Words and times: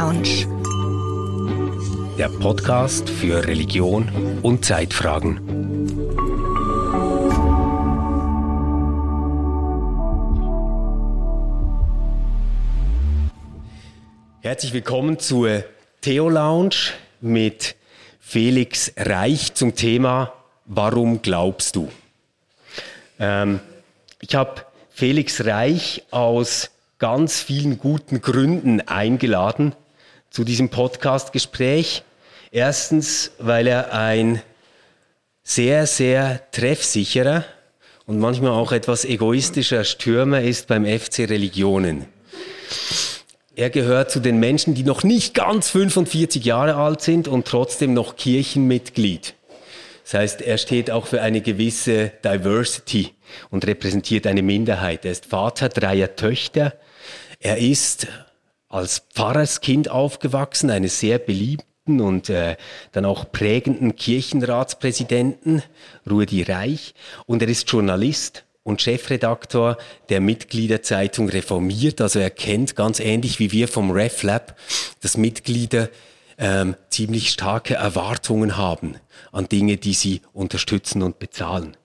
Lounge. 0.00 0.46
Der 2.16 2.30
Podcast 2.30 3.10
für 3.10 3.46
Religion 3.46 4.40
und 4.40 4.64
Zeitfragen. 4.64 5.38
Herzlich 14.40 14.72
willkommen 14.72 15.18
zur 15.18 15.64
Theo 16.00 16.30
Lounge 16.30 16.94
mit 17.20 17.76
Felix 18.20 18.94
Reich 18.96 19.52
zum 19.52 19.74
Thema 19.74 20.32
Warum 20.64 21.20
glaubst 21.20 21.76
du? 21.76 21.90
Ähm, 23.18 23.60
ich 24.22 24.34
habe 24.34 24.64
Felix 24.88 25.44
Reich 25.44 26.04
aus 26.10 26.70
ganz 26.98 27.42
vielen 27.42 27.78
guten 27.78 28.22
Gründen 28.22 28.80
eingeladen 28.80 29.74
zu 30.30 30.44
diesem 30.44 30.68
Podcast-Gespräch. 30.68 32.04
Erstens, 32.52 33.32
weil 33.38 33.66
er 33.66 33.92
ein 33.92 34.42
sehr, 35.42 35.86
sehr 35.86 36.50
treffsicherer 36.52 37.44
und 38.06 38.18
manchmal 38.18 38.52
auch 38.52 38.72
etwas 38.72 39.04
egoistischer 39.04 39.84
Stürmer 39.84 40.40
ist 40.40 40.66
beim 40.68 40.84
FC 40.84 41.20
Religionen. 41.20 42.06
Er 43.56 43.70
gehört 43.70 44.10
zu 44.10 44.20
den 44.20 44.38
Menschen, 44.38 44.74
die 44.74 44.84
noch 44.84 45.02
nicht 45.02 45.34
ganz 45.34 45.70
45 45.70 46.44
Jahre 46.44 46.76
alt 46.76 47.02
sind 47.02 47.28
und 47.28 47.46
trotzdem 47.46 47.92
noch 47.92 48.16
Kirchenmitglied. 48.16 49.34
Das 50.04 50.14
heißt, 50.14 50.42
er 50.42 50.58
steht 50.58 50.90
auch 50.90 51.06
für 51.06 51.20
eine 51.20 51.40
gewisse 51.40 52.10
Diversity 52.24 53.12
und 53.50 53.66
repräsentiert 53.66 54.26
eine 54.26 54.42
Minderheit. 54.42 55.04
Er 55.04 55.12
ist 55.12 55.26
Vater 55.26 55.68
dreier 55.68 56.16
Töchter. 56.16 56.74
Er 57.38 57.58
ist 57.58 58.08
als 58.70 59.02
Pfarrerskind 59.12 59.90
aufgewachsen, 59.90 60.70
eines 60.70 61.00
sehr 61.00 61.18
beliebten 61.18 62.00
und 62.00 62.30
äh, 62.30 62.56
dann 62.92 63.04
auch 63.04 63.30
prägenden 63.30 63.96
Kirchenratspräsidenten, 63.96 65.62
Rudi 66.08 66.42
Reich. 66.42 66.94
Und 67.26 67.42
er 67.42 67.48
ist 67.48 67.70
Journalist 67.70 68.44
und 68.62 68.80
Chefredaktor 68.80 69.76
der 70.08 70.20
Mitgliederzeitung 70.20 71.28
Reformiert. 71.28 72.00
Also 72.00 72.20
er 72.20 72.30
kennt 72.30 72.76
ganz 72.76 73.00
ähnlich 73.00 73.40
wie 73.40 73.52
wir 73.52 73.68
vom 73.68 73.90
RefLab, 73.90 74.56
dass 75.00 75.16
Mitglieder 75.16 75.88
ähm, 76.38 76.76
ziemlich 76.88 77.30
starke 77.30 77.74
Erwartungen 77.74 78.56
haben 78.56 78.94
an 79.32 79.48
Dinge, 79.48 79.76
die 79.78 79.94
sie 79.94 80.22
unterstützen 80.32 81.02
und 81.02 81.18
bezahlen. 81.18 81.76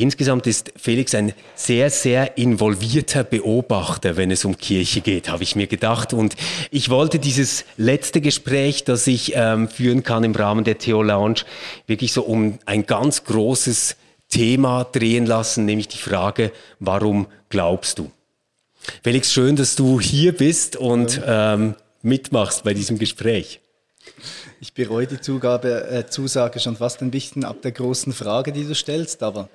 Insgesamt 0.00 0.46
ist 0.46 0.72
Felix 0.76 1.14
ein 1.14 1.34
sehr, 1.54 1.90
sehr 1.90 2.38
involvierter 2.38 3.22
Beobachter, 3.22 4.16
wenn 4.16 4.30
es 4.30 4.46
um 4.46 4.56
Kirche 4.56 5.02
geht, 5.02 5.28
habe 5.28 5.42
ich 5.42 5.56
mir 5.56 5.66
gedacht. 5.66 6.14
Und 6.14 6.36
ich 6.70 6.88
wollte 6.88 7.18
dieses 7.18 7.66
letzte 7.76 8.22
Gespräch, 8.22 8.84
das 8.84 9.06
ich 9.06 9.32
ähm, 9.34 9.68
führen 9.68 10.02
kann 10.02 10.24
im 10.24 10.34
Rahmen 10.34 10.64
der 10.64 10.78
Theo 10.78 11.02
Lounge, 11.02 11.42
wirklich 11.86 12.14
so 12.14 12.22
um 12.22 12.58
ein 12.64 12.86
ganz 12.86 13.24
großes 13.24 13.96
Thema 14.30 14.84
drehen 14.84 15.26
lassen, 15.26 15.66
nämlich 15.66 15.88
die 15.88 15.98
Frage, 15.98 16.50
warum 16.78 17.26
glaubst 17.50 17.98
du? 17.98 18.10
Felix, 19.04 19.30
schön, 19.30 19.54
dass 19.54 19.76
du 19.76 20.00
hier 20.00 20.34
bist 20.34 20.76
und 20.76 21.20
ähm, 21.26 21.74
mitmachst 22.00 22.64
bei 22.64 22.72
diesem 22.72 22.98
Gespräch. 22.98 23.60
Ich 24.62 24.72
bereue 24.72 25.06
die 25.06 25.20
Zugabe, 25.20 25.90
äh, 25.90 26.06
Zusage 26.06 26.58
schon 26.58 26.76
fast 26.76 27.02
ein 27.02 27.10
bisschen 27.10 27.44
ab 27.44 27.60
der 27.60 27.72
großen 27.72 28.14
Frage, 28.14 28.50
die 28.50 28.64
du 28.64 28.74
stellst, 28.74 29.22
aber 29.22 29.50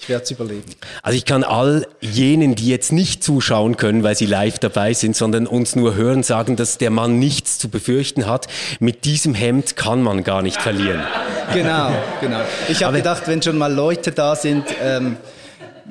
ich 0.00 0.08
werde 0.08 0.24
es 0.24 0.30
überlegen. 0.30 0.74
Also 1.02 1.18
ich 1.18 1.26
kann 1.26 1.44
all 1.44 1.86
jenen, 2.00 2.54
die 2.54 2.68
jetzt 2.68 2.90
nicht 2.90 3.22
zuschauen 3.22 3.76
können, 3.76 4.02
weil 4.02 4.16
sie 4.16 4.24
live 4.24 4.58
dabei 4.58 4.94
sind, 4.94 5.14
sondern 5.14 5.46
uns 5.46 5.76
nur 5.76 5.94
hören, 5.94 6.22
sagen, 6.22 6.56
dass 6.56 6.78
der 6.78 6.90
Mann 6.90 7.18
nichts 7.18 7.58
zu 7.58 7.68
befürchten 7.68 8.26
hat. 8.26 8.46
Mit 8.78 9.04
diesem 9.04 9.34
Hemd 9.34 9.76
kann 9.76 10.02
man 10.02 10.24
gar 10.24 10.40
nicht 10.40 10.60
verlieren. 10.60 11.02
Genau, 11.52 11.92
genau. 12.20 12.40
Ich 12.68 12.82
habe 12.82 12.96
gedacht, 12.96 13.24
wenn 13.26 13.42
schon 13.42 13.58
mal 13.58 13.72
Leute 13.72 14.12
da 14.12 14.34
sind, 14.36 14.64
ähm, 14.82 15.16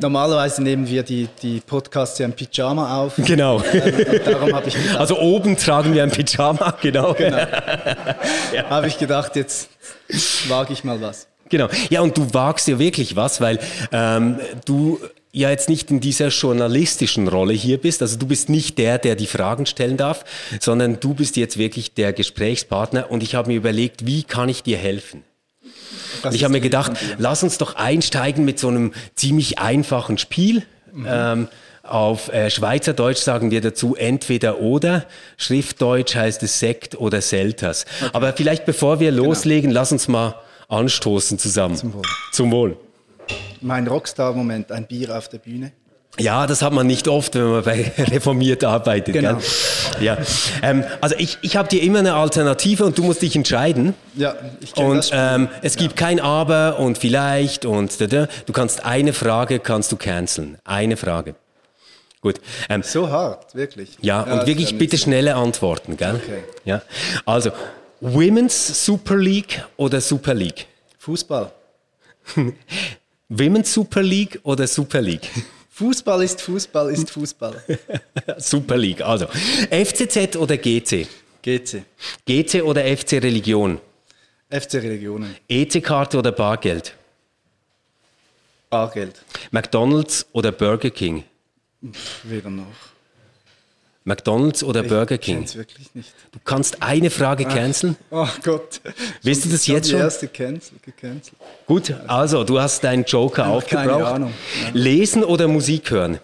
Normalerweise 0.02 0.64
nehmen 0.64 0.88
wir 0.88 1.04
die, 1.04 1.28
die 1.42 1.60
Podcasts 1.60 2.18
ja 2.20 2.26
im 2.26 2.32
Pyjama 2.32 3.02
auf. 3.02 3.16
Genau. 3.18 3.62
Ähm, 3.74 4.22
darum 4.24 4.54
habe 4.54 4.70
ich 4.70 4.76
gedacht, 4.76 4.98
Also 4.98 5.20
oben 5.20 5.58
tragen 5.58 5.94
wir 5.94 6.04
ein 6.04 6.12
Pyjama, 6.12 6.78
genau. 6.82 7.14
genau. 7.14 7.38
habe 8.70 8.88
ich 8.88 8.98
gedacht, 8.98 9.36
jetzt 9.36 9.68
wage 10.48 10.72
ich 10.72 10.86
mal 10.86 11.02
was. 11.02 11.29
Genau. 11.50 11.68
Ja, 11.90 12.02
und 12.02 12.18
du 12.18 12.34
wagst 12.34 12.68
ja 12.68 12.80
wirklich 12.80 13.16
was, 13.16 13.42
weil 13.42 13.60
ähm, 13.92 14.40
du 14.66 15.00
ja 15.32 15.50
jetzt 15.50 15.70
nicht 15.70 15.92
in 15.92 16.00
dieser 16.00 16.30
journalistischen 16.30 17.28
Rolle 17.28 17.54
hier 17.54 17.78
bist. 17.78 18.02
Also 18.02 18.18
du 18.18 18.26
bist 18.26 18.50
nicht 18.50 18.78
der, 18.78 18.98
der 18.98 19.16
die 19.16 19.28
Fragen 19.28 19.66
stellen 19.66 19.98
darf, 19.98 20.26
sondern 20.60 21.00
du 21.00 21.14
bist 21.14 21.38
jetzt 21.38 21.58
wirklich 21.58 21.94
der 21.94 22.14
Gesprächspartner. 22.14 23.12
Und 23.12 23.22
ich 23.22 23.36
habe 23.36 23.50
mir 23.50 23.58
überlegt, 23.58 24.06
wie 24.06 24.24
kann 24.24 24.50
ich 24.50 24.64
dir 24.64 24.78
helfen? 24.78 25.24
Das 26.24 26.34
ich 26.34 26.44
habe 26.44 26.54
mir 26.54 26.62
gedacht, 26.62 26.94
lass 27.18 27.44
uns 27.44 27.58
doch 27.58 27.76
einsteigen 27.76 28.44
mit 28.44 28.60
so 28.60 28.68
einem 28.68 28.94
ziemlich 29.16 29.60
einfachen 29.60 30.18
Spiel. 30.18 30.64
Ähm, 31.06 31.48
auf 31.84 32.32
äh, 32.34 32.50
Schweizerdeutsch 32.50 33.20
sagen 33.20 33.52
wir 33.52 33.62
dazu 33.62 33.96
entweder 33.96 34.60
oder. 34.60 35.06
Schriftdeutsch 35.38 36.16
heißt 36.16 36.44
es 36.44 36.60
Sekt 36.60 37.00
oder 37.00 37.22
Selters. 37.22 37.86
Aber 38.14 38.34
vielleicht 38.34 38.66
bevor 38.66 39.00
wir 39.00 39.12
loslegen, 39.12 39.72
lass 39.72 39.92
uns 39.92 40.08
mal 40.08 40.36
anstoßen 40.70 41.38
zusammen. 41.38 41.76
Zum 41.76 41.94
Wohl. 41.94 42.02
Zum 42.32 42.52
Wohl. 42.52 42.78
Mein 43.62 43.88
Rockstar-Moment, 43.88 44.72
ein 44.72 44.88
Bier 44.88 45.18
auf 45.18 45.28
der 45.30 45.40
Bühne. 45.40 45.72
Ja, 46.18 46.48
das 46.48 46.62
hat 46.62 46.74
man 46.74 46.88
nicht 46.88 47.08
oft, 47.08 47.36
wenn 47.36 47.50
man 47.52 47.64
bei 47.64 47.92
Reformiert 47.98 48.64
arbeitet. 48.64 49.14
Genau. 49.14 49.36
Gell? 49.36 50.04
Ja. 50.06 50.18
Ähm, 50.64 50.84
also 51.02 51.16
ich, 51.18 51.38
ich 51.42 51.56
habe 51.56 51.70
dir 51.70 51.82
immer 51.84 52.00
eine 52.00 52.14
Alternative 52.16 52.84
und 52.86 52.98
du 52.98 53.04
musst 53.04 53.22
dich 53.22 53.36
entscheiden. 53.36 53.94
Ja, 54.16 54.36
ich 54.60 54.74
kenne 54.74 54.88
Und 54.90 54.98
das 54.98 55.08
Spiel. 55.10 55.20
ähm, 55.22 55.48
es 55.62 55.76
gibt 55.76 55.96
kein 55.96 56.20
Aber 56.20 56.80
und 56.80 56.98
vielleicht 56.98 57.66
und 57.66 58.02
da, 58.02 58.08
da. 58.08 58.28
du 58.46 58.54
kannst 58.54 58.86
eine 58.86 59.14
Frage 59.14 59.60
kannst 59.60 59.92
du 59.92 59.98
canceln. 59.98 60.58
Eine 60.66 60.98
Frage. 60.98 61.36
Gut. 62.22 62.42
Ähm, 62.70 62.84
so 62.84 63.10
hart, 63.10 63.56
wirklich. 63.56 63.98
ja, 64.02 64.22
und 64.24 64.30
das 64.40 64.48
wirklich 64.48 64.78
bitte 64.78 64.98
so. 64.98 65.04
schnelle 65.04 65.36
Antworten, 65.36 65.96
gell? 65.96 66.16
Okay. 66.16 66.44
Ja. 66.66 66.82
Also 67.26 67.52
Women's 68.02 68.86
Super 68.86 69.18
League 69.18 69.64
oder 69.78 70.00
Super 70.02 70.34
League? 70.34 70.68
Fußball. 71.00 71.52
Women's 73.30 73.74
Super 73.74 74.02
League 74.02 74.40
oder 74.44 74.68
Super 74.68 75.02
League? 75.02 75.30
Fußball 75.70 76.24
ist 76.24 76.42
Fußball 76.42 76.92
ist 76.92 77.10
Fußball. 77.10 77.64
Super 78.38 78.78
League. 78.78 79.02
Also 79.02 79.28
FCZ 79.28 80.36
oder 80.36 80.58
GC? 80.58 81.08
GC. 81.42 81.84
GC 82.26 82.62
oder 82.64 82.84
FC 82.84 83.14
Religion? 83.14 83.80
FC 84.50 84.76
Religionen. 84.76 85.36
EC-Karte 85.48 86.18
oder 86.18 86.32
Bargeld? 86.32 86.96
Bargeld. 88.70 89.22
McDonald's 89.52 90.26
oder 90.32 90.52
Burger 90.52 90.90
King? 90.90 91.24
Weder 92.24 92.50
noch. 92.50 92.66
McDonald's 94.10 94.64
oder 94.64 94.84
Burger 94.84 95.16
Ich 95.16 95.22
King? 95.22 95.38
kenn's 95.38 95.56
wirklich 95.56 95.96
nicht. 95.96 96.12
Du 96.34 96.40
kannst 96.44 96.82
eine 96.84 97.10
Frage 97.10 97.46
canceln. 97.46 97.96
Oh 98.12 98.28
Gott. 98.44 98.82
Willst 99.22 99.46
du 99.46 99.50
das 99.50 99.66
Schon 99.66 99.76
jetzt 99.76 99.86
die 99.88 99.92
schon? 99.92 100.00
erste 100.02 100.28
cancel, 100.28 100.78
gecancelt. 100.82 101.38
Gut, 101.66 101.94
also 102.08 102.44
du 102.44 102.60
hast 102.60 102.84
deinen 102.84 103.06
Joker 103.06 103.44
Ja, 103.44 103.62
keine 103.62 103.94
aufgebraucht. 103.94 104.14
Ahnung. 104.14 104.34
Ja. 104.66 104.70
Lesen 104.74 105.24
oder 105.24 105.48
Musik 105.48 105.92
hören? 105.92 106.20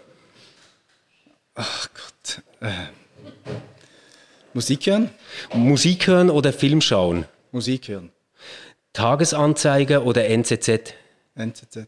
Ach 1.54 1.88
Gott. 1.94 2.42
Äh. 2.62 2.72
Musik 4.54 4.88
hören? 4.88 5.10
Musik 5.54 6.08
hören 6.08 6.30
oder 6.30 6.52
Film 6.54 6.82
schauen? 6.82 7.26
Musik 7.52 7.88
hören. 7.88 8.12
Tagesanzeiger 8.94 10.06
oder 10.06 10.26
NZZ? 10.26 10.94
NZZ. 11.36 11.88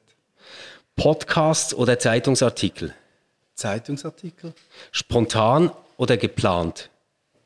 Podcasts 0.95 1.73
oder 1.73 1.97
Zeitungsartikel? 1.99 2.93
Zeitungsartikel? 3.55 4.53
Spontan 4.91 5.71
oder 5.97 6.17
geplant? 6.17 6.89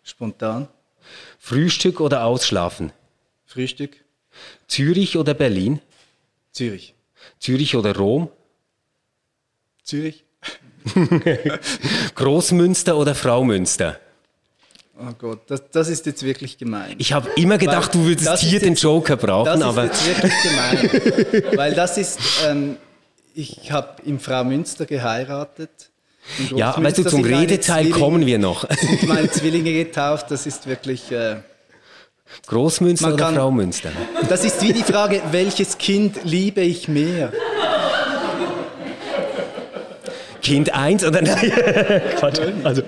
Spontan? 0.03 0.67
Frühstück 1.39 1.99
oder 1.99 2.25
Ausschlafen? 2.25 2.91
Frühstück? 3.45 3.97
Zürich 4.67 5.17
oder 5.17 5.33
Berlin? 5.33 5.81
Zürich. 6.51 6.93
Zürich 7.39 7.75
oder 7.75 7.95
Rom? 7.95 8.29
Zürich? 9.83 10.23
Großmünster 12.15 12.97
oder 12.97 13.13
Fraumünster? 13.15 13.99
Oh 14.99 15.13
Gott, 15.17 15.49
das, 15.49 15.69
das 15.71 15.87
ist 15.89 16.05
jetzt 16.05 16.23
wirklich 16.23 16.57
gemein. 16.57 16.95
Ich 16.99 17.13
habe 17.13 17.29
immer 17.35 17.57
gedacht, 17.57 17.95
Weil 17.95 18.01
du 18.03 18.07
würdest 18.07 18.37
hier 18.39 18.59
den 18.59 18.73
jetzt- 18.73 18.83
Joker 18.83 19.17
brauchen, 19.17 19.45
das 19.45 19.59
ist 19.59 19.65
aber 19.65 19.83
jetzt 19.85 20.05
wirklich 20.05 20.33
gemein. 20.43 21.43
Weil 21.57 21.73
das 21.73 21.97
ist, 21.97 22.19
ähm, 22.45 22.77
ich 23.33 23.71
habe 23.71 24.01
in 24.03 24.19
Frau 24.19 24.43
Münster 24.43 24.85
geheiratet. 24.85 25.90
Ja, 26.55 26.75
weißt 26.81 26.99
du, 26.99 27.03
zum 27.03 27.23
Redeteil 27.23 27.89
kommen 27.89 28.25
wir 28.25 28.39
noch. 28.39 28.67
sind 28.79 29.03
meine 29.07 29.29
Zwillinge 29.31 29.73
getauft, 29.73 30.31
das 30.31 30.45
ist 30.45 30.67
wirklich, 30.67 31.11
äh, 31.11 31.37
Großmünster 32.47 33.07
Man 33.07 33.13
oder 33.15 33.25
kann- 33.25 33.35
Fraumünster? 33.35 33.91
das 34.29 34.45
ist 34.45 34.61
wie 34.61 34.71
die 34.73 34.83
Frage, 34.83 35.21
welches 35.31 35.77
Kind 35.77 36.19
liebe 36.23 36.61
ich 36.61 36.87
mehr? 36.87 37.33
Kind 40.41 40.73
1 40.73 41.03
oder 41.05 41.21
nein? 41.21 41.51
Quatsch. 42.17 42.39
Also, 42.63 42.81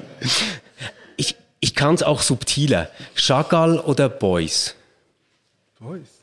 ich, 1.17 1.35
ich 1.59 1.75
kann 1.75 1.93
es 1.95 2.01
auch 2.03 2.21
subtiler. 2.21 2.89
Chagall 3.15 3.79
oder 3.79 4.09
Beuys? 4.09 4.75
Beuys. 5.79 6.22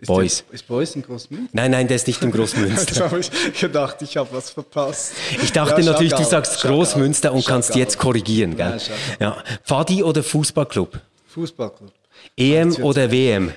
Ist 0.00 0.06
Beuys. 0.06 0.44
Der, 0.46 0.54
ist 0.54 0.66
Beuys 0.66 0.96
in 0.96 1.02
Großmünster? 1.02 1.50
Nein, 1.52 1.70
nein, 1.72 1.86
der 1.86 1.96
ist 1.96 2.06
nicht 2.06 2.22
im 2.22 2.32
Großmünster. 2.32 3.04
Habe 3.10 3.20
ich 3.20 3.60
gedacht, 3.60 4.00
ich 4.00 4.16
habe 4.16 4.28
was 4.32 4.48
verpasst. 4.48 5.12
Ich 5.42 5.52
dachte 5.52 5.82
Ja, 5.82 5.92
natürlich, 5.92 6.14
du 6.14 6.24
sagst 6.24 6.60
Chagall, 6.60 6.78
Großmünster 6.78 7.32
und 7.32 7.44
kannst 7.44 7.74
jetzt 7.74 7.98
korrigieren. 7.98 8.56
Gell? 8.56 8.78
Chagall. 8.78 8.98
Ja. 9.20 9.36
Pfadi 9.62 10.02
oder 10.02 10.22
Fußballclub? 10.22 10.98
Fußballclub. 11.28 11.92
EM 12.36 12.74
oder 12.76 13.10
WM? 13.10 13.52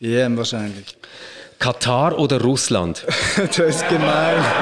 EM 0.00 0.36
wahrscheinlich. 0.36 0.96
Katar 1.58 2.18
oder 2.18 2.40
Russland? 2.40 3.04
das 3.36 3.58
ist 3.58 3.88
gemein. 3.88 4.44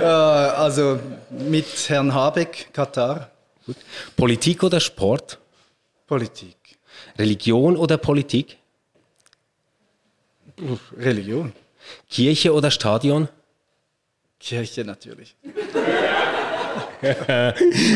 Äh, 0.00 0.04
also 0.04 0.98
mit 1.30 1.66
Herrn 1.88 2.14
Habeck, 2.14 2.70
Katar, 2.72 3.30
Politik 4.16 4.62
oder 4.62 4.80
Sport? 4.80 5.38
Politik. 6.06 6.56
Religion 7.20 7.76
oder 7.76 7.98
Politik? 7.98 8.56
Uff, 10.62 10.80
Religion. 10.96 11.52
Kirche 12.08 12.52
oder 12.52 12.70
Stadion? 12.70 13.28
Kirche 14.38 14.84
natürlich. 14.84 15.36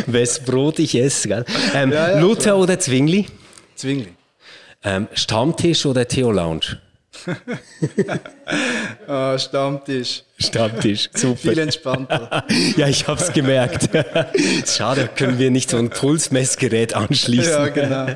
Wes 0.06 0.40
Brot 0.44 0.78
ich 0.78 0.94
esse. 0.94 1.44
Ähm, 1.74 1.92
Ja, 1.92 2.10
ja, 2.10 2.20
Luther 2.20 2.56
oder 2.56 2.78
Zwingli? 2.78 3.26
Zwingli. 3.74 4.14
Ähm, 4.82 5.08
Stammtisch 5.14 5.86
oder 5.86 6.06
Theo 6.06 6.30
Lounge? 6.30 6.80
Ah, 9.06 9.38
Stammtisch. 9.38 10.22
Stammtisch, 10.38 11.10
super. 11.14 11.36
Viel 11.36 11.58
entspannter. 11.58 12.44
ja, 12.76 12.88
ich 12.88 13.06
hab's 13.06 13.32
gemerkt. 13.32 13.90
Schade, 14.66 15.08
können 15.14 15.38
wir 15.38 15.50
nicht 15.50 15.70
so 15.70 15.76
ein 15.76 15.90
Pulsmessgerät 15.90 16.94
anschließen. 16.94 17.52
Ja, 17.52 17.68
genau. 17.68 18.06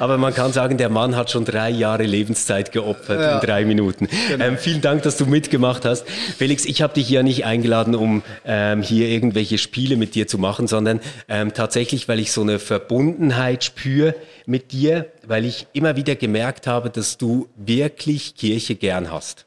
Aber 0.00 0.16
man 0.16 0.34
kann 0.34 0.52
sagen, 0.52 0.78
der 0.78 0.88
Mann 0.88 1.14
hat 1.16 1.30
schon 1.30 1.44
drei 1.44 1.68
Jahre 1.70 2.04
Lebenszeit 2.04 2.72
geopfert 2.72 3.20
Ja. 3.20 3.34
in 3.38 3.46
drei 3.46 3.64
Minuten. 3.64 4.08
Genau. 4.28 4.44
Ähm, 4.44 4.56
vielen 4.58 4.80
Dank, 4.80 5.02
dass 5.02 5.18
du 5.18 5.26
mitgemacht 5.26 5.84
hast. 5.84 6.08
Felix, 6.08 6.64
ich 6.64 6.80
habe 6.82 6.94
dich 6.94 7.08
ja 7.10 7.22
nicht 7.22 7.44
eingeladen, 7.44 7.94
um 7.94 8.22
ähm, 8.46 8.82
hier 8.82 9.08
irgendwelche 9.08 9.58
Spiele 9.58 9.96
mit 9.96 10.14
dir 10.14 10.26
zu 10.26 10.38
machen, 10.38 10.66
sondern 10.66 11.00
ähm, 11.28 11.52
tatsächlich, 11.52 12.08
weil 12.08 12.18
ich 12.20 12.32
so 12.32 12.40
eine 12.40 12.58
Verbundenheit 12.58 13.64
spüre 13.64 14.14
mit 14.46 14.72
dir, 14.72 15.06
weil 15.26 15.44
ich 15.44 15.66
immer 15.74 15.94
wieder 15.94 16.16
gemerkt 16.16 16.66
habe, 16.66 16.90
dass 16.90 17.18
du 17.18 17.48
wirklich 17.56 18.34
Kirche 18.34 18.74
gern 18.74 19.12
hast. 19.12 19.44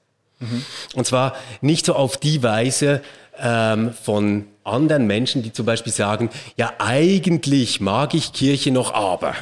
Und 0.96 1.06
zwar 1.06 1.36
nicht 1.62 1.86
so 1.86 1.96
auf 1.96 2.18
die 2.18 2.44
Weise 2.44 3.02
ähm, 3.40 3.94
von 3.94 4.48
anderen 4.64 5.08
Menschen, 5.08 5.44
die 5.44 5.54
zum 5.54 5.66
Beispiel 5.66 5.94
sagen, 5.94 6.30
ja 6.58 6.74
eigentlich 6.78 7.82
mag 7.82 8.14
ich 8.14 8.34
Kirche 8.34 8.72
noch, 8.72 8.94
aber. 8.94 9.36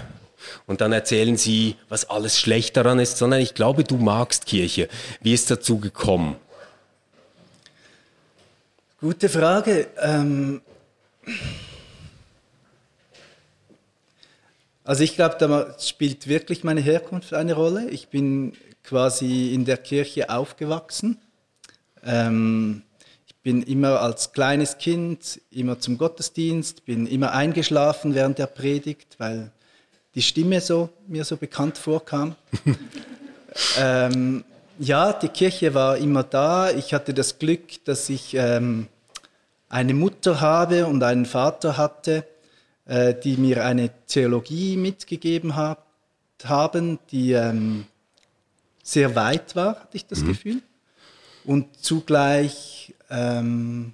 Und 0.65 0.81
dann 0.81 0.91
erzählen 0.91 1.37
sie, 1.37 1.75
was 1.89 2.09
alles 2.09 2.39
schlecht 2.39 2.77
daran 2.77 2.99
ist, 2.99 3.17
sondern 3.17 3.41
ich 3.41 3.53
glaube, 3.53 3.83
du 3.83 3.97
magst 3.97 4.45
Kirche. 4.45 4.87
Wie 5.21 5.33
ist 5.33 5.51
dazu 5.51 5.79
gekommen? 5.79 6.35
Gute 9.01 9.29
Frage. 9.29 9.87
Ähm 10.01 10.61
also 14.83 15.03
ich 15.03 15.15
glaube, 15.15 15.35
da 15.39 15.75
spielt 15.79 16.27
wirklich 16.27 16.63
meine 16.63 16.81
Herkunft 16.81 17.33
eine 17.33 17.53
Rolle. 17.53 17.89
Ich 17.89 18.09
bin 18.09 18.53
quasi 18.83 19.53
in 19.53 19.65
der 19.65 19.77
Kirche 19.77 20.29
aufgewachsen. 20.29 21.19
Ähm 22.03 22.83
ich 23.29 23.35
bin 23.43 23.63
immer 23.63 24.01
als 24.01 24.33
kleines 24.33 24.77
Kind 24.79 25.39
immer 25.49 25.79
zum 25.79 25.97
Gottesdienst, 25.97 26.85
bin 26.85 27.07
immer 27.07 27.31
eingeschlafen 27.31 28.13
während 28.13 28.37
der 28.37 28.47
Predigt, 28.47 29.15
weil 29.17 29.51
die 30.15 30.21
Stimme 30.21 30.59
so 30.59 30.89
mir 31.07 31.23
so 31.23 31.37
bekannt 31.37 31.77
vorkam. 31.77 32.35
ähm, 33.77 34.43
ja, 34.77 35.13
die 35.13 35.29
Kirche 35.29 35.73
war 35.73 35.97
immer 35.97 36.23
da. 36.23 36.71
Ich 36.71 36.93
hatte 36.93 37.13
das 37.13 37.39
Glück, 37.39 37.83
dass 37.85 38.09
ich 38.09 38.33
ähm, 38.33 38.87
eine 39.69 39.93
Mutter 39.93 40.41
habe 40.41 40.85
und 40.87 41.03
einen 41.03 41.25
Vater 41.25 41.77
hatte, 41.77 42.25
äh, 42.85 43.13
die 43.13 43.37
mir 43.37 43.63
eine 43.63 43.89
Theologie 44.07 44.75
mitgegeben 44.75 45.55
hat, 45.55 45.79
haben, 46.43 46.99
die 47.11 47.33
ähm, 47.33 47.85
sehr 48.91 49.15
weit 49.15 49.55
war, 49.55 49.75
hatte 49.81 49.97
ich 49.97 50.05
das 50.05 50.25
Gefühl. 50.25 50.61
Und 51.45 51.81
zugleich 51.81 52.93
ähm, 53.09 53.93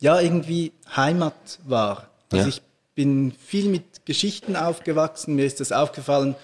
ja 0.00 0.20
irgendwie 0.20 0.72
Heimat 0.94 1.58
war. 1.64 2.08
Also 2.30 2.44
Ja. 2.44 2.48
ich 2.48 2.62
bin 2.94 3.32
viel 3.32 3.68
mit 3.68 4.04
Geschichten 4.06 4.54
aufgewachsen. 4.56 5.34
Mir 5.34 5.46
ist 5.46 5.60
das 5.60 5.72
aufgefallen, 5.72 6.34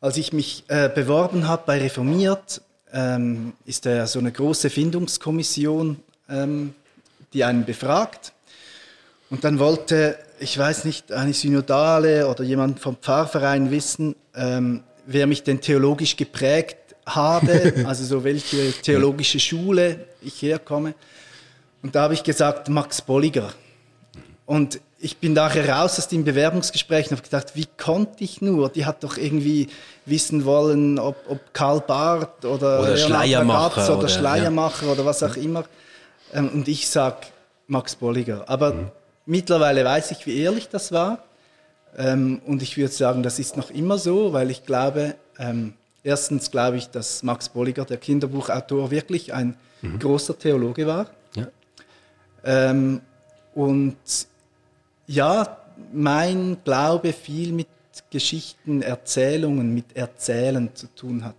als 0.00 0.16
ich 0.16 0.32
mich 0.32 0.64
äh, 0.68 0.90
beworben 0.94 1.48
habe 1.48 1.62
bei 1.66 1.78
Reformiert, 1.80 2.60
ähm, 2.92 3.54
ist 3.64 3.86
da 3.86 3.90
ja 3.90 4.06
so 4.06 4.18
eine 4.18 4.30
große 4.30 4.68
Findungskommission, 4.68 6.00
ähm, 6.28 6.74
die 7.32 7.44
einen 7.44 7.64
befragt. 7.64 8.32
Und 9.30 9.44
dann 9.44 9.58
wollte, 9.58 10.18
ich 10.38 10.58
weiß 10.58 10.84
nicht, 10.84 11.12
eine 11.12 11.32
Synodale 11.32 12.28
oder 12.28 12.44
jemand 12.44 12.80
vom 12.80 12.96
Pfarrverein 12.96 13.70
wissen, 13.70 14.14
ähm, 14.34 14.82
wer 15.06 15.26
mich 15.26 15.42
denn 15.42 15.60
theologisch 15.60 16.16
geprägt 16.16 16.76
habe, 17.06 17.74
also 17.86 18.04
so 18.04 18.24
welche 18.24 18.72
theologische 18.72 19.40
Schule 19.40 20.06
ich 20.20 20.40
herkomme. 20.42 20.94
Und 21.82 21.94
da 21.94 22.02
habe 22.02 22.14
ich 22.14 22.22
gesagt, 22.22 22.68
Max 22.68 23.02
Bolliger. 23.02 23.52
Und 24.46 24.80
ich 25.00 25.16
bin 25.16 25.32
nachher 25.32 25.68
raus 25.68 25.98
aus 25.98 26.06
dem 26.06 26.22
Bewerbungsgespräch 26.24 27.06
und 27.06 27.16
habe 27.16 27.22
gedacht, 27.22 27.56
wie 27.56 27.66
konnte 27.76 28.22
ich 28.22 28.40
nur? 28.40 28.68
Die 28.68 28.86
hat 28.86 29.02
doch 29.02 29.16
irgendwie 29.16 29.68
wissen 30.06 30.44
wollen, 30.44 30.98
ob, 31.00 31.16
ob 31.28 31.40
Karl 31.52 31.80
Barth 31.80 32.44
oder, 32.44 32.80
Oder 32.80 32.96
Schleiermacher 32.96 33.84
oder, 33.84 33.98
oder- 33.98 34.08
Schleiermacher 34.08 34.92
oder 34.92 35.04
was 35.04 35.22
auch 35.24 35.34
immer. 35.36 35.64
Ähm, 36.32 36.50
und 36.50 36.68
ich 36.68 36.88
sage 36.88 37.16
Max 37.66 37.96
Bolliger. 37.96 38.44
Aber 38.48 38.92
mittlerweile 39.26 39.84
weiß 39.84 40.12
ich, 40.12 40.24
wie 40.26 40.40
ehrlich 40.40 40.68
das 40.68 40.92
war. 40.92 41.24
Ähm, 41.96 42.40
und 42.46 42.62
ich 42.62 42.76
würde 42.76 42.92
sagen, 42.92 43.22
das 43.22 43.38
ist 43.38 43.56
noch 43.56 43.70
immer 43.70 43.98
so, 43.98 44.32
weil 44.32 44.50
ich 44.50 44.64
glaube, 44.64 45.14
ähm, 45.38 45.74
erstens 46.02 46.50
glaube 46.50 46.76
ich, 46.78 46.88
dass 46.88 47.22
Max 47.22 47.48
Bolliger, 47.48 47.84
der 47.84 47.98
Kinderbuchautor, 47.98 48.90
wirklich 48.90 49.34
ein 49.34 49.56
großer 49.98 50.38
Theologe 50.38 50.86
war. 50.86 51.10
Ja. 51.34 51.48
Ähm, 52.44 53.00
und 53.54 53.96
ja, 55.06 55.58
mein 55.92 56.58
Glaube 56.64 57.12
viel 57.12 57.52
mit 57.52 57.66
Geschichten, 58.10 58.82
Erzählungen, 58.82 59.74
mit 59.74 59.96
Erzählen 59.96 60.74
zu 60.74 60.86
tun 60.94 61.24
hat. 61.24 61.34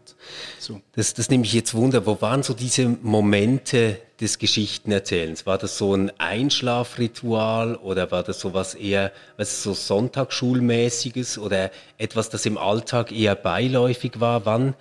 So. 0.60 0.82
Das, 0.94 1.14
das 1.14 1.30
nehme 1.30 1.46
ich 1.46 1.54
jetzt 1.54 1.74
Wunder. 1.74 2.06
Wo 2.06 2.22
waren 2.22 2.44
so 2.44 2.54
diese 2.54 2.88
Momente 2.88 4.00
des 4.20 4.38
Geschichtenerzählens? 4.38 5.46
War 5.46 5.58
das 5.58 5.78
so 5.78 5.96
ein 5.96 6.12
Einschlafritual 6.20 7.76
oder 7.76 8.12
war 8.12 8.24
das 8.24 8.40
so 8.40 8.54
was 8.54 8.76
eher, 8.76 9.12
was 9.38 9.64
so 9.64 9.74
Sonntagsschulmäßiges 9.74 11.38
oder 11.38 11.72
etwas, 11.98 12.30
das 12.30 12.46
im 12.46 12.58
Alltag 12.58 13.12
eher 13.12 13.36
beiläufig 13.36 14.20
war? 14.20 14.46
Wann, 14.46 14.76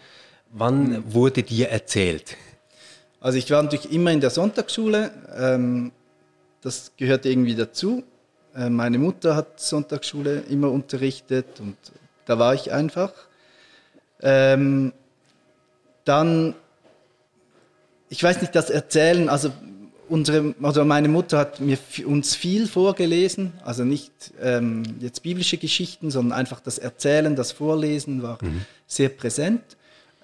wann 0.50 1.12
wurde 1.12 1.42
dir 1.42 1.70
erzählt? 1.70 2.36
Also 3.20 3.38
ich 3.38 3.50
war 3.50 3.62
natürlich 3.62 3.92
immer 3.92 4.10
in 4.10 4.20
der 4.20 4.30
Sonntagsschule, 4.30 5.12
ähm, 5.36 5.92
das 6.60 6.92
gehört 6.96 7.26
irgendwie 7.26 7.54
dazu. 7.54 8.04
Äh, 8.54 8.70
meine 8.70 8.98
Mutter 8.98 9.36
hat 9.36 9.60
Sonntagsschule 9.60 10.40
immer 10.48 10.70
unterrichtet 10.70 11.60
und 11.60 11.76
da 12.26 12.38
war 12.38 12.54
ich 12.54 12.72
einfach. 12.72 13.12
Ähm, 14.20 14.92
dann, 16.04 16.54
ich 18.08 18.22
weiß 18.22 18.40
nicht, 18.40 18.54
das 18.54 18.70
Erzählen, 18.70 19.28
also 19.28 19.52
unsere, 20.08 20.54
also 20.62 20.84
meine 20.84 21.08
Mutter 21.08 21.38
hat 21.38 21.60
mir 21.60 21.78
uns 22.06 22.34
viel 22.34 22.66
vorgelesen, 22.66 23.52
also 23.64 23.84
nicht 23.84 24.12
ähm, 24.40 24.82
jetzt 25.00 25.22
biblische 25.22 25.56
Geschichten, 25.56 26.10
sondern 26.10 26.38
einfach 26.38 26.60
das 26.60 26.78
Erzählen, 26.78 27.34
das 27.34 27.52
Vorlesen 27.52 28.22
war 28.22 28.38
sehr 28.86 29.08
präsent. 29.08 29.62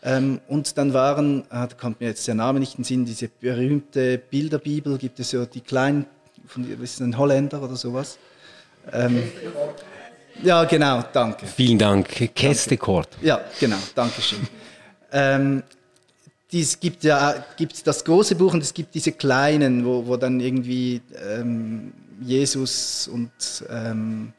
Ähm, 0.03 0.41
und 0.47 0.79
dann 0.79 0.95
waren, 0.95 1.45
ah, 1.49 1.67
da 1.67 1.75
kommt 1.75 2.01
mir 2.01 2.07
jetzt 2.07 2.29
der 2.29 2.37
Name 2.37 2.61
nicht 2.61 2.75
in 2.75 2.83
den 2.83 2.85
Sinn, 2.85 3.05
diese 3.05 3.29
berühmte 3.29 4.19
Bilderbibel, 4.19 4.97
gibt 4.99 5.19
es 5.19 5.33
ja 5.33 5.45
die 5.45 5.61
kleinen, 5.61 6.07
von, 6.49 6.67
ein 7.01 7.19
Holländer 7.19 7.63
oder 7.63 7.77
sowas. 7.77 8.19
Ähm, 8.93 9.23
ja, 10.43 10.65
genau, 10.65 11.05
danke. 11.13 11.47
Vielen 11.47 11.79
Dank. 11.79 12.35
Kestekort. 12.35 13.09
Ja, 13.23 13.41
genau, 13.59 13.77
danke 13.95 14.21
schön. 14.23 14.47
ähm, 15.13 15.63
es 16.53 16.81
gibt 16.81 17.05
ja 17.05 17.45
gibt 17.57 17.87
das 17.87 18.05
große 18.05 18.35
Buch 18.35 18.55
und 18.55 18.63
es 18.63 18.73
gibt 18.73 18.95
diese 18.95 19.13
kleinen, 19.13 19.85
wo, 19.85 20.07
wo 20.07 20.17
dann 20.17 20.41
irgendwie 20.41 21.03
ähm, 21.31 21.93
Jesus 22.21 23.09
und 23.09 23.31
ähm, 23.69 24.33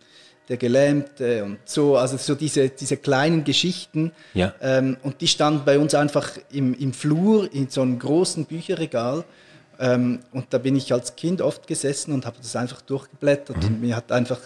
der 0.49 0.57
Gelähmte 0.57 1.43
und 1.43 1.59
so, 1.65 1.95
also 1.95 2.17
so 2.17 2.33
diese, 2.33 2.69
diese 2.69 2.97
kleinen 2.97 3.43
Geschichten. 3.43 4.11
Ja. 4.33 4.53
Ähm, 4.61 4.97
und 5.03 5.21
die 5.21 5.27
standen 5.27 5.63
bei 5.63 5.77
uns 5.77 5.93
einfach 5.93 6.31
im, 6.51 6.73
im 6.73 6.91
Flur 6.91 7.53
in 7.53 7.69
so 7.69 7.83
einem 7.83 7.99
großen 7.99 8.45
Bücherregal. 8.45 9.23
Ähm, 9.79 10.19
und 10.31 10.47
da 10.49 10.57
bin 10.57 10.75
ich 10.75 10.91
als 10.91 11.15
Kind 11.15 11.41
oft 11.41 11.65
gesessen 11.65 12.11
und 12.11 12.25
habe 12.25 12.37
das 12.41 12.55
einfach 12.55 12.81
durchgeblättert. 12.81 13.57
Mhm. 13.57 13.65
Und 13.65 13.81
mir 13.81 13.95
hat 13.95 14.11
einfach, 14.11 14.39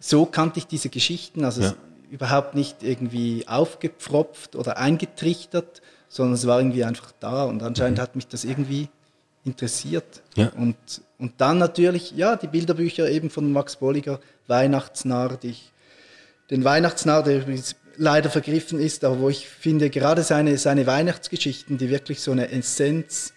so 0.00 0.24
kannte 0.24 0.58
ich 0.58 0.66
diese 0.66 0.88
Geschichten, 0.88 1.44
also 1.44 1.62
ja. 1.62 1.74
überhaupt 2.10 2.54
nicht 2.54 2.82
irgendwie 2.82 3.46
aufgepfropft 3.46 4.56
oder 4.56 4.78
eingetrichtert, 4.78 5.82
sondern 6.08 6.34
es 6.34 6.46
war 6.46 6.58
irgendwie 6.60 6.84
einfach 6.84 7.12
da. 7.20 7.44
Und 7.44 7.62
anscheinend 7.62 7.98
mhm. 7.98 8.02
hat 8.02 8.16
mich 8.16 8.26
das 8.26 8.44
irgendwie 8.44 8.88
interessiert. 9.44 10.22
Ja. 10.34 10.48
Und, 10.56 10.76
und 11.18 11.34
dann 11.38 11.58
natürlich, 11.58 12.12
ja, 12.12 12.36
die 12.36 12.46
Bilderbücher 12.46 13.10
eben 13.10 13.28
von 13.28 13.52
Max 13.52 13.76
Bolliger, 13.76 14.18
Weihnachtsnarr, 14.46 15.36
die 15.36 15.50
ich, 15.50 15.72
den 16.50 16.64
Weihnachtsnarr, 16.64 17.22
der 17.22 17.42
übrigens 17.42 17.76
leider 17.98 18.30
vergriffen 18.30 18.80
ist, 18.80 19.04
aber 19.04 19.18
wo 19.20 19.28
ich 19.28 19.46
finde, 19.46 19.90
gerade 19.90 20.22
seine, 20.22 20.56
seine 20.56 20.86
Weihnachtsgeschichten, 20.86 21.76
die 21.76 21.90
wirklich 21.90 22.20
so 22.20 22.30
eine 22.30 22.50
Essenz 22.50 23.34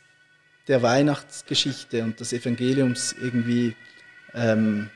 der 0.68 0.82
Weihnachtsgeschichte 0.82 2.03
und 2.03 2.20
des 2.20 2.34
Evangeliums 2.34 3.13
irgendwie 3.13 3.75
ähm, 4.34 4.89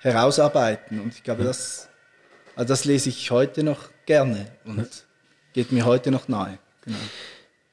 herausarbeiten. 0.00 1.00
Und 1.00 1.14
ich 1.14 1.22
glaube, 1.22 1.44
das, 1.44 1.88
also 2.54 2.68
das 2.68 2.84
lese 2.84 3.08
ich 3.08 3.30
heute 3.30 3.62
noch 3.62 3.90
gerne 4.06 4.50
und 4.64 5.06
geht 5.52 5.72
mir 5.72 5.84
heute 5.84 6.10
noch 6.10 6.28
nahe. 6.28 6.58
Genau. 6.84 6.98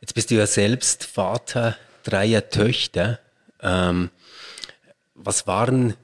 Jetzt 0.02 0.14
bist 0.14 0.32
du 0.32 0.36
ja 0.36 0.48
selbst 0.48 1.04
Vater 1.04 1.78
dreier 2.04 2.50
Töchter. 2.50 3.20
Ähm, 3.62 4.10
was 5.14 5.48
waren 5.48 5.96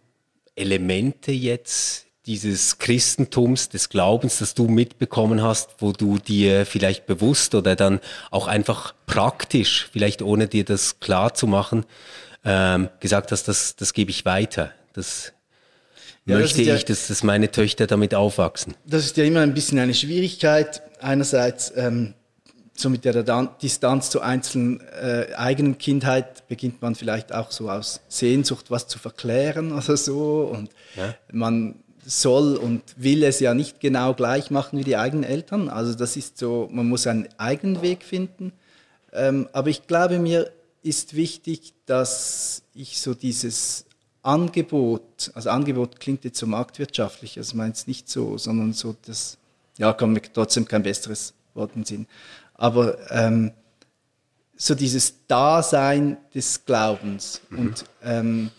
Elemente 0.56 1.32
jetzt 1.32 2.08
dieses 2.32 2.78
Christentums, 2.78 3.68
des 3.68 3.90
Glaubens, 3.90 4.40
das 4.40 4.54
du 4.54 4.68
mitbekommen 4.68 5.44
hast, 5.44 5.76
wo 5.80 5.92
du 5.92 6.18
dir 6.18 6.66
vielleicht 6.66 7.06
bewusst 7.06 7.56
oder 7.56 7.76
dann 7.76 8.00
auch 8.30 8.48
einfach 8.48 8.94
praktisch, 9.06 9.90
vielleicht 9.92 10.22
ohne 10.22 10.48
dir 10.48 10.64
das 10.64 11.02
klar 11.02 11.34
zu 11.34 11.46
machen, 11.46 11.86
ähm, 12.46 12.88
gesagt 13.02 13.34
hast, 13.34 13.50
das, 13.50 13.76
das 13.76 13.94
gebe 13.94 14.12
ich 14.12 14.24
weiter. 14.24 14.72
Das 14.94 15.34
ja, 16.26 16.38
möchte 16.38 16.60
das 16.60 16.62
ich, 16.62 16.68
ja, 16.68 16.78
dass, 16.78 17.08
dass 17.08 17.24
meine 17.24 17.52
Töchter 17.52 17.86
damit 17.86 18.16
aufwachsen. 18.16 18.76
Das 18.86 19.04
ist 19.04 19.18
ja 19.18 19.26
immer 19.26 19.42
ein 19.42 19.54
bisschen 19.54 19.78
eine 19.80 19.94
Schwierigkeit. 19.94 20.82
Einerseits 21.02 21.74
ähm, 21.76 22.14
so 22.74 22.90
mit 22.90 23.04
der 23.04 23.24
Distanz 23.62 24.10
zur 24.10 24.24
einzelnen 24.24 24.80
äh, 24.92 25.34
eigenen 25.36 25.78
Kindheit 25.78 26.48
beginnt 26.48 26.82
man 26.82 26.96
vielleicht 26.96 27.34
auch 27.34 27.52
so 27.52 27.70
aus 27.70 28.00
Sehnsucht 28.08 28.72
was 28.72 28.88
zu 28.88 29.00
verklären 29.00 29.74
oder 29.74 29.98
so 29.98 30.50
und 30.52 30.70
ja. 30.96 31.14
man 31.34 31.76
soll 32.06 32.56
und 32.56 32.82
will 32.98 33.24
es 33.24 33.40
ja 33.40 33.54
nicht 33.54 33.80
genau 33.80 34.14
gleich 34.14 34.52
machen 34.52 34.80
wie 34.80 34.84
die 34.84 34.98
eigenen 34.98 35.24
Eltern. 35.24 35.70
Also 35.70 35.94
das 35.94 36.18
ist 36.18 36.38
so, 36.38 36.70
man 36.72 36.88
muss 36.88 37.08
einen 37.08 37.28
eigenen 37.38 37.82
Weg 37.82 38.04
finden. 38.04 38.54
Ähm, 39.14 39.48
aber 39.54 39.70
ich 39.70 39.88
glaube, 39.88 40.20
mir 40.20 40.52
ist 40.84 41.16
wichtig, 41.16 41.74
dass 41.86 42.64
ich 42.74 43.00
so 43.00 43.14
dieses 43.14 43.86
Angebot, 44.24 45.32
also 45.34 45.50
Angebot 45.50 46.00
klingt 46.00 46.24
jetzt 46.24 46.40
so 46.40 46.48
marktwirtschaftlich, 46.48 47.38
also 47.38 47.56
meint 47.58 47.76
es 47.76 47.88
nicht 47.88 48.10
so, 48.10 48.38
sondern 48.38 48.74
so 48.74 48.96
das, 49.06 49.38
ja, 49.78 49.94
kommt 49.94 50.14
mir 50.14 50.22
trotzdem 50.22 50.68
kein 50.68 50.84
besseres 50.84 51.34
Wort 51.54 51.72
in 51.76 51.86
Sinn. 51.86 52.08
Aber 52.54 52.98
ähm, 53.12 53.52
so 54.56 54.76
dieses 54.76 55.26
Dasein 55.28 56.18
des 56.34 56.64
Glaubens. 56.66 57.42
Mhm. 57.50 57.60
Und 57.60 57.86
ähm, 58.04 58.52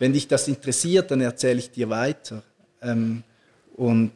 wenn 0.00 0.12
dich 0.12 0.26
das 0.28 0.48
interessiert, 0.48 1.10
dann 1.10 1.20
erzähle 1.20 1.60
ich 1.60 1.70
dir 1.70 1.88
weiter. 1.90 2.42
Ähm, 2.82 3.22
und 3.76 4.12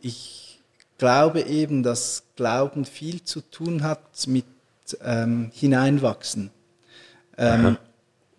ich 0.00 0.60
glaube 0.98 1.42
eben, 1.42 1.82
dass 1.82 2.24
Glauben 2.36 2.84
viel 2.84 3.22
zu 3.22 3.40
tun 3.40 3.82
hat 3.82 4.26
mit 4.26 4.44
ähm, 5.02 5.50
Hineinwachsen. 5.52 6.50
Ähm, 7.38 7.76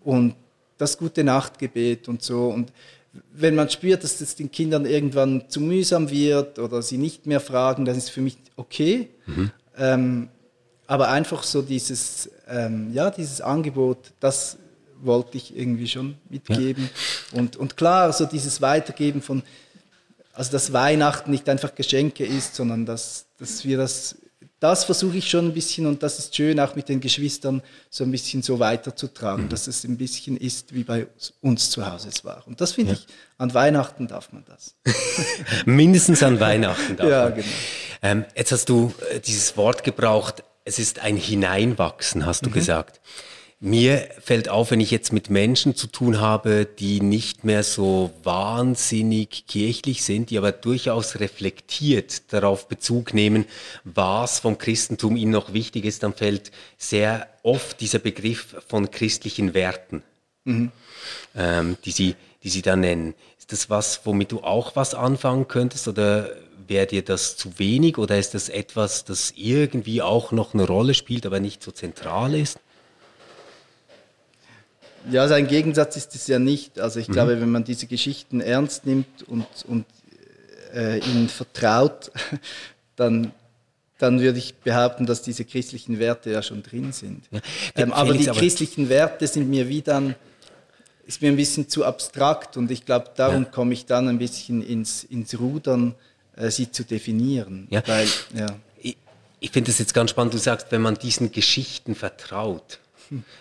und 0.03 0.35
das 0.77 0.97
gute 0.97 1.23
Nachtgebet 1.23 2.07
und 2.07 2.21
so. 2.21 2.47
Und 2.47 2.71
wenn 3.33 3.55
man 3.55 3.69
spürt, 3.69 4.03
dass 4.03 4.19
das 4.19 4.35
den 4.35 4.51
Kindern 4.51 4.85
irgendwann 4.85 5.49
zu 5.49 5.59
mühsam 5.59 6.09
wird 6.09 6.59
oder 6.59 6.81
sie 6.81 6.97
nicht 6.97 7.25
mehr 7.25 7.39
fragen, 7.39 7.85
dann 7.85 7.97
ist 7.97 8.09
für 8.09 8.21
mich 8.21 8.37
okay. 8.55 9.09
Mhm. 9.25 9.51
Ähm, 9.77 10.29
aber 10.87 11.09
einfach 11.09 11.43
so 11.43 11.61
dieses, 11.61 12.29
ähm, 12.47 12.91
ja, 12.93 13.09
dieses 13.11 13.41
Angebot, 13.41 14.11
das 14.19 14.57
wollte 15.05 15.37
ich 15.37 15.55
irgendwie 15.55 15.87
schon 15.87 16.15
mitgeben. 16.29 16.89
Ja. 17.31 17.39
Und, 17.39 17.57
und 17.57 17.77
klar, 17.77 18.11
so 18.13 18.25
dieses 18.25 18.61
Weitergeben 18.61 19.21
von, 19.21 19.43
also 20.33 20.51
dass 20.51 20.73
Weihnachten 20.73 21.31
nicht 21.31 21.47
einfach 21.49 21.75
Geschenke 21.75 22.25
ist, 22.25 22.55
sondern 22.55 22.85
dass, 22.85 23.25
dass 23.37 23.65
wir 23.65 23.77
das, 23.77 24.15
das 24.59 24.83
versuche 24.83 25.17
ich 25.17 25.29
schon 25.29 25.47
ein 25.47 25.53
bisschen 25.53 25.87
und 25.87 26.03
das 26.03 26.19
ist 26.19 26.35
schön, 26.35 26.59
auch 26.59 26.75
mit 26.75 26.87
den 26.87 27.01
Geschwistern 27.01 27.63
so 27.89 28.03
ein 28.03 28.11
bisschen 28.11 28.43
so 28.43 28.59
weiterzutragen, 28.59 29.45
mhm. 29.45 29.49
dass 29.49 29.67
es 29.67 29.83
ein 29.83 29.97
bisschen 29.97 30.37
ist, 30.37 30.73
wie 30.73 30.83
bei 30.83 31.07
uns 31.41 31.69
zu 31.71 31.89
Hause 31.89 32.09
es 32.09 32.23
war. 32.23 32.43
Und 32.45 32.61
das 32.61 32.73
finde 32.73 32.93
ja. 32.93 32.99
ich, 32.99 33.07
an 33.37 33.53
Weihnachten 33.53 34.07
darf 34.07 34.31
man 34.31 34.45
das. 34.45 34.75
Mindestens 35.65 36.21
an 36.21 36.39
Weihnachten 36.39 36.95
darf 36.95 37.09
ja, 37.09 37.23
man. 37.23 37.35
Genau. 37.35 37.47
Ähm, 38.03 38.25
jetzt 38.35 38.51
hast 38.51 38.69
du 38.69 38.93
äh, 39.11 39.19
dieses 39.19 39.57
Wort 39.57 39.83
gebraucht, 39.83 40.43
es 40.63 40.79
ist 40.79 40.99
ein 40.99 41.17
Hineinwachsen, 41.17 42.25
hast 42.25 42.45
du 42.45 42.49
mhm. 42.49 42.53
gesagt. 42.53 43.01
Mir 43.63 44.09
fällt 44.19 44.49
auf, 44.49 44.71
wenn 44.71 44.79
ich 44.79 44.89
jetzt 44.89 45.13
mit 45.13 45.29
Menschen 45.29 45.75
zu 45.75 45.85
tun 45.85 46.19
habe, 46.19 46.65
die 46.65 46.99
nicht 46.99 47.43
mehr 47.43 47.61
so 47.61 48.09
wahnsinnig 48.23 49.45
kirchlich 49.45 50.03
sind, 50.03 50.31
die 50.31 50.39
aber 50.39 50.51
durchaus 50.51 51.19
reflektiert 51.19 52.33
darauf 52.33 52.67
Bezug 52.67 53.13
nehmen, 53.13 53.45
was 53.83 54.39
vom 54.39 54.57
Christentum 54.57 55.15
ihnen 55.15 55.31
noch 55.31 55.53
wichtig 55.53 55.85
ist, 55.85 56.01
dann 56.01 56.15
fällt 56.15 56.51
sehr 56.79 57.27
oft 57.43 57.79
dieser 57.81 57.99
Begriff 57.99 58.55
von 58.67 58.89
christlichen 58.89 59.53
Werten, 59.53 60.01
mhm. 60.43 60.71
ähm, 61.35 61.77
die, 61.85 61.91
sie, 61.91 62.15
die 62.41 62.49
sie 62.49 62.63
da 62.63 62.75
nennen. 62.75 63.13
Ist 63.37 63.51
das 63.51 63.69
was, 63.69 64.07
womit 64.07 64.31
du 64.31 64.39
auch 64.39 64.75
was 64.75 64.95
anfangen 64.95 65.47
könntest 65.47 65.87
oder 65.87 66.31
wäre 66.67 66.87
dir 66.87 67.03
das 67.03 67.37
zu 67.37 67.59
wenig 67.59 67.99
oder 67.99 68.17
ist 68.17 68.33
das 68.33 68.49
etwas, 68.49 69.05
das 69.05 69.35
irgendwie 69.35 70.01
auch 70.01 70.31
noch 70.31 70.55
eine 70.55 70.65
Rolle 70.65 70.95
spielt, 70.95 71.27
aber 71.27 71.39
nicht 71.39 71.61
so 71.61 71.69
zentral 71.69 72.33
ist? 72.33 72.57
Ja, 75.09 75.27
sein 75.27 75.47
Gegensatz 75.47 75.95
ist 75.97 76.15
es 76.15 76.27
ja 76.27 76.39
nicht. 76.39 76.79
Also 76.79 76.99
ich 76.99 77.07
mhm. 77.07 77.13
glaube, 77.13 77.41
wenn 77.41 77.49
man 77.49 77.63
diese 77.63 77.87
Geschichten 77.87 78.41
ernst 78.41 78.85
nimmt 78.85 79.23
und, 79.27 79.47
und 79.67 79.85
äh, 80.73 80.99
ihnen 80.99 81.29
vertraut, 81.29 82.11
dann, 82.95 83.31
dann 83.97 84.19
würde 84.21 84.37
ich 84.37 84.55
behaupten, 84.55 85.05
dass 85.05 85.21
diese 85.21 85.45
christlichen 85.45 85.99
Werte 85.99 86.31
ja 86.31 86.41
schon 86.41 86.63
drin 86.63 86.91
sind. 86.91 87.25
Ja. 87.31 87.39
Ähm, 87.75 87.93
aber 87.93 88.13
die 88.13 88.29
aber 88.29 88.39
christlichen 88.39 88.89
Werte 88.89 89.27
sind 89.27 89.49
mir 89.49 89.67
wie 89.67 89.81
dann, 89.81 90.15
ist 91.05 91.21
mir 91.21 91.29
ein 91.29 91.35
bisschen 91.35 91.67
zu 91.67 91.83
abstrakt 91.83 92.57
und 92.57 92.69
ich 92.71 92.85
glaube, 92.85 93.11
darum 93.15 93.43
ja. 93.43 93.49
komme 93.49 93.73
ich 93.73 93.85
dann 93.85 94.07
ein 94.07 94.19
bisschen 94.19 94.61
ins, 94.61 95.03
ins 95.03 95.39
Rudern, 95.39 95.95
äh, 96.35 96.49
sie 96.49 96.71
zu 96.71 96.83
definieren. 96.83 97.67
Ja. 97.69 97.83
Weil, 97.85 98.07
ja. 98.35 98.47
Ich, 98.77 98.97
ich 99.39 99.51
finde 99.51 99.71
es 99.71 99.79
jetzt 99.79 99.93
ganz 99.93 100.11
spannend, 100.11 100.33
du 100.33 100.37
sagst, 100.37 100.67
wenn 100.71 100.81
man 100.81 100.95
diesen 100.95 101.31
Geschichten 101.31 101.95
vertraut, 101.95 102.79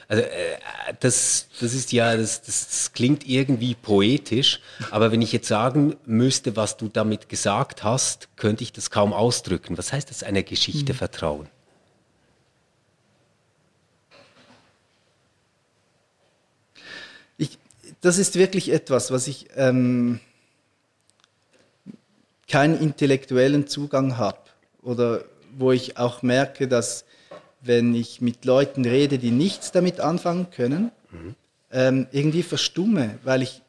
also 0.09 0.23
äh, 0.23 0.59
das, 0.99 1.47
das 1.61 1.75
ist 1.75 1.93
ja, 1.93 2.17
das, 2.17 2.43
das 2.43 2.93
klingt 2.93 3.27
irgendwie 3.29 3.75
poetisch, 3.75 4.61
aber 4.91 5.13
wenn 5.13 5.23
ich 5.23 5.33
jetzt 5.33 5.47
sagen 5.47 5.97
müsste, 6.07 6.57
was 6.57 6.77
du 6.77 6.89
damit 6.89 7.29
gesagt 7.29 7.85
hast, 7.85 8.29
könnte 8.37 8.65
ich 8.65 8.73
das 8.73 8.91
kaum 8.91 9.13
ausdrücken. 9.13 9.79
Was 9.79 9.93
heißt 9.93 10.11
das, 10.11 10.23
einer 10.23 10.43
Geschichte 10.43 10.93
mhm. 10.93 10.97
vertrauen? 10.97 11.49
Ich, 17.39 17.59
das 18.01 18.19
ist 18.19 18.35
wirklich 18.37 18.73
etwas, 18.73 19.13
was 19.13 19.29
ich 19.29 19.47
ähm, 19.55 20.19
keinen 22.49 22.81
intellektuellen 22.81 23.69
Zugang 23.69 24.17
habe 24.17 24.41
oder 24.83 25.25
wo 25.57 25.71
ich 25.71 25.97
auch 25.97 26.23
merke, 26.23 26.67
dass 26.67 27.05
wenn 27.63 27.95
ich 27.95 28.21
mit 28.21 28.45
Leuten 28.45 28.85
rede, 28.85 29.19
die 29.19 29.31
nichts 29.31 29.73
damit 29.73 30.01
anfangen 30.01 30.51
können, 30.51 30.91
mhm. 31.11 31.35
ähm, 31.71 32.07
irgendwie 32.11 32.43
verstumme, 32.43 33.19
weil 33.23 33.43
ich 33.43 33.63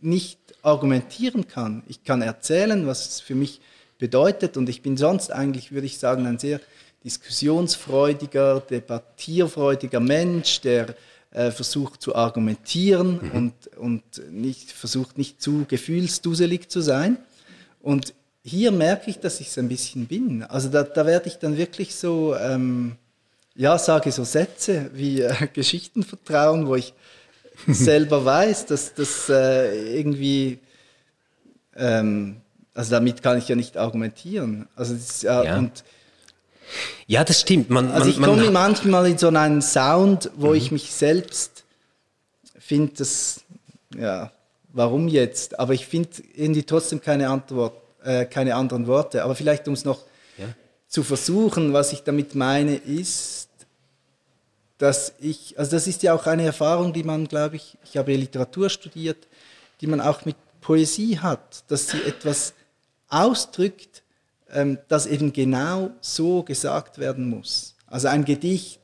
nicht 0.00 0.38
argumentieren 0.62 1.46
kann. 1.46 1.82
Ich 1.88 2.04
kann 2.04 2.22
erzählen, 2.22 2.86
was 2.86 3.08
es 3.08 3.20
für 3.20 3.34
mich 3.34 3.60
bedeutet 3.98 4.56
und 4.56 4.68
ich 4.68 4.82
bin 4.82 4.96
sonst 4.96 5.30
eigentlich, 5.30 5.72
würde 5.72 5.86
ich 5.86 5.98
sagen, 5.98 6.26
ein 6.26 6.38
sehr 6.38 6.60
diskussionsfreudiger, 7.04 8.60
debattierfreudiger 8.60 10.00
Mensch, 10.00 10.60
der 10.62 10.94
äh, 11.30 11.50
versucht 11.50 12.00
zu 12.00 12.14
argumentieren 12.14 13.20
mhm. 13.22 13.30
und, 13.30 13.76
und 13.76 14.32
nicht, 14.32 14.72
versucht 14.72 15.18
nicht 15.18 15.40
zu 15.42 15.66
gefühlsduselig 15.68 16.68
zu 16.68 16.80
sein. 16.80 17.18
Und 17.80 18.14
hier 18.42 18.72
merke 18.72 19.10
ich, 19.10 19.20
dass 19.20 19.40
ich 19.40 19.48
es 19.48 19.58
ein 19.58 19.68
bisschen 19.68 20.06
bin. 20.06 20.42
Also 20.42 20.68
da, 20.68 20.82
da 20.82 21.06
werde 21.06 21.28
ich 21.28 21.36
dann 21.36 21.56
wirklich 21.56 21.94
so... 21.94 22.34
Ähm, 22.36 22.96
ja, 23.54 23.78
sage 23.78 24.10
so 24.12 24.24
Sätze 24.24 24.90
wie 24.94 25.22
äh, 25.22 25.48
Geschichtenvertrauen, 25.52 26.66
wo 26.66 26.74
ich 26.74 26.94
selber 27.66 28.24
weiß, 28.24 28.66
dass 28.66 28.94
das 28.94 29.28
äh, 29.28 29.98
irgendwie, 29.98 30.58
ähm, 31.76 32.40
also 32.74 32.90
damit 32.90 33.22
kann 33.22 33.38
ich 33.38 33.48
ja 33.48 33.56
nicht 33.56 33.76
argumentieren. 33.76 34.68
Also 34.74 34.94
das, 34.94 35.22
ja, 35.22 35.44
ja. 35.44 35.58
Und, 35.58 35.84
Ja, 37.06 37.22
das 37.22 37.40
stimmt. 37.40 37.70
Man, 37.70 37.90
also 37.90 38.08
ich 38.08 38.20
komme 38.20 38.50
manchmal 38.50 39.06
in 39.06 39.18
so 39.18 39.28
einen 39.28 39.62
Sound, 39.62 40.30
wo 40.36 40.48
mhm. 40.48 40.54
ich 40.54 40.72
mich 40.72 40.92
selbst 40.92 41.64
finde, 42.58 42.94
das, 42.96 43.42
ja, 43.96 44.32
warum 44.72 45.08
jetzt? 45.08 45.58
Aber 45.60 45.74
ich 45.74 45.86
finde 45.86 46.10
irgendwie 46.34 46.64
trotzdem 46.64 47.00
keine 47.00 47.28
Antwort, 47.28 47.74
äh, 48.02 48.24
keine 48.24 48.56
anderen 48.56 48.86
Worte. 48.86 49.22
Aber 49.22 49.34
vielleicht, 49.34 49.68
um 49.68 49.74
es 49.74 49.84
noch. 49.84 50.00
Zu 50.94 51.02
versuchen, 51.02 51.72
was 51.72 51.92
ich 51.92 52.04
damit 52.04 52.36
meine, 52.36 52.76
ist, 52.76 53.48
dass 54.78 55.12
ich, 55.18 55.58
also 55.58 55.72
das 55.72 55.88
ist 55.88 56.04
ja 56.04 56.14
auch 56.14 56.28
eine 56.28 56.44
Erfahrung, 56.44 56.92
die 56.92 57.02
man, 57.02 57.26
glaube 57.26 57.56
ich, 57.56 57.76
ich 57.84 57.96
habe 57.96 58.14
Literatur 58.14 58.70
studiert, 58.70 59.26
die 59.80 59.88
man 59.88 60.00
auch 60.00 60.24
mit 60.24 60.36
Poesie 60.60 61.18
hat, 61.18 61.64
dass 61.66 61.88
sie 61.88 62.00
etwas 62.06 62.54
ausdrückt, 63.08 64.04
ähm, 64.52 64.78
das 64.86 65.06
eben 65.06 65.32
genau 65.32 65.90
so 66.00 66.44
gesagt 66.44 66.98
werden 66.98 67.28
muss. 67.28 67.74
Also 67.88 68.06
ein 68.06 68.24
Gedicht 68.24 68.78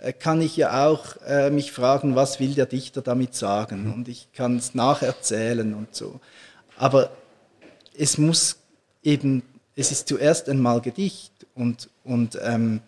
äh, 0.00 0.12
kann 0.12 0.42
ich 0.42 0.58
ja 0.58 0.86
auch 0.86 1.16
äh, 1.26 1.48
mich 1.48 1.72
fragen, 1.72 2.14
was 2.14 2.40
will 2.40 2.52
der 2.52 2.66
Dichter 2.66 3.00
damit 3.00 3.34
sagen? 3.34 3.86
Mhm. 3.86 3.94
Und 3.94 4.08
ich 4.08 4.30
kann 4.34 4.58
es 4.58 4.74
nacherzählen 4.74 5.72
und 5.72 5.94
so. 5.94 6.20
Aber 6.76 7.10
es 7.96 8.18
muss 8.18 8.56
eben, 9.02 9.42
es 9.76 9.92
ist 9.92 10.08
zuerst 10.08 10.50
einmal 10.50 10.82
Gedicht 10.82 11.33
und, 11.54 11.88
und 12.04 12.38
ähm, 12.42 12.80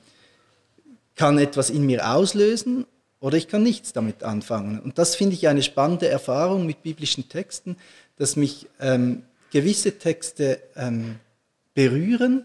kann 1.15 1.39
etwas 1.39 1.71
in 1.71 1.87
mir 1.87 2.11
auslösen 2.11 2.87
oder 3.21 3.39
ich 3.39 3.49
kann 3.49 3.63
nichts 3.63 3.93
damit 3.93 4.23
anfangen. 4.23 4.79
Und 4.81 4.99
das 4.99 5.17
finde 5.17 5.35
ich 5.35 5.49
eine 5.49 5.63
spannende 5.63 6.09
Erfahrung 6.09 6.67
mit 6.67 6.83
biblischen 6.83 7.29
Texten, 7.29 7.77
dass 8.17 8.37
mich 8.37 8.67
ähm, 8.81 9.23
gewisse 9.51 9.99
Texte 9.99 10.61
ähm, 10.77 11.17
berühren, 11.75 12.45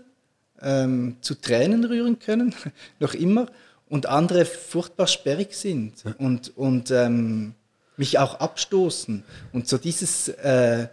ähm, 0.61 1.17
zu 1.21 1.35
Tränen 1.35 1.83
rühren 1.83 2.19
können, 2.19 2.55
noch 2.99 3.13
immer, 3.13 3.47
und 3.89 4.05
andere 4.05 4.45
furchtbar 4.45 5.07
sperrig 5.07 5.53
sind 5.53 6.05
und, 6.17 6.55
und 6.57 6.91
ähm, 6.91 7.55
mich 7.97 8.19
auch 8.19 8.35
abstoßen. 8.35 9.25
Und 9.51 9.67
so 9.67 9.77
dieses, 9.77 10.29
äh, 10.29 10.87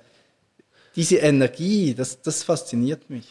diese 0.99 1.19
Energie, 1.19 1.95
das, 1.95 2.23
das 2.23 2.43
fasziniert 2.43 3.09
mich. 3.09 3.28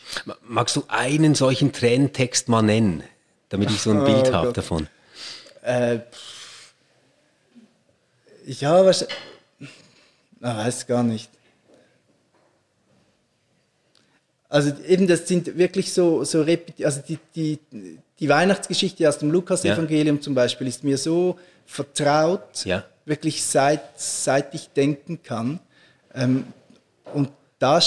Magst 0.47 0.77
du 0.77 0.85
einen 0.87 1.35
solchen 1.35 1.73
Tränentext 1.73 2.47
mal 2.47 2.61
nennen, 2.61 3.03
damit 3.49 3.69
ich 3.69 3.81
so 3.81 3.91
ein 3.91 4.03
Bild 4.05 4.29
oh, 4.29 4.33
habe 4.33 4.53
davon? 4.53 4.87
Äh, 5.63 5.99
ja, 8.45 8.85
was, 8.85 9.05
ich 9.59 9.67
weiß 10.39 10.87
gar 10.87 11.03
nicht. 11.03 11.29
Also 14.47 14.71
eben, 14.87 15.05
das 15.05 15.27
sind 15.27 15.57
wirklich 15.57 15.91
so, 15.91 16.23
so 16.23 16.45
also 16.83 17.01
die, 17.05 17.19
die, 17.35 17.59
die 18.17 18.29
Weihnachtsgeschichte 18.29 19.09
aus 19.09 19.17
dem 19.17 19.29
Lukas-Evangelium 19.29 20.15
ja. 20.15 20.21
zum 20.21 20.35
Beispiel 20.35 20.67
ist 20.67 20.85
mir 20.85 20.97
so 20.97 21.37
vertraut, 21.65 22.63
ja. 22.63 22.85
wirklich 23.03 23.43
seit, 23.43 23.99
seit 23.99 24.55
ich 24.55 24.69
denken 24.69 25.21
kann. 25.21 25.59
Ähm, 26.13 26.45
und 27.13 27.29
da, 27.59 27.81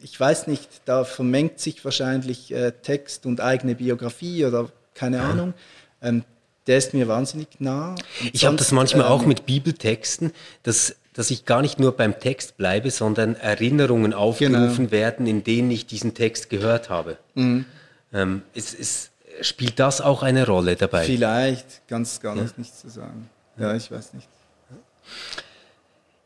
ich 0.00 0.18
weiß 0.18 0.46
nicht, 0.46 0.68
da 0.84 1.04
vermengt 1.04 1.60
sich 1.60 1.84
wahrscheinlich 1.84 2.52
äh, 2.52 2.72
Text 2.72 3.26
und 3.26 3.40
eigene 3.40 3.74
Biografie 3.74 4.44
oder 4.44 4.70
keine 4.94 5.18
ja. 5.18 5.30
Ahnung. 5.30 5.54
Ähm, 6.00 6.24
der 6.66 6.78
ist 6.78 6.94
mir 6.94 7.08
wahnsinnig 7.08 7.48
nah. 7.58 7.96
ich 8.32 8.44
habe 8.44 8.54
das 8.54 8.70
manchmal 8.70 9.06
ähm, 9.06 9.12
auch 9.12 9.26
mit 9.26 9.46
Bibeltexten, 9.46 10.32
dass 10.62 10.94
dass 11.12 11.30
ich 11.30 11.44
gar 11.44 11.62
nicht 11.62 11.78
nur 11.78 11.92
beim 11.92 12.18
Text 12.18 12.56
bleibe, 12.56 12.90
sondern 12.90 13.34
Erinnerungen 13.34 14.14
aufgerufen 14.14 14.88
genau. 14.88 14.90
werden, 14.90 15.26
in 15.26 15.44
denen 15.44 15.70
ich 15.70 15.86
diesen 15.86 16.14
Text 16.14 16.48
gehört 16.48 16.88
habe. 16.88 17.18
Mhm. 17.34 17.66
Ähm, 18.12 18.42
ist, 18.54 18.74
ist, 18.74 19.10
spielt 19.42 19.78
das 19.78 20.00
auch 20.00 20.22
eine 20.22 20.46
Rolle 20.46 20.76
dabei? 20.76 21.04
Vielleicht, 21.04 21.86
ganz 21.88 22.20
gar 22.20 22.36
ja? 22.36 22.46
nicht 22.56 22.76
zu 22.76 22.88
sagen. 22.88 23.28
Ja, 23.58 23.74
ich 23.74 23.90
weiß 23.90 24.14
nicht. 24.14 24.28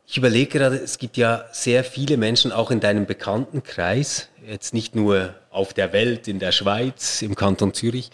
Ich 0.09 0.17
überlege 0.17 0.59
gerade, 0.59 0.77
es 0.77 0.99
gibt 0.99 1.17
ja 1.17 1.43
sehr 1.51 1.83
viele 1.83 2.15
Menschen 2.15 2.53
auch 2.53 2.71
in 2.71 2.79
deinem 2.79 3.05
Bekanntenkreis, 3.05 4.29
jetzt 4.47 4.73
nicht 4.73 4.95
nur 4.95 5.35
auf 5.51 5.73
der 5.73 5.91
Welt, 5.91 6.29
in 6.29 6.39
der 6.39 6.53
Schweiz, 6.53 7.21
im 7.21 7.35
Kanton 7.35 7.73
Zürich, 7.73 8.09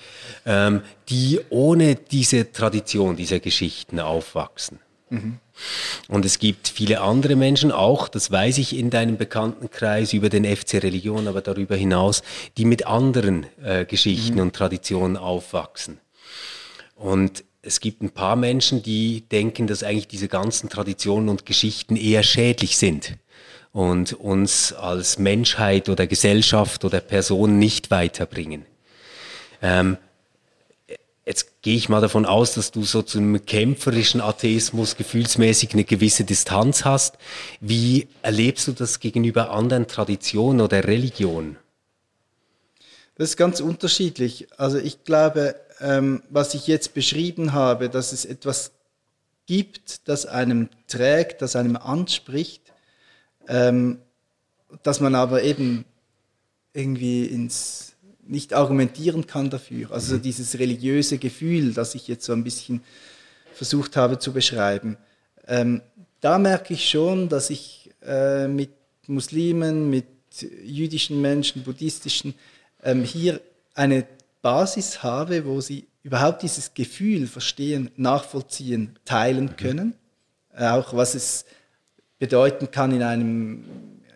ähm, 0.48 0.82
die 1.10 1.40
ohne 1.52 1.94
diese 1.94 2.52
Tradition 2.52 3.16
dieser 3.16 3.40
Geschichten 3.40 4.00
aufwachsen. 4.00 4.80
Mhm. 5.12 5.38
Und 6.08 6.26
es 6.26 6.40
gibt 6.40 6.68
viele 6.68 7.02
andere 7.02 7.36
Menschen 7.36 7.72
auch, 7.72 8.08
das 8.08 8.32
weiß 8.32 8.58
ich 8.58 8.76
in 8.76 8.90
deinem 8.90 9.18
Bekanntenkreis 9.18 10.14
über 10.14 10.30
den 10.30 10.46
FC 10.46 10.82
Religion, 10.82 11.28
aber 11.28 11.42
darüber 11.42 11.76
hinaus, 11.76 12.24
die 12.58 12.66
mit 12.66 12.88
anderen 12.88 13.46
äh, 13.64 13.86
Geschichten 13.86 14.38
mhm. 14.38 14.42
und 14.42 14.56
Traditionen 14.56 15.16
aufwachsen. 15.16 16.00
Und 16.96 17.44
es 17.64 17.80
gibt 17.80 18.04
ein 18.04 18.12
paar 18.12 18.36
Menschen, 18.36 18.84
die 18.84 19.22
denken, 19.22 19.68
dass 19.68 19.84
eigentlich 19.84 20.08
diese 20.08 20.28
ganzen 20.28 20.70
Traditionen 20.70 21.30
und 21.30 21.46
Geschichten 21.46 21.96
eher 21.96 22.22
schädlich 22.22 22.78
sind 22.78 23.18
und 23.72 24.14
uns 24.14 24.74
als 24.74 25.18
Menschheit 25.18 25.90
oder 25.90 26.06
Gesellschaft 26.06 26.86
oder 26.86 27.00
Person 27.00 27.58
nicht 27.58 27.90
weiterbringen. 27.90 28.66
Ähm, 29.62 29.98
Jetzt 31.26 31.62
gehe 31.62 31.78
ich 31.78 31.88
mal 31.88 32.02
davon 32.02 32.26
aus, 32.26 32.54
dass 32.54 32.72
du 32.72 32.84
so 32.84 33.02
zum 33.02 33.46
kämpferischen 33.46 34.20
Atheismus 34.20 34.98
gefühlsmäßig 34.98 35.72
eine 35.72 35.86
gewisse 35.86 36.26
Distanz 36.26 36.84
hast. 36.84 37.18
Wie 37.62 38.10
erlebst 38.22 38.68
du 38.68 38.74
das 38.74 39.00
gegenüber 39.00 39.52
anderen 39.52 39.88
Traditionen 39.88 40.60
oder 40.60 40.86
Religionen? 40.86 41.56
Das 43.16 43.30
ist 43.30 43.38
ganz 43.38 43.62
unterschiedlich. 43.62 44.48
Also 44.58 44.78
ich 44.80 45.06
glaube, 45.06 45.56
was 46.30 46.54
ich 46.54 46.68
jetzt 46.68 46.94
beschrieben 46.94 47.54
habe, 47.54 47.90
dass 47.90 48.14
es 48.14 48.26
etwas 48.26 48.72
gibt, 49.46 50.08
das 50.08 50.26
einem 50.26 50.70
trägt, 50.88 51.42
das 51.42 51.56
einem 51.56 51.76
anspricht, 51.76 52.62
ähm, 53.48 54.00
dass 54.84 55.00
man 55.00 55.16
aber 55.16 55.44
eben 55.44 55.86
irgendwie 56.74 57.26
ins 57.26 57.94
nicht 58.26 58.54
argumentieren 58.54 59.28
kann 59.28 59.50
dafür. 59.50 59.92
Also 59.92 60.18
dieses 60.18 60.58
religiöse 60.58 61.18
Gefühl, 61.18 61.74
das 61.74 61.94
ich 61.94 62.08
jetzt 62.08 62.26
so 62.26 62.32
ein 62.32 62.44
bisschen 62.44 62.82
versucht 63.54 63.98
habe 63.98 64.18
zu 64.18 64.32
beschreiben. 64.32 64.98
Ähm, 65.46 65.82
da 66.22 66.40
merke 66.40 66.74
ich 66.74 66.90
schon, 66.90 67.28
dass 67.28 67.50
ich 67.50 67.92
äh, 68.02 68.48
mit 68.48 68.72
Muslimen, 69.08 69.90
mit 69.90 70.06
jüdischen 70.64 71.22
Menschen, 71.22 71.64
buddhistischen, 71.64 72.34
ähm, 72.82 73.04
hier 73.04 73.42
eine 73.74 74.06
Basis 74.44 75.02
habe, 75.02 75.46
wo 75.46 75.62
sie 75.62 75.88
überhaupt 76.04 76.44
dieses 76.44 76.76
Gefühl 76.76 77.26
verstehen, 77.26 77.90
nachvollziehen, 77.96 79.00
teilen 79.06 79.46
mhm. 79.46 79.56
können. 79.56 79.94
Äh, 80.56 80.68
auch 80.68 80.94
was 80.94 81.16
es 81.16 81.46
bedeuten 82.20 82.70
kann, 82.70 82.92
in 82.92 83.02
einem, 83.02 83.64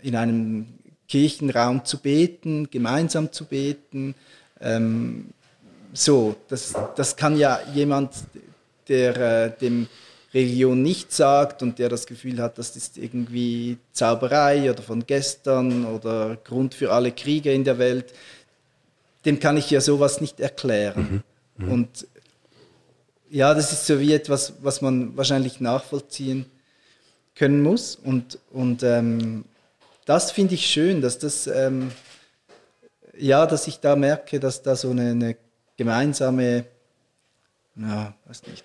in 0.03 0.15
einem 0.15 0.67
Kirchenraum 1.07 1.85
zu 1.85 1.99
beten, 1.99 2.69
gemeinsam 2.69 3.31
zu 3.31 3.45
beten. 3.45 4.13
Ähm, 4.59 5.29
so, 5.93 6.35
das, 6.49 6.75
das 6.95 7.15
kann 7.15 7.37
ja 7.37 7.59
jemand, 7.73 8.11
der 8.89 9.17
äh, 9.17 9.51
dem 9.57 9.87
Religion 10.33 10.81
nicht 10.81 11.13
sagt 11.13 11.63
und 11.63 11.79
der 11.79 11.87
das 11.87 12.05
Gefühl 12.05 12.41
hat, 12.41 12.57
das 12.57 12.75
ist 12.75 12.97
irgendwie 12.97 13.77
Zauberei 13.93 14.69
oder 14.69 14.83
von 14.83 15.05
gestern 15.07 15.85
oder 15.85 16.37
Grund 16.43 16.75
für 16.75 16.91
alle 16.91 17.13
Kriege 17.13 17.53
in 17.53 17.63
der 17.63 17.77
Welt, 17.79 18.13
dem 19.27 19.39
kann 19.39 19.57
ich 19.57 19.69
ja 19.69 19.81
sowas 19.81 20.21
nicht 20.21 20.39
erklären. 20.39 21.23
Mhm. 21.57 21.65
Mhm. 21.65 21.71
Und 21.71 22.07
ja, 23.29 23.53
das 23.53 23.73
ist 23.73 23.85
so 23.85 23.99
wie 23.99 24.13
etwas, 24.13 24.53
was 24.61 24.81
man 24.81 25.17
wahrscheinlich 25.17 25.59
nachvollziehen 25.59 26.45
können 27.35 27.61
muss. 27.61 27.95
Und, 27.95 28.39
und 28.51 28.83
ähm, 28.83 29.43
das 30.05 30.31
finde 30.31 30.55
ich 30.55 30.65
schön, 30.65 31.01
dass 31.01 31.19
das, 31.19 31.45
ähm, 31.45 31.91
ja, 33.17 33.45
dass 33.45 33.67
ich 33.67 33.81
da 33.81 33.97
merke, 33.97 34.39
dass 34.39 34.63
da 34.63 34.77
so 34.77 34.91
eine, 34.91 35.11
eine 35.11 35.35
gemeinsame, 35.75 36.63
ja, 37.75 38.13
weiß 38.25 38.43
nicht, 38.47 38.63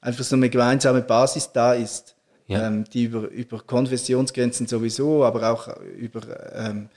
einfach 0.00 0.24
so 0.24 0.34
eine 0.34 0.50
gemeinsame 0.50 1.02
Basis 1.02 1.52
da 1.52 1.72
ist, 1.74 2.16
ja. 2.48 2.66
ähm, 2.66 2.84
die 2.92 3.04
über, 3.04 3.28
über 3.28 3.60
Konfessionsgrenzen 3.60 4.66
sowieso, 4.66 5.24
aber 5.24 5.52
auch 5.52 5.68
über 5.96 6.56
ähm, 6.56 6.88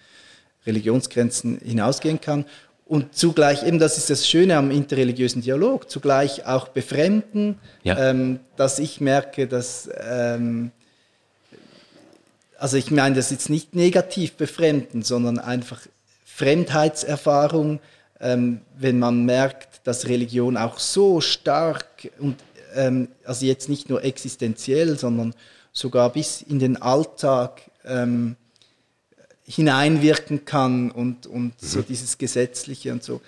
Religionsgrenzen 0.66 1.60
hinausgehen 1.64 2.22
kann. 2.22 2.46
Und 2.86 3.16
zugleich, 3.16 3.64
eben 3.64 3.78
das 3.78 3.98
ist 3.98 4.10
das 4.10 4.28
Schöne 4.28 4.58
am 4.58 4.72
interreligiösen 4.72 5.44
Dialog, 5.44 5.90
zugleich 5.92 6.48
auch 6.48 6.70
befremden, 6.70 7.60
ja. 7.84 8.10
ähm, 8.10 8.40
dass 8.56 8.80
ich 8.80 9.00
merke, 9.00 9.48
dass 9.48 9.90
ähm, 10.00 10.72
also 12.58 12.78
ich 12.78 12.92
meine 12.92 13.16
das 13.16 13.30
jetzt 13.32 13.50
nicht 13.50 13.76
negativ 13.76 14.34
befremden, 14.34 15.04
sondern 15.04 15.40
einfach 15.40 15.82
Fremdheitserfahrung, 16.26 17.80
ähm, 18.20 18.62
wenn 18.78 19.00
man 19.00 19.24
merkt, 19.24 19.88
dass 19.88 20.08
Religion 20.08 20.58
auch 20.58 20.80
so 20.80 21.22
stark 21.22 22.10
und 22.20 22.36
ähm, 22.76 23.10
also 23.24 23.46
jetzt 23.46 23.70
nicht 23.70 23.90
nur 23.90 24.04
existenziell, 24.04 24.98
sondern 24.98 25.34
sogar 25.72 26.12
bis 26.12 26.42
in 26.42 26.60
den 26.60 26.82
Alltag 26.82 27.62
ähm, 27.86 28.36
hineinwirken 29.50 30.46
kann 30.46 30.92
und, 30.92 31.26
und 31.26 31.46
mhm. 31.62 31.68
so 31.68 31.82
dieses 31.82 32.18
Gesetzliche 32.18 32.94
und 32.94 33.04
so. 33.04 33.20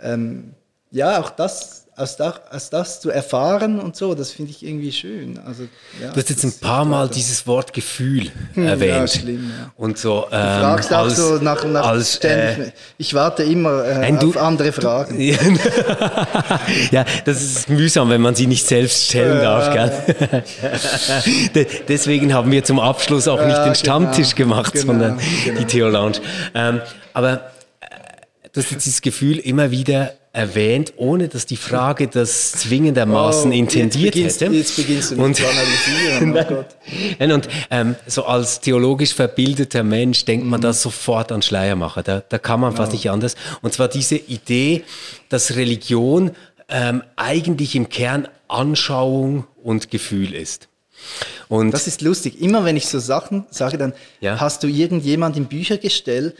ähm, 0.00 0.52
ja, 0.90 1.18
auch 1.18 1.30
das 1.30 1.86
aus 1.94 2.16
das, 2.16 2.34
aus 2.50 2.70
das 2.70 3.00
zu 3.00 3.10
erfahren 3.10 3.78
und 3.78 3.96
so, 3.96 4.14
das 4.14 4.30
finde 4.30 4.50
ich 4.50 4.64
irgendwie 4.64 4.92
schön. 4.92 5.38
Also, 5.46 5.64
ja, 6.00 6.10
du 6.10 6.16
hast 6.16 6.30
jetzt 6.30 6.42
ein 6.42 6.54
paar 6.58 6.86
Mal 6.86 7.08
dieses 7.08 7.46
Wort 7.46 7.74
Gefühl 7.74 8.30
erwähnt. 8.56 8.80
Ja, 8.80 9.06
schlimm, 9.06 9.52
ja. 9.58 9.72
Und 9.76 9.98
so, 9.98 10.24
ähm, 10.24 10.30
du 10.30 10.36
fragst 10.36 10.92
als, 10.92 11.12
auch 11.12 11.16
so 11.16 11.44
nach, 11.44 11.64
nach 11.66 11.86
als, 11.86 12.16
äh, 12.24 12.72
Ich 12.96 13.12
warte 13.12 13.42
immer 13.42 13.84
äh, 13.84 14.10
nein, 14.10 14.18
auf 14.18 14.38
andere 14.38 14.72
Fragen. 14.72 15.20
ja, 16.90 17.04
das 17.26 17.42
ist 17.42 17.68
mühsam, 17.68 18.08
wenn 18.08 18.22
man 18.22 18.34
sie 18.34 18.46
nicht 18.46 18.66
selbst 18.66 19.08
stellen 19.08 19.42
darf. 19.42 19.72
Gell? 19.74 20.44
Deswegen 21.88 22.32
haben 22.32 22.50
wir 22.50 22.64
zum 22.64 22.80
Abschluss 22.80 23.28
auch 23.28 23.44
nicht 23.44 23.56
den 23.56 23.64
genau. 23.64 23.74
Stammtisch 23.74 24.34
genau, 24.34 24.54
gemacht, 24.54 24.72
genau, 24.72 24.86
sondern 24.86 25.20
genau. 25.44 25.58
die 25.58 25.66
Theo 25.66 25.90
Lounge. 25.90 26.20
Ähm, 26.54 26.80
aber 27.12 27.32
äh, 27.80 27.86
du 28.50 28.62
hast 28.62 28.70
jetzt 28.70 28.86
dieses 28.86 29.02
Gefühl 29.02 29.38
immer 29.38 29.70
wieder 29.70 30.12
erwähnt, 30.32 30.94
ohne 30.96 31.28
dass 31.28 31.44
die 31.44 31.58
Frage 31.58 32.08
das 32.08 32.52
zwingendermaßen 32.52 33.50
oh, 33.50 33.54
intendiert 33.54 34.14
jetzt 34.14 34.40
hätte. 34.40 34.54
Jetzt 34.54 34.76
beginnst 34.76 35.10
du 35.10 35.22
und, 35.22 35.36
zu 35.36 35.42
analysieren. 35.44 36.34
Oh 36.34 36.44
Gott. 36.54 36.68
Nein, 37.18 37.32
und 37.32 37.48
ähm, 37.70 37.96
so 38.06 38.24
als 38.24 38.60
theologisch 38.60 39.12
verbildeter 39.12 39.82
Mensch 39.82 40.24
denkt 40.24 40.46
man 40.46 40.60
mhm. 40.60 40.62
da 40.62 40.72
sofort 40.72 41.32
an 41.32 41.42
Schleiermacher. 41.42 42.02
Da, 42.02 42.22
da 42.26 42.38
kann 42.38 42.60
man 42.60 42.74
fast 42.74 42.92
nicht 42.92 43.10
anders. 43.10 43.34
Und 43.60 43.74
zwar 43.74 43.88
diese 43.88 44.16
Idee, 44.16 44.84
dass 45.28 45.54
Religion 45.56 46.30
ähm, 46.68 47.02
eigentlich 47.16 47.76
im 47.76 47.90
Kern 47.90 48.26
Anschauung 48.48 49.46
und 49.62 49.90
Gefühl 49.90 50.34
ist. 50.34 50.68
Und 51.48 51.72
das 51.72 51.86
ist 51.86 52.00
lustig. 52.00 52.40
Immer 52.40 52.64
wenn 52.64 52.76
ich 52.76 52.86
so 52.86 52.98
Sachen 52.98 53.44
sage, 53.50 53.76
dann 53.76 53.92
ja. 54.20 54.40
hast 54.40 54.62
du 54.62 54.66
irgendjemand 54.66 55.36
im 55.36 55.46
Büchergestell, 55.46 56.34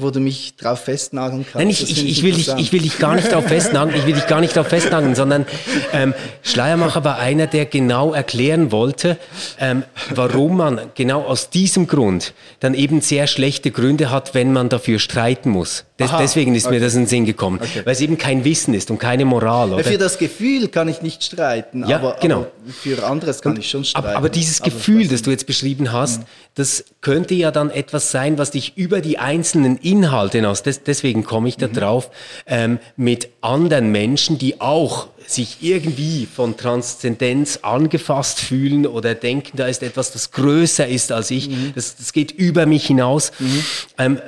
wo 0.00 0.10
du 0.10 0.20
mich 0.20 0.54
drauf 0.56 0.84
festnageln 0.84 1.42
kannst. 1.42 1.56
Nein, 1.56 1.70
ich, 1.70 1.82
ich, 1.82 2.08
ich, 2.08 2.22
will 2.22 2.32
dich, 2.32 2.48
ich 2.56 2.72
will 2.72 2.82
dich 2.82 2.98
gar 2.98 3.16
nicht 3.16 3.32
drauf 3.32 3.44
festnageln, 3.46 3.98
ich 3.98 4.06
will 4.06 4.14
dich 4.14 4.28
gar 4.28 4.40
nicht 4.40 4.54
drauf 4.54 4.68
festnageln, 4.68 5.16
sondern 5.16 5.44
ähm, 5.92 6.14
Schleiermacher 6.42 7.02
war 7.02 7.18
einer, 7.18 7.48
der 7.48 7.66
genau 7.66 8.14
erklären 8.14 8.70
wollte, 8.70 9.18
ähm, 9.58 9.82
warum 10.14 10.56
man 10.58 10.80
genau 10.94 11.22
aus 11.22 11.50
diesem 11.50 11.88
Grund 11.88 12.32
dann 12.60 12.74
eben 12.74 13.00
sehr 13.00 13.26
schlechte 13.26 13.72
Gründe 13.72 14.10
hat, 14.10 14.34
wenn 14.34 14.52
man 14.52 14.68
dafür 14.68 15.00
streiten 15.00 15.50
muss. 15.50 15.84
Des, 15.98 16.12
deswegen 16.16 16.54
ist 16.54 16.66
okay. 16.66 16.76
mir 16.76 16.80
das 16.80 16.94
in 16.94 17.02
den 17.02 17.06
Sinn 17.08 17.24
gekommen, 17.24 17.58
okay. 17.60 17.82
weil 17.84 17.92
es 17.92 18.00
eben 18.00 18.16
kein 18.16 18.44
Wissen 18.44 18.72
ist 18.72 18.88
und 18.92 18.98
keine 18.98 19.24
Moral. 19.24 19.72
Oder? 19.72 19.82
Für 19.82 19.98
das 19.98 20.16
Gefühl 20.16 20.68
kann 20.68 20.86
ich 20.86 21.02
nicht 21.02 21.24
streiten, 21.24 21.84
ja, 21.88 21.96
aber, 21.96 22.18
genau. 22.20 22.36
aber 22.36 22.48
für 22.70 23.04
anderes 23.04 23.42
kann 23.42 23.56
ich 23.56 23.68
schon 23.68 23.84
streiten. 23.84 24.06
Aber, 24.06 24.16
aber 24.16 24.28
dieses 24.28 24.60
aber 24.60 24.70
Gefühl, 24.70 25.08
das 25.08 25.22
du 25.22 25.32
jetzt 25.32 25.46
beschrieben 25.46 25.90
hast, 25.90 26.20
mhm. 26.20 26.24
das 26.54 26.84
könnte 27.00 27.34
ja 27.34 27.50
dann 27.50 27.70
etwas 27.70 28.12
sein, 28.12 28.38
was 28.38 28.52
dich 28.52 28.76
über 28.76 29.00
die 29.00 29.18
einzelnen 29.18 29.76
Inhalte 29.90 30.38
hinaus, 30.38 30.62
des, 30.62 30.82
deswegen 30.82 31.24
komme 31.24 31.48
ich 31.48 31.56
da 31.56 31.68
mhm. 31.68 31.72
drauf, 31.72 32.10
ähm, 32.46 32.78
mit 32.96 33.28
anderen 33.40 33.90
Menschen, 33.90 34.38
die 34.38 34.60
auch 34.60 35.08
sich 35.26 35.58
irgendwie 35.60 36.26
von 36.26 36.56
Transzendenz 36.56 37.58
angefasst 37.62 38.40
fühlen 38.40 38.86
oder 38.86 39.14
denken, 39.14 39.56
da 39.56 39.66
ist 39.66 39.82
etwas, 39.82 40.12
das 40.12 40.30
größer 40.30 40.86
ist 40.88 41.12
als 41.12 41.30
ich, 41.30 41.50
mhm. 41.50 41.72
das, 41.74 41.96
das 41.96 42.12
geht 42.12 42.30
über 42.30 42.66
mich 42.66 42.86
hinaus, 42.86 43.32
mhm. 43.38 43.64
ähm, 43.98 44.16
äh, 44.16 44.20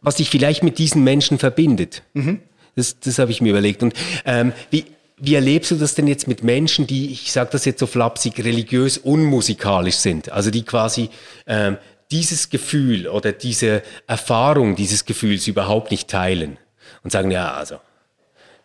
was 0.00 0.16
sich 0.16 0.30
vielleicht 0.30 0.62
mit 0.62 0.78
diesen 0.78 1.04
Menschen 1.04 1.38
verbindet. 1.38 2.02
Mhm. 2.14 2.40
Das, 2.74 2.98
das 3.00 3.18
habe 3.18 3.30
ich 3.30 3.40
mir 3.40 3.50
überlegt. 3.50 3.82
Und 3.82 3.94
ähm, 4.24 4.52
wie, 4.70 4.84
wie 5.16 5.34
erlebst 5.34 5.70
du 5.70 5.76
das 5.76 5.94
denn 5.94 6.06
jetzt 6.06 6.28
mit 6.28 6.44
Menschen, 6.44 6.86
die, 6.86 7.10
ich 7.10 7.32
sage 7.32 7.50
das 7.52 7.64
jetzt 7.64 7.80
so 7.80 7.86
flapsig, 7.86 8.38
religiös 8.38 8.98
unmusikalisch 8.98 9.96
sind? 9.96 10.30
Also 10.30 10.50
die 10.50 10.62
quasi 10.62 11.10
ähm, 11.46 11.76
dieses 12.10 12.50
Gefühl 12.50 13.08
oder 13.08 13.32
diese 13.32 13.82
Erfahrung 14.06 14.76
dieses 14.76 15.04
Gefühls 15.04 15.46
überhaupt 15.46 15.90
nicht 15.90 16.08
teilen 16.08 16.58
und 17.02 17.10
sagen, 17.10 17.30
ja, 17.30 17.52
also 17.54 17.76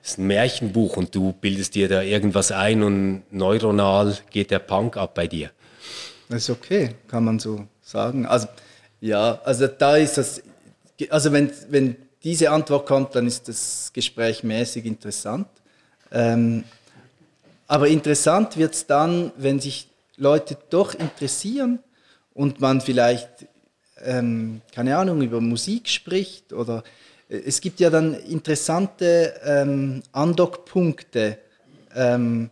es 0.02 0.12
ist 0.12 0.20
ein 0.20 0.28
Märchenbuch 0.28 0.98
und 0.98 1.14
du 1.16 1.34
bildest 1.34 1.76
dir 1.76 1.88
da 1.88 2.02
irgendwas 2.02 2.52
ein 2.52 2.84
und 2.84 3.24
neuronal 3.32 4.18
geht 4.32 4.52
der 4.52 4.60
Punk 4.60 4.98
ab 4.98 5.14
bei 5.14 5.28
dir. 5.28 5.52
Das 6.30 6.44
ist 6.44 6.50
okay, 6.50 6.96
kann 7.08 7.26
man 7.26 7.40
so 7.40 7.68
sagen. 7.82 8.26
Also 8.26 8.48
ja, 9.02 9.40
also 9.44 9.68
da 9.68 9.98
ist 9.98 10.18
das, 10.18 10.42
also 11.10 11.32
wenn, 11.32 11.52
wenn 11.70 11.96
diese 12.24 12.52
Antwort 12.52 12.86
kommt, 12.86 13.16
dann 13.16 13.28
ist 13.28 13.48
das 13.50 13.92
Gespräch 13.94 14.44
mäßig 14.44 14.86
interessant. 14.86 15.48
Ähm, 16.12 16.64
aber 17.68 17.88
interessant 17.88 18.58
wird 18.58 18.74
es 18.74 18.88
dann, 18.88 19.32
wenn 19.36 19.60
sich 19.60 19.90
Leute 20.16 20.58
doch 20.70 20.94
interessieren 20.94 21.80
und 22.34 22.60
man 22.60 22.82
vielleicht, 22.82 23.30
ähm, 24.04 24.62
keine 24.74 24.98
Ahnung, 24.98 25.22
über 25.22 25.42
Musik 25.42 25.88
spricht 25.90 26.54
oder 26.54 26.84
es 27.30 27.62
gibt 27.62 27.80
ja 27.80 27.90
dann 27.90 28.14
interessante 28.14 29.34
ähm, 29.44 30.04
Andockpunkte, 30.12 31.38
ähm, 31.96 32.50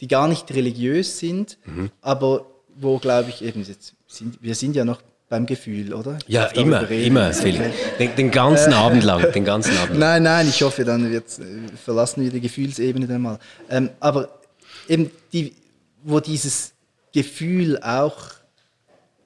die 0.00 0.08
gar 0.08 0.28
nicht 0.28 0.52
religiös 0.52 1.18
sind, 1.18 1.58
mhm. 1.64 1.90
aber 2.00 2.46
wo, 2.76 2.98
glaube 2.98 3.30
ich, 3.30 3.42
eben, 3.42 3.64
jetzt 3.64 3.94
sind, 4.06 4.42
wir 4.42 4.54
sind 4.54 4.76
ja 4.76 4.84
noch 4.84 5.00
beim 5.28 5.46
Gefühl, 5.46 5.94
oder? 5.94 6.18
Ich 6.26 6.34
ja, 6.34 6.46
immer, 6.46 6.88
immer, 6.90 7.32
Philipp. 7.32 7.72
Den, 7.98 8.14
den, 8.16 8.30
ganzen 8.30 8.72
äh, 8.72 8.76
Abend 8.76 9.02
lang, 9.02 9.32
den 9.32 9.44
ganzen 9.44 9.76
Abend 9.78 9.98
Nein, 9.98 10.22
nein, 10.22 10.48
ich 10.48 10.62
hoffe, 10.62 10.84
dann 10.84 11.10
wird, 11.10 11.38
äh, 11.38 11.76
verlassen 11.82 12.22
wir 12.22 12.30
die 12.30 12.40
Gefühlsebene 12.40 13.06
dann 13.06 13.22
mal. 13.22 13.38
Ähm, 13.70 13.90
aber 14.00 14.40
eben, 14.88 15.10
die, 15.32 15.54
wo 16.02 16.20
dieses 16.20 16.72
Gefühl 17.12 17.80
auch, 17.82 18.32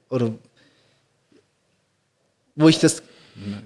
oder 0.08 0.32
wo 2.54 2.68
ich 2.68 2.78
das 2.78 3.02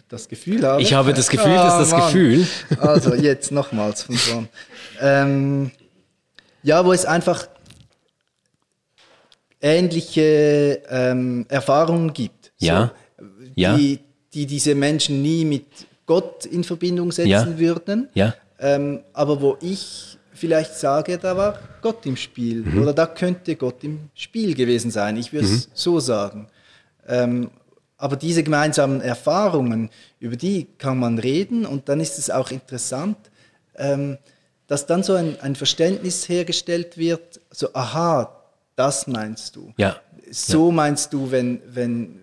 das 0.09 0.29
Gefühl 0.29 0.63
habe. 0.67 0.83
Ich 0.83 0.93
habe 0.93 1.15
das 1.15 1.29
Gefühl, 1.29 1.53
ah, 1.53 1.65
dass 1.65 1.79
das 1.79 1.91
Mann. 1.93 2.13
Gefühl. 2.13 2.47
Also 2.79 3.15
jetzt 3.15 3.53
nochmals 3.53 4.03
von 4.03 4.17
vorn. 4.17 4.49
Ähm, 5.01 5.71
ja, 6.63 6.85
wo 6.85 6.93
es 6.93 7.07
einfach 7.07 7.49
ähnliche 9.61 10.83
ähm, 10.89 11.47
Erfahrungen 11.49 12.13
gibt. 12.13 12.53
Ja. 12.59 12.93
So, 13.19 13.25
ja. 13.55 13.77
Die, 13.77 14.01
die 14.35 14.47
diese 14.47 14.75
Menschen 14.75 15.23
nie 15.23 15.45
mit 15.45 15.67
Gott 16.07 16.45
in 16.47 16.65
Verbindung 16.65 17.13
setzen 17.13 17.31
ja. 17.31 17.59
würden. 17.59 18.09
Ja. 18.15 18.35
Ähm, 18.59 19.01
aber 19.13 19.41
wo 19.41 19.57
ich 19.61 20.19
vielleicht 20.43 20.75
sage, 20.75 21.19
da 21.19 21.37
war 21.37 21.57
Gott 21.83 22.05
im 22.05 22.17
Spiel 22.17 22.65
mhm. 22.65 22.83
oder 22.83 22.93
da 22.93 23.07
könnte 23.07 23.55
Gott 23.55 23.85
im 23.85 24.11
Spiel 24.13 24.57
gewesen 24.57 24.91
sein. 24.91 25.17
Ich 25.17 25.33
würde 25.33 25.47
es 25.47 25.69
mhm. 25.69 25.71
so 25.73 26.01
sagen. 26.01 26.49
Ähm, 27.07 27.49
aber 27.97 28.17
diese 28.17 28.43
gemeinsamen 28.43 29.01
Erfahrungen, 29.01 29.89
über 30.19 30.35
die 30.35 30.67
kann 30.79 30.99
man 30.99 31.21
reden 31.21 31.65
und 31.65 31.89
dann 31.89 32.01
ist 32.01 32.19
es 32.19 32.29
auch 32.29 32.51
interessant, 32.51 33.17
ähm, 33.77 34.19
dass 34.67 34.85
dann 34.87 35.05
so 35.05 35.15
ein, 35.15 35.41
ein, 35.43 35.55
Verständnis 35.55 36.29
hergestellt 36.29 36.99
wird, 36.99 37.41
so, 37.53 37.73
aha, 37.73 38.37
das 38.75 39.07
meinst 39.07 39.55
du. 39.55 39.73
Ja. 39.77 40.01
So 40.29 40.71
ja. 40.71 40.75
meinst 40.75 41.13
du, 41.13 41.31
wenn, 41.31 41.61
wenn, 41.69 42.19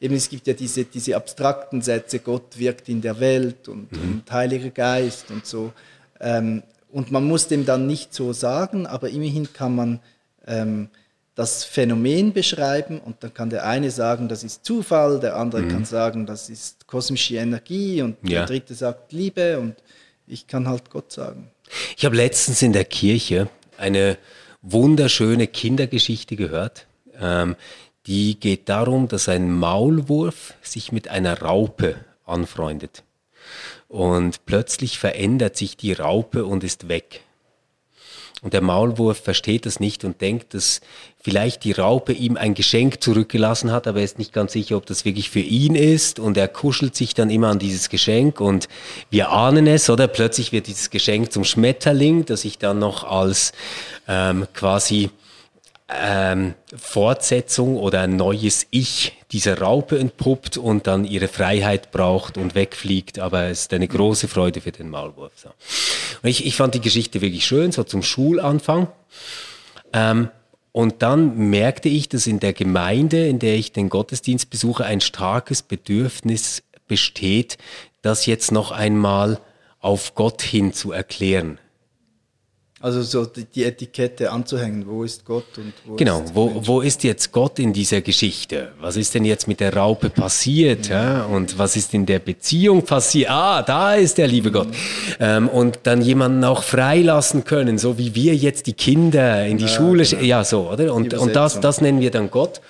eben 0.00 0.14
es 0.14 0.30
gibt 0.30 0.46
ja 0.46 0.54
diese, 0.54 0.86
diese 0.86 1.14
abstrakten 1.14 1.82
Sätze, 1.82 2.18
Gott 2.20 2.58
wirkt 2.58 2.88
in 2.88 3.02
der 3.02 3.20
Welt 3.20 3.68
und, 3.68 3.92
mhm. 3.92 4.00
und 4.00 4.32
Heiliger 4.32 4.70
Geist 4.70 5.30
und 5.30 5.44
so. 5.44 5.74
Ähm, 6.18 6.62
und 6.96 7.12
man 7.12 7.24
muss 7.24 7.46
dem 7.46 7.66
dann 7.66 7.86
nicht 7.86 8.14
so 8.14 8.32
sagen, 8.32 8.86
aber 8.86 9.10
immerhin 9.10 9.52
kann 9.52 9.74
man 9.74 10.00
ähm, 10.46 10.88
das 11.34 11.62
Phänomen 11.62 12.32
beschreiben 12.32 13.00
und 13.00 13.22
dann 13.22 13.34
kann 13.34 13.50
der 13.50 13.66
eine 13.66 13.90
sagen, 13.90 14.28
das 14.28 14.42
ist 14.42 14.64
Zufall, 14.64 15.20
der 15.20 15.36
andere 15.36 15.60
mhm. 15.60 15.68
kann 15.68 15.84
sagen, 15.84 16.24
das 16.24 16.48
ist 16.48 16.86
kosmische 16.86 17.36
Energie 17.36 18.00
und 18.00 18.16
ja. 18.22 18.38
der 18.38 18.46
dritte 18.46 18.74
sagt 18.74 19.12
Liebe 19.12 19.58
und 19.58 19.74
ich 20.26 20.46
kann 20.46 20.66
halt 20.66 20.88
Gott 20.88 21.12
sagen. 21.12 21.50
Ich 21.98 22.06
habe 22.06 22.16
letztens 22.16 22.62
in 22.62 22.72
der 22.72 22.86
Kirche 22.86 23.50
eine 23.76 24.16
wunderschöne 24.62 25.48
Kindergeschichte 25.48 26.34
gehört. 26.34 26.86
Ähm, 27.20 27.56
die 28.06 28.40
geht 28.40 28.70
darum, 28.70 29.06
dass 29.06 29.28
ein 29.28 29.52
Maulwurf 29.52 30.54
sich 30.62 30.92
mit 30.92 31.08
einer 31.08 31.42
Raupe 31.42 31.96
anfreundet. 32.24 33.02
Und 33.88 34.44
plötzlich 34.46 34.98
verändert 34.98 35.56
sich 35.56 35.76
die 35.76 35.92
Raupe 35.92 36.44
und 36.44 36.64
ist 36.64 36.88
weg. 36.88 37.22
Und 38.42 38.52
der 38.52 38.60
Maulwurf 38.60 39.18
versteht 39.18 39.64
das 39.64 39.80
nicht 39.80 40.04
und 40.04 40.20
denkt, 40.20 40.52
dass 40.52 40.80
vielleicht 41.18 41.64
die 41.64 41.72
Raupe 41.72 42.12
ihm 42.12 42.36
ein 42.36 42.54
Geschenk 42.54 43.02
zurückgelassen 43.02 43.72
hat, 43.72 43.86
aber 43.86 43.98
er 43.98 44.04
ist 44.04 44.18
nicht 44.18 44.32
ganz 44.32 44.52
sicher, 44.52 44.76
ob 44.76 44.84
das 44.86 45.04
wirklich 45.04 45.30
für 45.30 45.40
ihn 45.40 45.74
ist. 45.74 46.18
Und 46.18 46.36
er 46.36 46.46
kuschelt 46.46 46.94
sich 46.94 47.14
dann 47.14 47.30
immer 47.30 47.48
an 47.48 47.58
dieses 47.58 47.88
Geschenk 47.88 48.40
und 48.40 48.68
wir 49.10 49.30
ahnen 49.30 49.66
es, 49.66 49.88
oder? 49.88 50.06
Plötzlich 50.06 50.52
wird 50.52 50.66
dieses 50.66 50.90
Geschenk 50.90 51.32
zum 51.32 51.44
Schmetterling, 51.44 52.26
das 52.26 52.42
sich 52.42 52.58
dann 52.58 52.78
noch 52.78 53.04
als 53.04 53.52
ähm, 54.06 54.46
quasi 54.52 55.10
ähm, 55.88 56.54
Fortsetzung 56.76 57.76
oder 57.76 58.00
ein 58.02 58.16
neues 58.16 58.66
Ich 58.70 59.12
dieser 59.32 59.60
Raupe 59.60 59.98
entpuppt 59.98 60.56
und 60.56 60.86
dann 60.86 61.04
ihre 61.04 61.28
Freiheit 61.28 61.92
braucht 61.92 62.38
und 62.38 62.54
wegfliegt. 62.54 63.18
Aber 63.18 63.44
es 63.44 63.62
ist 63.62 63.72
eine 63.72 63.86
große 63.88 64.28
Freude 64.28 64.60
für 64.60 64.72
den 64.72 64.90
Maulwurf. 64.90 65.32
So. 65.36 65.50
Und 66.22 66.28
ich, 66.28 66.46
ich 66.46 66.56
fand 66.56 66.74
die 66.74 66.80
Geschichte 66.80 67.20
wirklich 67.20 67.46
schön, 67.46 67.72
so 67.72 67.84
zum 67.84 68.02
Schulanfang. 68.02 68.88
Ähm, 69.92 70.30
und 70.72 71.02
dann 71.02 71.50
merkte 71.50 71.88
ich, 71.88 72.08
dass 72.08 72.26
in 72.26 72.40
der 72.40 72.52
Gemeinde, 72.52 73.26
in 73.26 73.38
der 73.38 73.54
ich 73.54 73.72
den 73.72 73.88
Gottesdienst 73.88 74.50
besuche, 74.50 74.84
ein 74.84 75.00
starkes 75.00 75.62
Bedürfnis 75.62 76.62
besteht, 76.86 77.56
das 78.02 78.26
jetzt 78.26 78.52
noch 78.52 78.72
einmal 78.72 79.40
auf 79.80 80.14
Gott 80.14 80.42
hin 80.42 80.72
zu 80.72 80.92
erklären. 80.92 81.58
Also 82.78 83.00
so 83.02 83.24
die, 83.24 83.46
die, 83.46 83.64
Etikette 83.64 84.30
anzuhängen, 84.30 84.86
wo 84.86 85.02
ist 85.02 85.24
Gott 85.24 85.56
und 85.56 85.72
wo 85.86 85.96
genau, 85.96 86.20
ist 86.20 86.34
wo, 86.34 86.60
wo 86.66 86.80
ist 86.82 87.04
jetzt 87.04 87.32
Gott 87.32 87.58
in 87.58 87.72
dieser 87.72 88.02
Geschichte? 88.02 88.72
Was 88.78 88.96
ist 88.96 89.14
denn 89.14 89.24
jetzt 89.24 89.48
mit 89.48 89.60
der 89.60 89.74
Raupe 89.74 90.10
passiert? 90.10 90.88
Ja. 90.88 91.02
ja? 91.02 91.24
Und 91.24 91.58
was 91.58 91.74
ist 91.76 91.94
in 91.94 92.04
der 92.04 92.18
Beziehung 92.18 92.82
passiert? 92.82 93.30
Ah, 93.30 93.62
da 93.62 93.94
ist 93.94 94.18
der 94.18 94.28
liebe 94.28 94.50
Gott. 94.50 94.68
Ähm, 95.18 95.48
und 95.48 95.80
dann 95.84 96.02
jemanden 96.02 96.44
auch 96.44 96.62
freilassen 96.62 97.44
können, 97.44 97.78
so 97.78 97.96
wie 97.96 98.14
wir 98.14 98.36
jetzt 98.36 98.66
die 98.66 98.74
Kinder 98.74 99.46
in 99.46 99.56
die 99.56 99.64
ja, 99.64 99.70
Schule, 99.70 100.04
genau. 100.04 100.22
ja 100.22 100.44
so, 100.44 100.70
oder? 100.70 100.92
Und, 100.92 101.14
und 101.14 101.34
das, 101.34 101.58
das 101.60 101.80
nennen 101.80 102.00
wir 102.00 102.10
dann 102.10 102.30
Gott. 102.30 102.60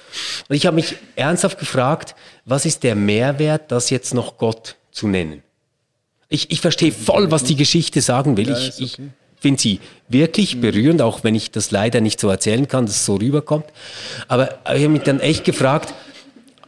Und 0.49 0.55
ich 0.55 0.67
habe 0.67 0.77
mich 0.77 0.95
ernsthaft 1.17 1.59
gefragt, 1.59 2.15
was 2.45 2.65
ist 2.65 2.85
der 2.85 2.95
Mehrwert, 2.95 3.73
das 3.73 3.91
jetzt 3.91 4.15
noch 4.15 4.39
Gott 4.39 4.77
zu 4.93 5.09
nennen? 5.09 5.43
Ich, 6.29 6.53
ich 6.53 6.61
verstehe 6.61 6.93
voll, 6.93 7.33
was 7.33 7.43
die 7.43 7.57
Geschichte 7.57 8.01
sagen 8.01 8.37
will. 8.37 8.51
Ja, 8.51 8.57
ich, 8.57 8.75
okay. 8.75 8.85
ich 8.85 8.99
finde 9.39 9.61
sie 9.61 9.81
wirklich 10.09 10.61
berührend, 10.61 11.03
auch 11.03 11.25
wenn 11.25 11.35
ich 11.35 11.51
das 11.51 11.71
leider 11.71 12.01
nicht 12.01 12.21
so 12.21 12.29
erzählen 12.29 12.69
kann, 12.69 12.87
dass 12.87 12.97
es 12.97 13.05
so 13.05 13.17
rüberkommt. 13.17 13.67
Aber 14.29 14.59
ich 14.65 14.83
habe 14.83 14.89
mich 14.89 15.03
dann 15.03 15.21
echt 15.21 15.45
gefragt, 15.45 15.93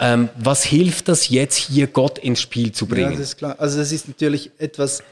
ähm, 0.01 0.29
was 0.39 0.63
hilft 0.65 1.09
das 1.09 1.29
jetzt 1.29 1.57
hier 1.57 1.89
Gott 1.89 2.19
ins 2.19 2.41
Spiel 2.41 2.73
zu 2.73 2.87
bringen? 2.87 3.13
Ja, 3.13 3.19
das 3.19 3.21
ist 3.21 3.37
klar. 3.39 3.57
Also 3.59 3.79
das 3.79 3.91
ist 3.91 4.07
natürlich 4.07 4.51
etwas, 4.59 5.03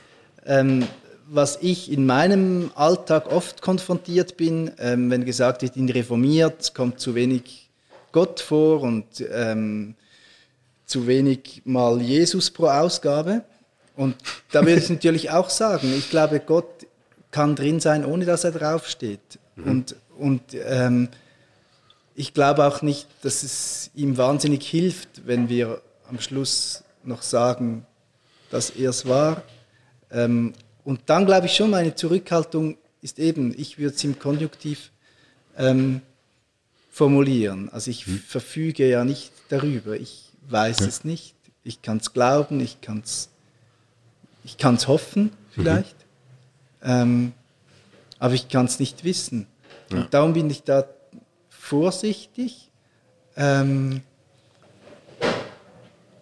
ähm, 0.45 0.87
was 1.29 1.59
ich 1.61 1.91
in 1.91 2.07
meinem 2.07 2.71
Alltag 2.75 3.33
oft 3.33 3.63
konfrontiert 3.63 4.37
bin, 4.37 4.71
ähm, 4.79 5.11
wenn 5.11 5.25
gesagt 5.25 5.63
wird, 5.63 5.77
in 5.77 5.89
reformiert, 5.89 6.73
kommt 6.75 7.01
zu 7.01 7.15
wenig 7.15 7.69
Gott 8.13 8.41
vor 8.41 8.83
und 8.83 9.07
ähm, 9.33 9.97
zu 10.87 11.09
wenig 11.09 11.63
mal 11.65 12.01
Jesus 12.01 12.51
pro 12.51 12.67
Ausgabe. 12.67 13.43
Und 13.97 14.15
da 14.53 14.65
würde 14.65 14.81
ich 14.81 14.89
natürlich 14.91 15.31
auch 15.31 15.51
sagen, 15.51 15.93
ich 15.99 16.11
glaube, 16.11 16.41
Gott 16.41 16.87
kann 17.37 17.55
drin 17.55 17.81
sein, 17.81 18.07
ohne 18.07 18.25
dass 18.25 18.45
er 18.45 18.51
draufsteht. 18.51 19.39
Mhm. 19.57 19.71
Und, 19.71 19.97
und 20.17 20.43
ähm, 20.55 21.09
ich 22.15 22.33
glaube 22.33 22.65
auch 22.65 22.81
nicht, 22.81 23.07
dass 23.21 23.43
es 23.43 23.91
ihm 23.95 24.17
wahnsinnig 24.17 24.67
hilft, 24.67 25.27
wenn 25.27 25.51
wir 25.51 25.83
am 26.09 26.19
Schluss 26.19 26.83
noch 27.05 27.21
sagen, 27.21 27.85
dass 28.51 28.71
er 28.71 28.89
es 28.89 29.05
war. 29.07 29.43
Ähm, 30.11 30.55
und 30.83 31.01
dann 31.07 31.27
glaube 31.27 31.45
ich 31.45 31.55
schon, 31.55 31.69
meine 31.69 31.95
Zurückhaltung 31.95 32.79
ist 33.03 33.19
eben, 33.19 33.55
ich 33.59 33.77
würde 33.77 33.95
es 33.95 34.03
im 34.03 34.19
Konjunktiv 34.19 34.91
ähm, 35.59 36.01
formulieren. 36.91 37.69
Also 37.69 37.91
ich 37.91 38.07
mhm. 38.07 38.19
verfüge 38.27 38.89
ja 38.89 39.05
nicht 39.05 39.31
darüber. 39.51 39.95
Ich 39.95 40.31
weiß 40.49 40.81
ja. 40.81 40.87
es 40.87 41.05
nicht. 41.05 41.35
Ich 41.65 41.83
kann 41.83 41.99
es 41.99 42.15
glauben, 42.15 42.61
ich 42.61 42.81
kann 42.81 43.03
es 43.05 43.29
ich 44.43 44.57
hoffen 44.65 45.33
vielleicht. 45.51 45.96
Ähm, 46.83 47.33
aber 48.19 48.35
ich 48.35 48.49
kann 48.49 48.67
es 48.67 48.79
nicht 48.79 49.05
wissen. 49.05 49.47
Ja. 49.91 49.99
Und 49.99 50.15
darum 50.15 50.33
bin 50.33 50.51
ich 50.51 50.63
da 50.63 50.85
vorsichtig. 51.49 52.71
Ähm, 53.37 54.01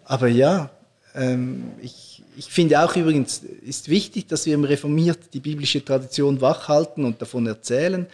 aber 0.03 0.27
ja, 0.27 0.69
ähm, 1.15 1.71
ich, 1.81 2.23
ich 2.37 2.45
finde 2.45 2.83
auch 2.83 2.95
übrigens, 2.95 3.39
ist 3.39 3.89
wichtig, 3.89 4.27
dass 4.27 4.45
wir 4.45 4.53
im 4.53 4.63
Reformiert 4.63 5.33
die 5.33 5.39
biblische 5.39 5.83
Tradition 5.83 6.41
wachhalten 6.41 7.05
und 7.05 7.21
davon 7.21 7.47
erzählen. 7.47 8.05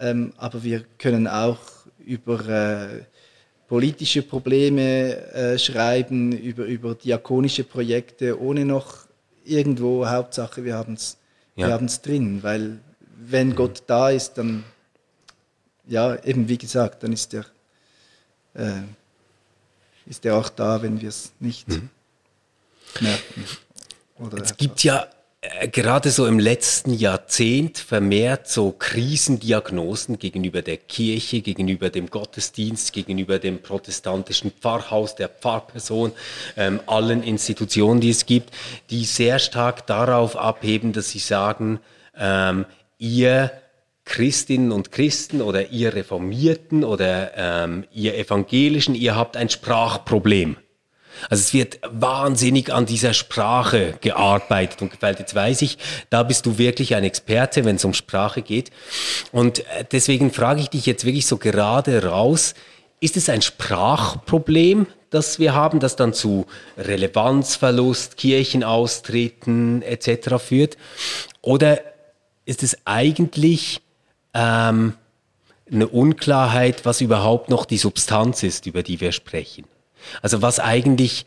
Ähm, 0.00 0.32
aber 0.36 0.62
wir 0.62 0.84
können 0.98 1.26
auch 1.26 1.60
über 2.04 2.48
äh, 2.48 3.02
politische 3.68 4.22
Probleme 4.22 5.16
äh, 5.32 5.58
schreiben, 5.58 6.32
über, 6.32 6.64
über 6.64 6.94
diakonische 6.94 7.64
Projekte, 7.64 8.40
ohne 8.40 8.64
noch 8.64 9.06
irgendwo, 9.44 10.06
Hauptsache, 10.06 10.64
wir 10.64 10.74
haben 10.74 10.94
es 10.94 11.18
ja. 11.58 11.78
drin, 11.78 12.42
weil 12.42 12.78
wenn 13.16 13.48
mhm. 13.48 13.54
Gott 13.56 13.82
da 13.86 14.10
ist, 14.10 14.34
dann, 14.34 14.64
ja, 15.86 16.16
eben 16.24 16.48
wie 16.48 16.58
gesagt, 16.58 17.02
dann 17.02 17.12
ist 17.12 17.34
er, 17.34 17.44
äh, 18.54 18.82
ist 20.06 20.24
er 20.24 20.36
auch 20.36 20.48
da, 20.48 20.80
wenn 20.82 21.00
wir 21.00 21.08
es 21.08 21.32
nicht 21.40 21.68
mhm. 21.68 21.90
merken. 23.00 23.44
Oder 24.18 24.42
es 24.42 24.56
gibt 24.56 24.82
ja 24.82 25.08
gerade 25.70 26.10
so 26.10 26.26
im 26.26 26.40
letzten 26.40 26.92
Jahrzehnt 26.92 27.78
vermehrt 27.78 28.48
so 28.48 28.72
Krisendiagnosen 28.72 30.18
gegenüber 30.18 30.62
der 30.62 30.78
Kirche, 30.78 31.42
gegenüber 31.42 31.90
dem 31.90 32.10
Gottesdienst, 32.10 32.92
gegenüber 32.92 33.38
dem 33.38 33.62
protestantischen 33.62 34.50
Pfarrhaus, 34.50 35.14
der 35.14 35.28
Pfarrperson, 35.28 36.12
ähm, 36.56 36.80
allen 36.86 37.22
Institutionen, 37.22 38.00
die 38.00 38.10
es 38.10 38.26
gibt, 38.26 38.50
die 38.90 39.04
sehr 39.04 39.38
stark 39.38 39.86
darauf 39.86 40.36
abheben, 40.36 40.92
dass 40.92 41.10
sie 41.10 41.20
sagen, 41.20 41.78
ähm, 42.16 42.66
ihr 42.98 43.52
Christinnen 44.04 44.72
und 44.72 44.90
Christen 44.90 45.40
oder 45.40 45.68
ihr 45.68 45.94
Reformierten 45.94 46.82
oder 46.82 47.36
ähm, 47.36 47.84
ihr 47.92 48.16
Evangelischen, 48.16 48.96
ihr 48.96 49.14
habt 49.14 49.36
ein 49.36 49.50
Sprachproblem. 49.50 50.56
Also 51.30 51.42
es 51.42 51.54
wird 51.54 51.80
wahnsinnig 51.90 52.72
an 52.72 52.86
dieser 52.86 53.14
Sprache 53.14 53.94
gearbeitet 54.00 54.82
und 54.82 54.90
gefällt. 54.90 55.18
Jetzt 55.18 55.34
weiß 55.34 55.62
ich, 55.62 55.78
da 56.10 56.22
bist 56.22 56.46
du 56.46 56.58
wirklich 56.58 56.94
ein 56.94 57.04
Experte, 57.04 57.64
wenn 57.64 57.76
es 57.76 57.84
um 57.84 57.94
Sprache 57.94 58.42
geht. 58.42 58.70
Und 59.32 59.60
äh, 59.60 59.84
deswegen 59.90 60.32
frage 60.32 60.60
ich 60.60 60.70
dich 60.70 60.86
jetzt 60.86 61.04
wirklich 61.04 61.26
so 61.26 61.36
gerade 61.36 62.04
raus, 62.04 62.54
ist 63.00 63.16
es 63.16 63.28
ein 63.28 63.42
Sprachproblem, 63.42 64.86
das 65.10 65.38
wir 65.38 65.54
haben, 65.54 65.80
das 65.80 65.96
dann 65.96 66.12
zu 66.12 66.46
Relevanzverlust, 66.76 68.16
Kirchenaustritten 68.16 69.82
etc. 69.82 70.36
führt? 70.38 70.76
Oder 71.40 71.80
ist 72.44 72.62
es 72.62 72.76
eigentlich 72.84 73.80
ähm, 74.34 74.94
eine 75.70 75.88
Unklarheit, 75.88 76.84
was 76.84 77.00
überhaupt 77.00 77.48
noch 77.48 77.64
die 77.64 77.78
Substanz 77.78 78.42
ist, 78.42 78.66
über 78.66 78.82
die 78.82 79.00
wir 79.00 79.12
sprechen. 79.12 79.64
Also 80.22 80.42
was 80.42 80.60
eigentlich 80.60 81.26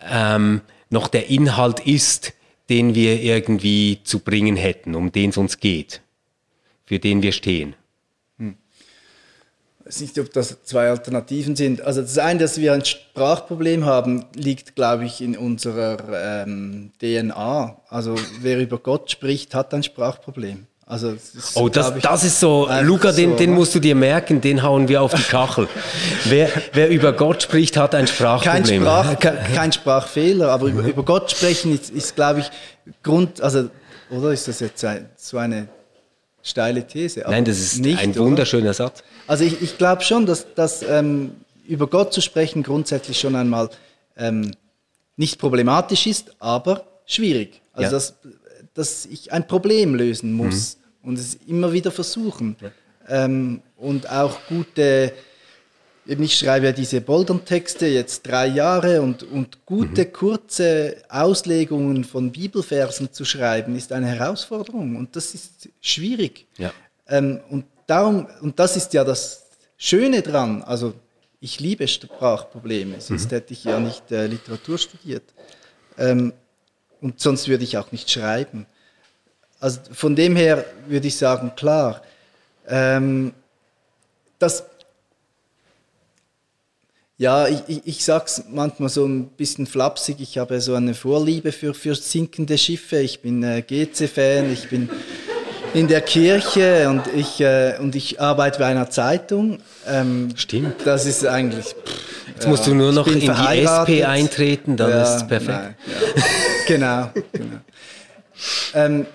ähm, 0.00 0.60
noch 0.90 1.08
der 1.08 1.28
Inhalt 1.28 1.80
ist, 1.80 2.32
den 2.68 2.94
wir 2.94 3.20
irgendwie 3.22 4.00
zu 4.04 4.20
bringen 4.20 4.56
hätten, 4.56 4.94
um 4.94 5.12
den 5.12 5.30
es 5.30 5.36
uns 5.36 5.58
geht, 5.58 6.00
für 6.84 6.98
den 6.98 7.22
wir 7.22 7.32
stehen. 7.32 7.74
Hm. 8.38 8.56
Ich 9.80 9.86
weiß 9.86 10.00
nicht, 10.02 10.18
ob 10.18 10.32
das 10.32 10.62
zwei 10.62 10.88
Alternativen 10.88 11.56
sind. 11.56 11.80
Also 11.80 12.02
das 12.02 12.18
eine, 12.18 12.40
dass 12.40 12.58
wir 12.58 12.72
ein 12.72 12.84
Sprachproblem 12.84 13.84
haben, 13.84 14.26
liegt, 14.34 14.76
glaube 14.76 15.04
ich, 15.04 15.20
in 15.20 15.36
unserer 15.36 16.44
ähm, 16.46 16.92
DNA. 17.00 17.82
Also 17.88 18.14
wer 18.40 18.58
über 18.60 18.78
Gott 18.78 19.10
spricht, 19.10 19.54
hat 19.54 19.74
ein 19.74 19.82
Sprachproblem. 19.82 20.66
Also 20.92 21.12
das 21.12 21.56
oh, 21.56 21.70
das, 21.70 21.90
das 22.02 22.22
ist 22.22 22.38
so, 22.38 22.68
Luca, 22.82 23.12
den, 23.12 23.30
so, 23.30 23.36
den 23.36 23.52
musst 23.52 23.74
du 23.74 23.80
dir 23.80 23.94
merken, 23.94 24.42
den 24.42 24.62
hauen 24.62 24.88
wir 24.88 25.00
auf 25.00 25.14
die 25.14 25.22
Kachel. 25.22 25.66
wer, 26.26 26.50
wer 26.74 26.90
über 26.90 27.14
Gott 27.14 27.44
spricht, 27.44 27.78
hat 27.78 27.94
ein 27.94 28.06
Sprachproblem. 28.06 28.84
Kein, 28.84 29.16
Sprach, 29.16 29.18
kein 29.54 29.72
Sprachfehler, 29.72 30.50
aber 30.50 30.66
über, 30.66 30.82
über 30.82 31.02
Gott 31.02 31.30
sprechen 31.30 31.72
ist, 31.72 31.88
ist 31.88 32.14
glaube 32.14 32.40
ich, 32.40 32.50
Grund, 33.02 33.40
also, 33.40 33.70
oder 34.10 34.32
ist 34.34 34.46
das 34.48 34.60
jetzt 34.60 34.84
so 35.16 35.38
eine 35.38 35.68
steile 36.42 36.86
These? 36.86 37.24
Nein, 37.26 37.46
das 37.46 37.58
ist 37.58 37.78
nicht, 37.78 37.98
ein 37.98 38.14
wunderschöner 38.14 38.64
oder? 38.64 38.74
Satz. 38.74 39.02
Also 39.26 39.44
ich, 39.44 39.62
ich 39.62 39.78
glaube 39.78 40.02
schon, 40.02 40.26
dass, 40.26 40.44
dass 40.54 40.82
ähm, 40.82 41.32
über 41.66 41.86
Gott 41.86 42.12
zu 42.12 42.20
sprechen 42.20 42.62
grundsätzlich 42.62 43.18
schon 43.18 43.34
einmal 43.34 43.70
ähm, 44.18 44.50
nicht 45.16 45.38
problematisch 45.38 46.06
ist, 46.06 46.34
aber 46.38 46.84
schwierig. 47.06 47.62
Also 47.72 47.84
ja. 47.86 47.90
dass, 47.92 48.14
dass 48.74 49.06
ich 49.06 49.32
ein 49.32 49.46
Problem 49.46 49.94
lösen 49.94 50.34
muss. 50.34 50.76
Mhm 50.76 50.81
und 51.02 51.18
es 51.18 51.34
immer 51.46 51.72
wieder 51.72 51.90
versuchen. 51.90 52.56
Ja. 52.60 52.70
Ähm, 53.08 53.62
und 53.76 54.08
auch 54.10 54.38
gute, 54.48 55.12
eben 56.06 56.22
ich 56.22 56.38
schreibe 56.38 56.66
ja 56.66 56.72
diese 56.72 57.00
Boldern-Texte 57.00 57.86
jetzt 57.86 58.22
drei 58.22 58.46
Jahre 58.46 59.02
und, 59.02 59.22
und 59.24 59.66
gute, 59.66 60.04
mhm. 60.04 60.12
kurze 60.12 60.96
Auslegungen 61.08 62.04
von 62.04 62.30
Bibelversen 62.30 63.12
zu 63.12 63.24
schreiben, 63.24 63.76
ist 63.76 63.92
eine 63.92 64.06
Herausforderung 64.06 64.96
und 64.96 65.16
das 65.16 65.34
ist 65.34 65.68
schwierig. 65.80 66.46
Ja. 66.58 66.72
Ähm, 67.08 67.40
und 67.50 67.64
darum, 67.86 68.26
und 68.40 68.58
das 68.58 68.76
ist 68.76 68.92
ja 68.94 69.04
das 69.04 69.46
Schöne 69.76 70.22
dran, 70.22 70.62
also 70.62 70.94
ich 71.40 71.58
liebe 71.58 71.88
Sprachprobleme, 71.88 73.00
sonst 73.00 73.26
mhm. 73.26 73.34
hätte 73.34 73.52
ich 73.52 73.64
ja 73.64 73.80
nicht 73.80 74.12
äh, 74.12 74.28
Literatur 74.28 74.78
studiert. 74.78 75.24
Ähm, 75.98 76.32
und 77.00 77.18
sonst 77.18 77.48
würde 77.48 77.64
ich 77.64 77.76
auch 77.76 77.90
nicht 77.90 78.08
schreiben. 78.08 78.66
Also 79.62 79.78
von 79.92 80.16
dem 80.16 80.34
her 80.34 80.64
würde 80.88 81.06
ich 81.06 81.16
sagen, 81.16 81.52
klar. 81.54 82.02
Ähm, 82.68 83.32
das, 84.40 84.64
ja, 87.16 87.46
ich, 87.46 87.62
ich, 87.68 87.80
ich 87.84 88.04
sage 88.04 88.24
es 88.26 88.42
manchmal 88.50 88.88
so 88.88 89.06
ein 89.06 89.28
bisschen 89.28 89.66
flapsig, 89.68 90.16
ich 90.18 90.36
habe 90.38 90.60
so 90.60 90.74
eine 90.74 90.94
Vorliebe 90.94 91.52
für, 91.52 91.74
für 91.74 91.94
sinkende 91.94 92.58
Schiffe. 92.58 92.98
Ich 92.98 93.20
bin 93.20 93.44
äh, 93.44 93.62
GC-Fan, 93.62 94.52
ich 94.52 94.68
bin 94.68 94.90
in 95.74 95.86
der 95.86 96.00
Kirche 96.00 96.88
und 96.88 97.02
ich, 97.14 97.40
äh, 97.40 97.76
und 97.78 97.94
ich 97.94 98.20
arbeite 98.20 98.58
bei 98.58 98.66
einer 98.66 98.90
Zeitung. 98.90 99.60
Ähm, 99.86 100.30
Stimmt. 100.34 100.84
Das 100.84 101.06
ist 101.06 101.24
eigentlich. 101.24 101.66
Pff, 101.66 102.02
Jetzt 102.34 102.48
musst 102.48 102.66
du 102.66 102.74
nur 102.74 102.90
noch 102.90 103.06
in 103.06 103.20
die 103.20 103.28
SP 103.30 104.02
eintreten, 104.02 104.76
dann 104.76 104.90
ja, 104.90 105.02
ist 105.04 105.22
es 105.22 105.26
perfekt. 105.28 105.60
Nein, 105.60 105.74
ja. 105.86 106.22
genau, 106.66 107.10
genau. 107.32 107.56
Ähm, 108.74 109.06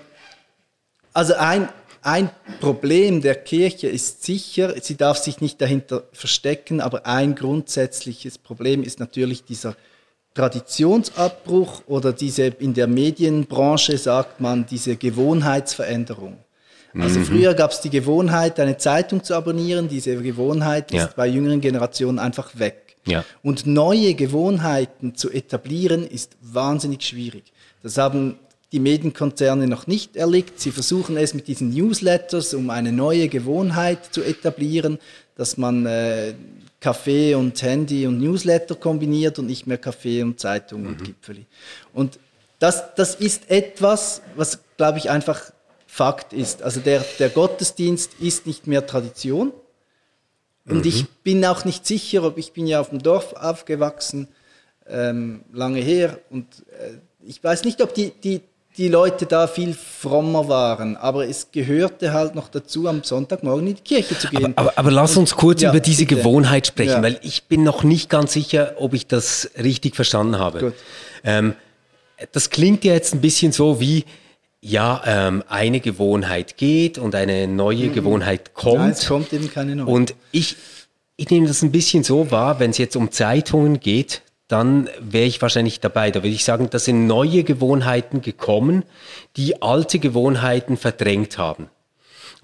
also 1.18 1.34
ein, 1.34 1.68
ein 2.00 2.30
Problem 2.60 3.20
der 3.20 3.34
Kirche 3.34 3.88
ist 3.88 4.22
sicher, 4.22 4.72
sie 4.80 4.96
darf 4.96 5.18
sich 5.18 5.40
nicht 5.40 5.60
dahinter 5.60 6.04
verstecken, 6.12 6.80
aber 6.80 7.06
ein 7.06 7.34
grundsätzliches 7.34 8.38
Problem 8.38 8.84
ist 8.84 9.00
natürlich 9.00 9.42
dieser 9.44 9.74
Traditionsabbruch 10.34 11.82
oder 11.88 12.12
diese 12.12 12.44
in 12.46 12.72
der 12.72 12.86
Medienbranche 12.86 13.98
sagt 13.98 14.40
man 14.40 14.64
diese 14.66 14.94
Gewohnheitsveränderung. 14.94 16.38
Also 16.94 17.18
mhm. 17.18 17.24
früher 17.24 17.54
gab 17.54 17.72
es 17.72 17.80
die 17.80 17.90
Gewohnheit, 17.90 18.60
eine 18.60 18.76
Zeitung 18.76 19.24
zu 19.24 19.34
abonnieren. 19.34 19.88
Diese 19.88 20.16
Gewohnheit 20.22 20.92
ja. 20.92 21.04
ist 21.04 21.16
bei 21.16 21.26
jüngeren 21.26 21.60
Generationen 21.60 22.20
einfach 22.20 22.56
weg. 22.60 22.96
Ja. 23.06 23.24
Und 23.42 23.66
neue 23.66 24.14
Gewohnheiten 24.14 25.16
zu 25.16 25.30
etablieren 25.30 26.06
ist 26.06 26.36
wahnsinnig 26.40 27.02
schwierig. 27.02 27.52
Das 27.82 27.98
haben 27.98 28.38
die 28.72 28.80
Medienkonzerne 28.80 29.66
noch 29.66 29.86
nicht 29.86 30.16
erlickt. 30.16 30.60
Sie 30.60 30.70
versuchen 30.70 31.16
es 31.16 31.34
mit 31.34 31.48
diesen 31.48 31.70
Newsletters, 31.70 32.52
um 32.54 32.70
eine 32.70 32.92
neue 32.92 33.28
Gewohnheit 33.28 34.12
zu 34.12 34.22
etablieren, 34.22 34.98
dass 35.36 35.56
man 35.56 35.86
äh, 35.86 36.34
Kaffee 36.80 37.34
und 37.34 37.60
Handy 37.62 38.06
und 38.06 38.20
Newsletter 38.20 38.74
kombiniert 38.74 39.38
und 39.38 39.46
nicht 39.46 39.66
mehr 39.66 39.78
Kaffee 39.78 40.22
und 40.22 40.38
Zeitung 40.38 40.82
mhm. 40.82 40.88
und 40.88 41.04
Gipfeli. 41.04 41.46
Und 41.92 42.18
das, 42.58 42.94
das 42.94 43.14
ist 43.14 43.50
etwas, 43.50 44.22
was, 44.36 44.58
glaube 44.76 44.98
ich, 44.98 45.10
einfach 45.10 45.52
Fakt 45.86 46.32
ist. 46.32 46.62
Also 46.62 46.80
der, 46.80 47.04
der 47.18 47.30
Gottesdienst 47.30 48.12
ist 48.20 48.46
nicht 48.46 48.66
mehr 48.66 48.86
Tradition. 48.86 49.52
Und 50.66 50.84
mhm. 50.84 50.88
ich 50.88 51.08
bin 51.24 51.44
auch 51.46 51.64
nicht 51.64 51.86
sicher, 51.86 52.22
ob 52.24 52.36
ich 52.36 52.52
bin 52.52 52.66
ja 52.66 52.80
auf 52.80 52.90
dem 52.90 53.02
Dorf 53.02 53.32
aufgewachsen, 53.32 54.28
ähm, 54.86 55.44
lange 55.52 55.80
her. 55.80 56.20
Und 56.30 56.46
äh, 56.78 56.98
ich 57.26 57.42
weiß 57.42 57.64
nicht, 57.64 57.80
ob 57.80 57.94
die, 57.94 58.10
die, 58.10 58.42
die 58.78 58.88
Leute 58.88 59.26
da 59.26 59.48
viel 59.48 59.74
frommer 59.74 60.48
waren, 60.48 60.96
aber 60.96 61.28
es 61.28 61.48
gehörte 61.50 62.12
halt 62.12 62.36
noch 62.36 62.48
dazu, 62.48 62.86
am 62.86 63.02
Sonntagmorgen 63.02 63.66
in 63.66 63.74
die 63.74 63.82
Kirche 63.82 64.16
zu 64.16 64.28
gehen. 64.28 64.56
Aber, 64.56 64.70
aber, 64.70 64.78
aber 64.78 64.90
lass 64.92 65.16
uns 65.16 65.34
kurz 65.34 65.62
ja, 65.62 65.70
über 65.70 65.80
diese 65.80 66.06
bitte. 66.06 66.20
Gewohnheit 66.20 66.68
sprechen, 66.68 66.90
ja. 66.90 67.02
weil 67.02 67.18
ich 67.22 67.44
bin 67.44 67.64
noch 67.64 67.82
nicht 67.82 68.08
ganz 68.08 68.32
sicher, 68.32 68.74
ob 68.78 68.94
ich 68.94 69.08
das 69.08 69.50
richtig 69.60 69.96
verstanden 69.96 70.38
habe. 70.38 70.72
Ähm, 71.24 71.54
das 72.30 72.50
klingt 72.50 72.84
ja 72.84 72.92
jetzt 72.92 73.14
ein 73.14 73.20
bisschen 73.20 73.50
so 73.50 73.80
wie, 73.80 74.04
ja, 74.60 75.02
ähm, 75.06 75.42
eine 75.48 75.80
Gewohnheit 75.80 76.56
geht 76.56 76.98
und 76.98 77.16
eine 77.16 77.48
neue 77.48 77.86
mhm. 77.86 77.94
Gewohnheit 77.94 78.54
kommt. 78.54 78.76
Ja, 78.76 78.88
es 78.88 79.06
kommt 79.06 79.32
eben 79.32 79.52
keine 79.52 79.74
neue. 79.74 79.86
Und 79.86 80.14
ich, 80.30 80.56
ich 81.16 81.28
nehme 81.30 81.48
das 81.48 81.62
ein 81.62 81.72
bisschen 81.72 82.04
so 82.04 82.30
wahr, 82.30 82.60
wenn 82.60 82.70
es 82.70 82.78
jetzt 82.78 82.94
um 82.94 83.10
Zeitungen 83.10 83.80
geht, 83.80 84.22
dann 84.48 84.88
wäre 84.98 85.26
ich 85.26 85.40
wahrscheinlich 85.40 85.80
dabei. 85.80 86.10
Da 86.10 86.20
würde 86.20 86.28
ich 86.34 86.44
sagen, 86.44 86.68
da 86.70 86.78
sind 86.78 87.06
neue 87.06 87.44
Gewohnheiten 87.44 88.22
gekommen, 88.22 88.84
die 89.36 89.62
alte 89.62 89.98
Gewohnheiten 89.98 90.76
verdrängt 90.76 91.38
haben. 91.38 91.68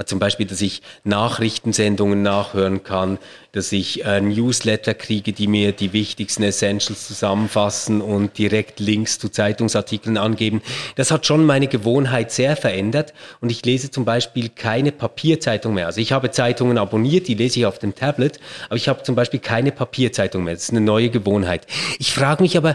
Zum 0.07 0.19
Beispiel, 0.19 0.47
dass 0.47 0.61
ich 0.61 0.83
Nachrichtensendungen 1.05 2.23
nachhören 2.23 2.83
kann, 2.83 3.19
dass 3.53 3.71
ich 3.71 4.05
äh, 4.05 4.21
Newsletter 4.21 4.93
kriege, 4.93 5.33
die 5.33 5.47
mir 5.47 5.71
die 5.71 5.93
wichtigsten 5.93 6.43
Essentials 6.43 7.07
zusammenfassen 7.07 8.01
und 8.01 8.37
direkt 8.37 8.81
Links 8.81 9.21
zu 9.21 9.29
Zeitungsartikeln 9.29 10.17
angeben. 10.17 10.63
Das 10.97 11.13
hat 11.13 11.27
schon 11.27 11.47
meine 11.47 11.69
Gewohnheit 11.69 12.33
sehr 12.33 12.57
verändert 12.57 13.15
und 13.41 13.51
ich 13.51 13.65
lese 13.65 13.93
zum 13.93 14.05
Beispiel 14.05 14.49
keine 14.49 14.91
Papierzeitung 14.91 15.75
mehr. 15.75 15.87
Also 15.87 16.01
ich 16.01 16.11
habe 16.11 16.33
Zeitungen 16.33 16.77
abonniert, 16.77 17.29
die 17.29 17.35
lese 17.35 17.61
ich 17.61 17.67
auf 17.67 17.79
dem 17.79 17.95
Tablet, 17.95 18.41
aber 18.67 18.77
ich 18.77 18.89
habe 18.89 19.05
zum 19.05 19.15
Beispiel 19.15 19.39
keine 19.39 19.71
Papierzeitung 19.71 20.43
mehr. 20.43 20.55
Das 20.55 20.65
ist 20.65 20.71
eine 20.71 20.81
neue 20.81 21.11
Gewohnheit. 21.11 21.69
Ich 22.01 22.13
frage 22.13 22.43
mich 22.43 22.57
aber, 22.57 22.75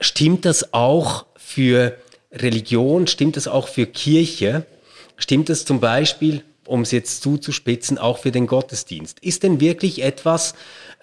stimmt 0.00 0.44
das 0.44 0.74
auch 0.74 1.24
für 1.36 1.96
Religion, 2.30 3.06
stimmt 3.06 3.36
das 3.36 3.48
auch 3.48 3.68
für 3.68 3.86
Kirche? 3.86 4.66
Stimmt 5.22 5.50
es 5.50 5.64
zum 5.64 5.78
Beispiel, 5.78 6.42
um 6.66 6.80
es 6.82 6.90
jetzt 6.90 7.22
zuzuspitzen, 7.22 7.96
auch 7.96 8.18
für 8.18 8.32
den 8.32 8.48
Gottesdienst? 8.48 9.20
Ist 9.20 9.44
denn 9.44 9.60
wirklich 9.60 10.02
etwas 10.02 10.54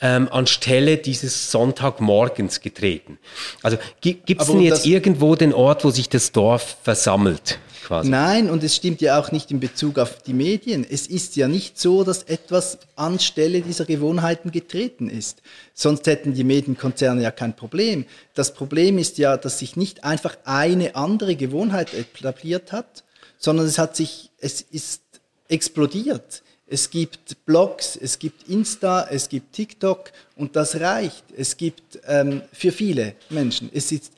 ähm, 0.02 0.28
anstelle 0.30 0.98
dieses 0.98 1.52
Sonntagmorgens 1.52 2.60
getreten? 2.60 3.18
Also 3.64 3.78
gibt 4.02 4.30
es 4.42 4.48
denn 4.48 4.60
jetzt 4.60 4.86
irgendwo 4.86 5.36
den 5.36 5.54
Ort, 5.54 5.86
wo 5.86 5.90
sich 5.90 6.10
das 6.10 6.34
Dorf 6.34 6.76
versammelt? 6.84 7.60
Quasi? 7.86 8.10
Nein, 8.10 8.50
und 8.50 8.62
es 8.62 8.76
stimmt 8.76 9.00
ja 9.00 9.18
auch 9.18 9.32
nicht 9.32 9.52
in 9.52 9.62
Bezug 9.62 9.98
auf 10.00 10.22
die 10.22 10.34
Medien. 10.34 10.86
Es 10.88 11.08
ist 11.08 11.38
ja 11.38 11.48
nicht 11.48 11.80
so, 11.80 12.04
dass 12.04 12.24
etwas 12.24 12.78
anstelle 12.98 13.62
dieser 13.62 13.86
Gewohnheiten 13.86 14.52
getreten 14.52 15.10
ist. 15.10 15.42
Sonst 15.74 16.06
hätten 16.08 16.34
die 16.34 16.44
Medienkonzerne 16.44 17.24
ja 17.24 17.32
kein 17.32 17.56
Problem. 17.56 18.06
Das 18.34 18.54
Problem 18.54 18.98
ist 18.98 19.18
ja, 19.18 19.38
dass 19.38 19.60
sich 19.60 19.78
nicht 19.78 20.04
einfach 20.04 20.36
eine 20.44 20.98
andere 20.98 21.38
Gewohnheit 21.38 21.94
etabliert 21.94 22.74
hat, 22.74 23.06
sondern 23.40 23.66
es 23.66 23.80
hat 23.80 23.96
sich, 23.96 24.30
es 24.40 24.62
ist 24.62 25.02
explodiert. 25.48 26.44
Es 26.68 26.92
gibt 26.92 27.46
Blogs, 27.48 27.98
es 28.00 28.20
gibt 28.20 28.48
Insta, 28.48 29.08
es 29.10 29.28
gibt 29.28 29.54
TikTok 29.54 30.12
und 30.36 30.56
das 30.56 30.80
reicht. 30.80 31.24
Es 31.36 31.58
gibt 31.58 32.00
ähm, 32.06 32.44
für 32.54 32.72
viele 32.72 33.16
Menschen. 33.32 33.72
Es 33.74 33.92
ist, 33.92 34.12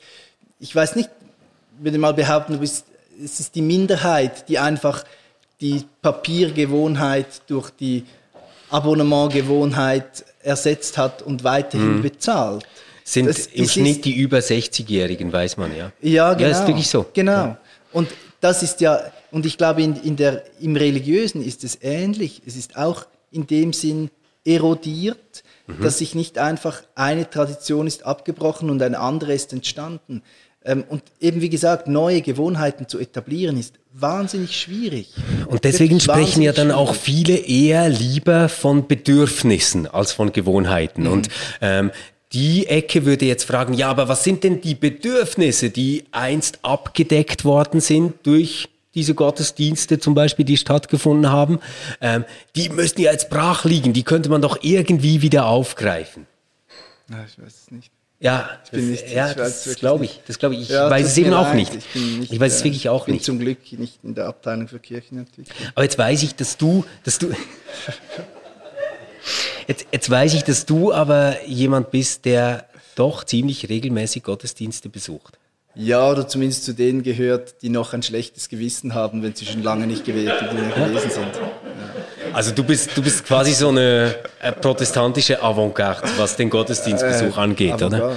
ich 0.60 0.74
weiß 0.74 0.96
nicht, 0.96 1.08
würde 1.78 1.96
mal 1.96 2.12
behaupten, 2.12 2.58
bist, 2.58 2.84
es 3.24 3.40
ist 3.40 3.54
die 3.54 3.62
Minderheit, 3.62 4.48
die 4.50 4.58
einfach 4.58 5.04
die 5.62 5.84
Papiergewohnheit 6.02 7.42
durch 7.46 7.70
die 7.70 8.04
Abonnementgewohnheit 8.68 10.24
ersetzt 10.42 10.98
hat 10.98 11.22
und 11.22 11.44
weiterhin 11.44 11.98
mhm. 11.98 12.02
bezahlt. 12.02 12.66
Sind 13.04 13.26
das, 13.26 13.46
im 13.46 13.68
Schnitt 13.68 14.04
die 14.04 14.14
über 14.14 14.38
60-Jährigen, 14.38 15.32
weiß 15.32 15.56
man 15.56 15.74
ja. 15.74 15.92
Ja, 16.02 16.34
genau. 16.34 16.42
Ja, 16.42 16.50
ist 16.50 16.58
genau. 16.58 16.68
wirklich 16.68 16.88
so. 16.88 17.06
Genau. 17.14 17.32
Ja. 17.32 17.58
Und 17.92 18.08
das 18.42 18.62
ist 18.62 18.80
ja, 18.80 19.00
und 19.30 19.46
ich 19.46 19.56
glaube, 19.56 19.82
in, 19.82 19.96
in 19.96 20.16
der, 20.16 20.42
im 20.60 20.76
Religiösen 20.76 21.42
ist 21.42 21.64
es 21.64 21.78
ähnlich. 21.80 22.42
Es 22.44 22.56
ist 22.56 22.76
auch 22.76 23.06
in 23.30 23.46
dem 23.46 23.72
Sinn 23.72 24.10
erodiert, 24.44 25.44
mhm. 25.68 25.82
dass 25.82 25.98
sich 25.98 26.14
nicht 26.14 26.38
einfach 26.38 26.82
eine 26.96 27.30
Tradition 27.30 27.86
ist 27.86 28.04
abgebrochen 28.04 28.68
und 28.68 28.82
eine 28.82 28.98
andere 28.98 29.32
ist 29.32 29.52
entstanden. 29.52 30.22
Ähm, 30.64 30.84
und 30.88 31.04
eben 31.20 31.40
wie 31.40 31.50
gesagt, 31.50 31.86
neue 31.86 32.20
Gewohnheiten 32.20 32.88
zu 32.88 32.98
etablieren 32.98 33.58
ist 33.58 33.74
wahnsinnig 33.92 34.58
schwierig. 34.58 35.14
Und 35.46 35.62
deswegen 35.62 36.00
sprechen 36.00 36.42
ja 36.42 36.52
dann 36.52 36.72
auch 36.72 36.94
viele 36.94 37.36
eher 37.36 37.88
lieber 37.88 38.48
von 38.48 38.88
Bedürfnissen 38.88 39.86
als 39.86 40.12
von 40.12 40.32
Gewohnheiten. 40.32 41.02
Mhm. 41.02 41.12
Und 41.12 41.28
ähm, 41.60 41.92
die 42.32 42.66
Ecke 42.66 43.04
würde 43.04 43.26
jetzt 43.26 43.44
fragen, 43.44 43.74
ja, 43.74 43.88
aber 43.88 44.08
was 44.08 44.24
sind 44.24 44.44
denn 44.44 44.60
die 44.60 44.74
Bedürfnisse, 44.74 45.70
die 45.70 46.04
einst 46.12 46.60
abgedeckt 46.62 47.44
worden 47.44 47.80
sind 47.80 48.14
durch 48.24 48.68
diese 48.94 49.14
Gottesdienste 49.14 49.98
zum 49.98 50.14
Beispiel, 50.14 50.44
die 50.44 50.56
stattgefunden 50.56 51.30
haben? 51.30 51.60
Ähm, 52.00 52.24
die 52.56 52.68
müssten 52.68 53.02
ja 53.02 53.12
jetzt 53.12 53.28
brach 53.30 53.64
liegen, 53.64 53.92
die 53.92 54.02
könnte 54.02 54.30
man 54.30 54.40
doch 54.40 54.58
irgendwie 54.62 55.22
wieder 55.22 55.46
aufgreifen. 55.46 56.26
Na, 57.08 57.24
ich 57.26 57.42
weiß 57.42 57.54
es 57.64 57.70
nicht. 57.70 57.90
Ja, 58.18 58.48
ich 58.64 58.70
bin 58.70 58.88
nicht, 58.88 59.10
ja, 59.10 59.30
ich 59.30 59.34
das 59.34 59.74
glaube 59.80 60.04
ich. 60.04 60.20
Das 60.28 60.38
glaube 60.38 60.54
ich. 60.54 60.62
Ich 60.62 60.68
ja, 60.68 60.88
weiß 60.88 61.08
es 61.08 61.18
eben 61.18 61.34
auch 61.34 61.54
nicht. 61.54 61.74
Ich, 61.74 61.94
nicht, 61.94 62.32
ich 62.32 62.38
weiß 62.38 62.54
es 62.54 62.64
wirklich 62.64 62.88
auch 62.88 63.06
bin 63.06 63.14
nicht. 63.14 63.24
Zum 63.24 63.40
Glück 63.40 63.58
nicht 63.72 63.98
in 64.04 64.14
der 64.14 64.26
Abteilung 64.26 64.68
für 64.68 64.78
Kirchenentwicklung. 64.78 65.56
Aber 65.74 65.82
jetzt 65.82 65.98
weiß 65.98 66.22
ich, 66.22 66.36
dass 66.36 66.56
du, 66.56 66.84
dass 67.02 67.18
du, 67.18 67.32
Jetzt, 69.66 69.86
jetzt 69.92 70.10
weiß 70.10 70.34
ich, 70.34 70.44
dass 70.44 70.66
du 70.66 70.92
aber 70.92 71.44
jemand 71.46 71.90
bist, 71.90 72.24
der 72.24 72.66
doch 72.94 73.24
ziemlich 73.24 73.68
regelmäßig 73.68 74.22
Gottesdienste 74.22 74.88
besucht. 74.88 75.38
Ja, 75.74 76.10
oder 76.10 76.28
zumindest 76.28 76.64
zu 76.64 76.74
denen 76.74 77.02
gehört, 77.02 77.62
die 77.62 77.70
noch 77.70 77.94
ein 77.94 78.02
schlechtes 78.02 78.50
Gewissen 78.50 78.94
haben, 78.94 79.22
wenn 79.22 79.34
sie 79.34 79.46
schon 79.46 79.62
lange 79.62 79.86
nicht 79.86 80.04
gewesen 80.04 80.34
sind. 81.08 81.40
Also 82.32 82.52
du 82.52 82.64
bist, 82.64 82.96
du 82.96 83.02
bist 83.02 83.24
quasi 83.24 83.52
so 83.52 83.68
eine 83.68 84.14
äh, 84.40 84.52
protestantische 84.52 85.42
Avantgarde, 85.42 86.08
was 86.16 86.36
den 86.36 86.50
Gottesdienstbesuch 86.50 87.36
äh, 87.36 87.40
angeht, 87.40 87.82
oder? 87.82 88.16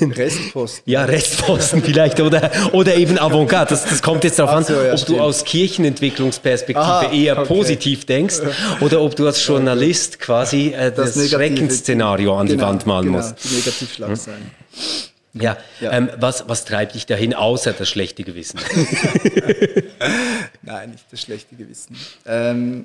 Restposten. 0.00 0.82
ja, 0.90 1.04
Restposten 1.04 1.82
vielleicht, 1.82 2.20
oder, 2.20 2.50
oder 2.72 2.94
eben 2.94 3.18
Avantgarde. 3.18 3.70
Das, 3.70 3.84
das 3.84 4.02
kommt 4.02 4.24
jetzt 4.24 4.38
darauf 4.38 4.66
so, 4.66 4.74
an, 4.74 4.86
ja, 4.86 4.92
ob 4.92 4.98
stimmt. 4.98 5.18
du 5.18 5.22
aus 5.22 5.44
Kirchenentwicklungsperspektive 5.44 6.84
Aha, 6.84 7.12
eher 7.12 7.38
okay. 7.38 7.46
positiv 7.46 8.06
denkst 8.06 8.36
oder 8.80 9.00
ob 9.00 9.16
du 9.16 9.26
als 9.26 9.44
Journalist 9.46 10.18
quasi 10.18 10.68
äh, 10.68 10.92
das, 10.92 11.14
das 11.14 11.30
Schreckensszenario 11.30 12.36
an 12.36 12.46
genau, 12.46 12.58
die 12.58 12.66
Wand 12.66 12.86
malen 12.86 13.06
genau, 13.06 13.18
musst. 13.18 13.44
Die 13.44 13.56
Negativschlagzeilen. 13.56 14.40
Hm? 14.40 15.12
Ja, 15.34 15.56
ja. 15.80 15.92
Ähm, 15.92 16.10
was, 16.18 16.46
was 16.48 16.66
treibt 16.66 16.94
dich 16.94 17.06
dahin, 17.06 17.32
außer 17.32 17.72
das 17.72 17.88
schlechte 17.88 18.22
Gewissen? 18.22 18.60
Nein, 20.62 20.90
nicht 20.90 21.04
das 21.10 21.22
schlechte 21.22 21.56
Gewissen. 21.56 21.96
Ähm, 22.26 22.84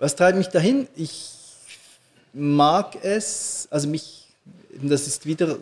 was 0.00 0.16
treibt 0.16 0.38
mich 0.38 0.48
dahin? 0.48 0.88
Ich 0.96 1.34
mag 2.32 2.96
es, 3.04 3.68
also 3.70 3.86
mich, 3.86 4.26
das 4.82 5.06
ist 5.06 5.26
wieder, 5.26 5.58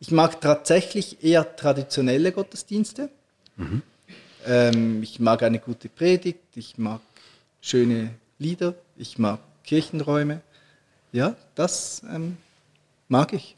ich 0.00 0.10
mag 0.10 0.40
tatsächlich 0.40 1.22
eher 1.22 1.56
traditionelle 1.56 2.32
Gottesdienste. 2.32 3.10
Mhm. 3.56 3.82
Ähm, 4.46 5.02
ich 5.02 5.20
mag 5.20 5.42
eine 5.42 5.58
gute 5.58 5.88
Predigt, 5.88 6.40
ich 6.54 6.78
mag 6.78 7.00
schöne 7.60 8.10
Lieder, 8.38 8.74
ich 8.96 9.18
mag 9.18 9.40
Kirchenräume. 9.64 10.40
Ja, 11.12 11.36
das 11.54 12.02
ähm, 12.10 12.38
mag 13.08 13.32
ich. 13.32 13.55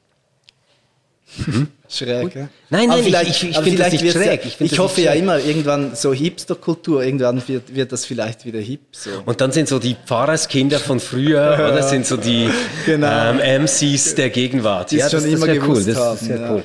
Hm? 1.44 1.68
Schräg, 1.88 2.34
ja? 2.34 2.48
Nein, 2.70 2.88
nein, 2.88 3.04
ich, 3.06 3.42
ich, 3.42 3.50
ich 3.50 3.58
finde 3.58 3.82
das 3.82 3.92
nicht 3.92 4.12
schräg. 4.12 4.44
Ich, 4.44 4.60
ich 4.60 4.78
hoffe 4.78 5.00
ja 5.02 5.12
immer, 5.12 5.38
irgendwann 5.38 5.94
so 5.94 6.12
Hipsterkultur, 6.12 7.02
irgendwann 7.02 7.46
wird, 7.46 7.74
wird 7.74 7.92
das 7.92 8.04
vielleicht 8.04 8.44
wieder 8.44 8.58
hip. 8.58 8.80
So. 8.92 9.10
Und 9.24 9.40
dann 9.40 9.52
sind 9.52 9.68
so 9.68 9.78
die 9.78 9.96
Pfarrerskinder 10.06 10.78
von 10.78 11.00
früher, 11.00 11.54
oder 11.72 11.82
sind 11.82 12.06
so 12.06 12.16
die 12.16 12.50
genau. 12.86 13.32
ähm, 13.32 13.62
MCs 13.62 14.14
der 14.14 14.30
Gegenwart. 14.30 14.90
Die 14.90 14.96
ja, 14.96 15.08
das, 15.08 15.12
schon 15.12 15.30
das 15.30 15.40
immer 15.40 15.66
cool. 15.66 15.84
Das 15.84 15.96
haben, 15.96 16.14
ist 16.14 16.24
sehr 16.24 16.40
ja. 16.40 16.52
cool. 16.52 16.64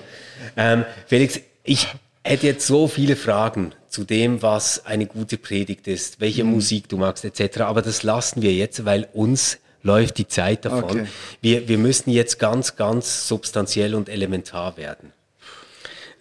Ähm, 0.56 0.86
Felix, 1.08 1.40
ich 1.64 1.88
hätte 2.24 2.48
jetzt 2.48 2.66
so 2.66 2.88
viele 2.88 3.16
Fragen 3.16 3.74
zu 3.90 4.04
dem, 4.04 4.42
was 4.42 4.86
eine 4.86 5.06
gute 5.06 5.38
Predigt 5.38 5.88
ist, 5.88 6.20
welche 6.20 6.44
mhm. 6.44 6.52
Musik 6.52 6.90
du 6.90 6.98
magst, 6.98 7.26
etc. 7.26 7.62
Aber 7.62 7.82
das 7.82 8.04
lassen 8.04 8.42
wir 8.42 8.54
jetzt, 8.54 8.86
weil 8.86 9.08
uns 9.14 9.60
läuft 9.84 10.18
die 10.18 10.28
Zeit 10.28 10.66
davon. 10.66 10.84
Okay. 10.84 11.08
Wir, 11.42 11.68
wir 11.68 11.78
müssen 11.78 12.10
jetzt 12.10 12.40
ganz, 12.40 12.76
ganz 12.76 13.28
substanziell 13.28 13.94
und 13.94 14.10
elementar 14.10 14.78
werden. 14.78 15.12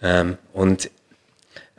Ähm, 0.01 0.37
und 0.51 0.91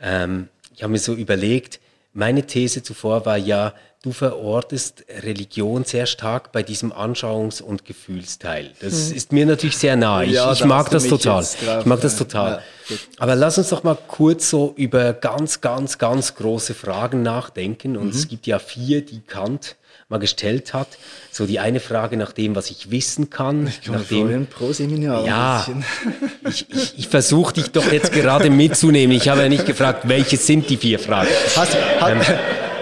ähm, 0.01 0.49
ich 0.75 0.83
habe 0.83 0.91
mir 0.91 0.99
so 0.99 1.13
überlegt, 1.13 1.79
meine 2.13 2.45
These 2.45 2.83
zuvor 2.83 3.25
war 3.25 3.37
ja, 3.37 3.73
du 4.01 4.11
verortest 4.11 5.05
Religion 5.09 5.83
sehr 5.83 6.05
stark 6.05 6.51
bei 6.51 6.63
diesem 6.63 6.91
Anschauungs- 6.91 7.61
und 7.61 7.85
Gefühlsteil. 7.85 8.71
Das 8.79 9.09
hm. 9.09 9.15
ist 9.15 9.31
mir 9.31 9.45
natürlich 9.45 9.77
sehr 9.77 9.95
nahe. 9.95 10.25
Ich, 10.25 10.33
ja, 10.33 10.51
ich 10.51 10.63
mag 10.65 10.89
das 10.89 11.07
total. 11.07 11.43
Ich 11.43 11.85
mag 11.85 12.01
das 12.01 12.15
total. 12.15 12.61
Ja, 12.89 12.95
Aber 13.17 13.35
lass 13.35 13.57
uns 13.57 13.69
doch 13.69 13.83
mal 13.83 13.97
kurz 14.07 14.49
so 14.49 14.73
über 14.75 15.13
ganz, 15.13 15.61
ganz, 15.61 15.97
ganz 15.97 16.35
große 16.35 16.73
Fragen 16.73 17.23
nachdenken. 17.23 17.97
Und 17.97 18.05
mhm. 18.05 18.11
es 18.11 18.27
gibt 18.27 18.47
ja 18.47 18.59
vier, 18.59 19.03
die 19.03 19.21
Kant 19.21 19.75
mal 20.07 20.19
gestellt 20.19 20.73
hat. 20.73 20.87
So 21.31 21.47
die 21.47 21.59
eine 21.59 21.79
Frage 21.79 22.15
nach 22.15 22.31
dem, 22.31 22.55
was 22.55 22.69
ich 22.69 22.91
wissen 22.91 23.31
kann. 23.31 23.67
Ich 23.67 23.89
nach 23.89 24.03
dem, 24.03 24.45
pro 24.45 24.71
Seminar. 24.71 25.25
Ja, 25.25 25.65
ich, 26.47 26.69
ich, 26.69 26.99
ich 26.99 27.07
versuche 27.07 27.53
dich 27.53 27.71
doch 27.71 27.91
jetzt 27.91 28.11
gerade 28.11 28.51
mitzunehmen. 28.51 29.17
Ich 29.17 29.29
habe 29.29 29.41
ja 29.41 29.49
nicht 29.49 29.65
gefragt, 29.65 30.07
welche 30.07 30.37
sind 30.37 30.69
die 30.69 30.77
vier 30.77 30.99
Fragen. 30.99 31.29
Hast, 31.55 31.75
hat, 31.99 32.11
ähm, 32.11 32.21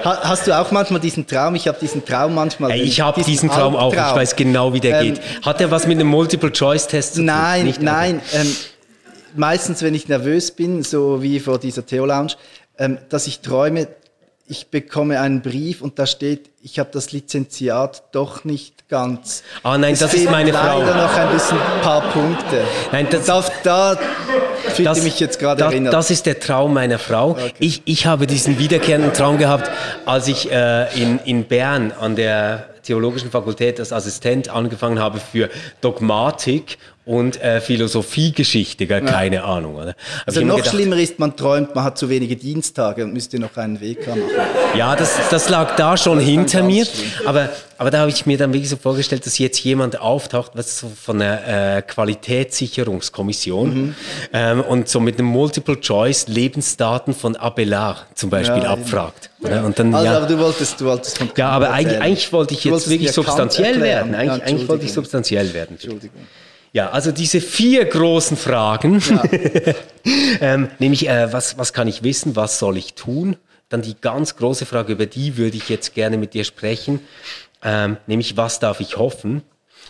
Hast 0.03 0.47
du 0.47 0.59
auch 0.59 0.69
manchmal 0.71 0.99
diesen 0.99 1.25
Traum? 1.25 1.55
Ich 1.55 1.65
habe 1.65 1.77
diesen 1.79 2.03
Traum 2.03 2.35
manchmal. 2.35 2.71
Hey, 2.71 2.81
ich 2.81 2.99
habe 2.99 3.15
diesen, 3.15 3.31
diesen 3.31 3.49
Traum 3.49 3.77
auch. 3.77 3.93
Ich 3.93 3.97
weiß 3.97 4.35
genau, 4.35 4.73
wie 4.73 4.81
der 4.81 4.99
ähm, 4.99 5.13
geht. 5.13 5.21
Hat 5.43 5.61
er 5.61 5.71
was 5.71 5.87
mit 5.87 5.97
einem 5.97 6.09
Multiple-Choice-Test 6.09 7.13
zu 7.13 7.19
tun? 7.19 7.27
Nein, 7.27 7.65
Nicht 7.65 7.81
nein. 7.81 8.19
Ähm, 8.33 8.53
meistens, 9.33 9.81
wenn 9.81 9.95
ich 9.95 10.09
nervös 10.09 10.51
bin, 10.51 10.83
so 10.83 11.21
wie 11.21 11.39
vor 11.39 11.57
dieser 11.57 11.85
Theo-Lounge, 11.85 12.33
ähm, 12.77 12.97
dass 13.07 13.27
ich 13.27 13.39
träume, 13.39 13.87
ich 14.45 14.67
bekomme 14.67 15.19
einen 15.21 15.41
Brief 15.41 15.81
und 15.81 15.99
da 15.99 16.05
steht, 16.05 16.49
ich 16.61 16.77
habe 16.79 16.89
das 16.91 17.11
Lizenziat 17.11 18.03
doch 18.11 18.43
nicht 18.43 18.89
ganz. 18.89 19.43
Ah 19.63 19.77
nein, 19.77 19.93
es 19.93 19.99
das 19.99 20.13
ist 20.13 20.29
meine 20.29 20.51
leider 20.51 20.69
Frau. 20.69 20.79
Leider 20.81 20.95
noch 20.95 21.15
ein 21.15 21.31
bisschen 21.31 21.57
ein 21.57 21.81
paar 21.81 22.01
Punkte. 22.11 22.61
Nein, 22.91 23.07
das, 23.09 23.25
da, 23.25 23.43
da 23.63 23.99
fühlte 24.63 24.83
das, 24.83 25.03
mich 25.03 25.19
jetzt 25.19 25.39
gerade 25.39 25.63
erinnert. 25.63 25.93
Das 25.93 26.11
ist 26.11 26.25
der 26.25 26.39
Traum 26.39 26.73
meiner 26.73 26.99
Frau. 26.99 27.31
Okay. 27.31 27.53
Ich, 27.59 27.81
ich 27.85 28.05
habe 28.05 28.27
diesen 28.27 28.59
wiederkehrenden 28.59 29.13
Traum 29.13 29.37
gehabt, 29.37 29.71
als 30.05 30.27
ich 30.27 30.51
äh, 30.51 31.01
in, 31.01 31.19
in 31.19 31.45
Bern 31.45 31.91
an 31.91 32.15
der 32.15 32.69
Theologischen 32.83 33.31
Fakultät 33.31 33.79
als 33.79 33.93
Assistent 33.93 34.49
angefangen 34.49 34.99
habe 34.99 35.19
für 35.19 35.49
Dogmatik 35.79 36.77
und 37.05 37.41
äh, 37.41 37.59
Philosophiegeschichte, 37.59 38.87
gar 38.87 39.01
ja. 39.01 39.05
keine 39.05 39.43
Ahnung. 39.43 39.75
Oder? 39.75 39.95
Also 40.25 40.41
noch 40.41 40.57
gedacht, 40.57 40.73
schlimmer 40.73 40.97
ist, 40.97 41.19
man 41.19 41.35
träumt, 41.35 41.75
man 41.75 41.83
hat 41.83 41.97
zu 41.97 42.09
wenige 42.09 42.37
Dienstage 42.37 43.03
und 43.03 43.13
müsste 43.13 43.39
noch 43.39 43.57
einen 43.57 43.81
Weg 43.81 44.07
machen. 44.07 44.23
Ja, 44.77 44.95
das, 44.95 45.11
das 45.29 45.49
lag 45.49 45.75
da 45.75 45.97
schon 45.97 46.19
das 46.19 46.27
hinter 46.27 46.63
mir. 46.63 46.87
Aber, 47.25 47.49
aber 47.77 47.91
da 47.91 47.99
habe 47.99 48.09
ich 48.09 48.25
mir 48.25 48.37
dann 48.37 48.53
wirklich 48.53 48.69
so 48.69 48.77
vorgestellt, 48.77 49.25
dass 49.25 49.37
jetzt 49.37 49.59
jemand 49.59 49.99
auftaucht, 49.99 50.51
was 50.55 50.79
so 50.79 50.89
von 50.89 51.19
der 51.19 51.77
äh, 51.77 51.81
Qualitätssicherungskommission 51.81 53.73
mhm. 53.73 53.95
ähm, 54.31 54.61
und 54.61 54.87
so 54.87 55.01
mit 55.01 55.19
einem 55.19 55.27
Multiple-Choice 55.27 56.27
Lebensdaten 56.29 57.13
von 57.13 57.35
Abelard 57.35 58.05
zum 58.15 58.29
Beispiel 58.29 58.63
ja, 58.63 58.69
abfragt. 58.69 59.29
Ja. 59.41 59.63
Und 59.63 59.77
dann, 59.77 59.93
also, 59.93 60.05
ja, 60.05 60.17
aber 60.17 60.27
du 60.27 60.39
wolltest, 60.39 60.79
du 60.79 60.85
wolltest 60.85 61.17
von 61.17 61.29
Ja, 61.35 61.49
aber 61.49 61.71
eigentlich, 61.71 61.99
eigentlich 61.99 62.31
wollte 62.31 62.53
ich 62.53 62.63
jetzt 62.63 62.89
wirklich 62.89 63.11
substanziell 63.11 63.81
werden. 63.81 64.15
Eigentlich, 64.15 64.43
eigentlich 64.43 64.69
wollte 64.69 64.85
ich 64.85 64.93
substanziell 64.93 65.53
werden. 65.53 65.71
Entschuldigung. 65.71 66.21
Ja, 66.73 66.89
also 66.89 67.11
diese 67.11 67.39
vier 67.39 67.85
großen 67.85 68.35
Fragen, 68.35 68.99
ja. 68.99 69.23
ähm, 70.41 70.71
nämlich 70.79 71.07
äh, 71.07 71.31
was, 71.31 71.57
was 71.59 71.71
kann 71.71 71.87
ich 71.87 72.01
wissen, 72.01 72.35
was 72.35 72.57
soll 72.57 72.77
ich 72.77 72.95
tun? 72.95 73.37
Dann 73.69 73.83
die 73.83 73.95
ganz 73.99 74.35
große 74.35 74.65
Frage, 74.65 74.93
über 74.93 75.05
die 75.05 75.37
würde 75.37 75.55
ich 75.55 75.69
jetzt 75.69 75.93
gerne 75.93 76.17
mit 76.17 76.33
dir 76.33 76.43
sprechen, 76.43 76.99
ähm, 77.63 77.97
nämlich 78.07 78.37
was 78.37 78.59
darf 78.59 78.79
ich 78.79 78.97
hoffen? 78.97 79.43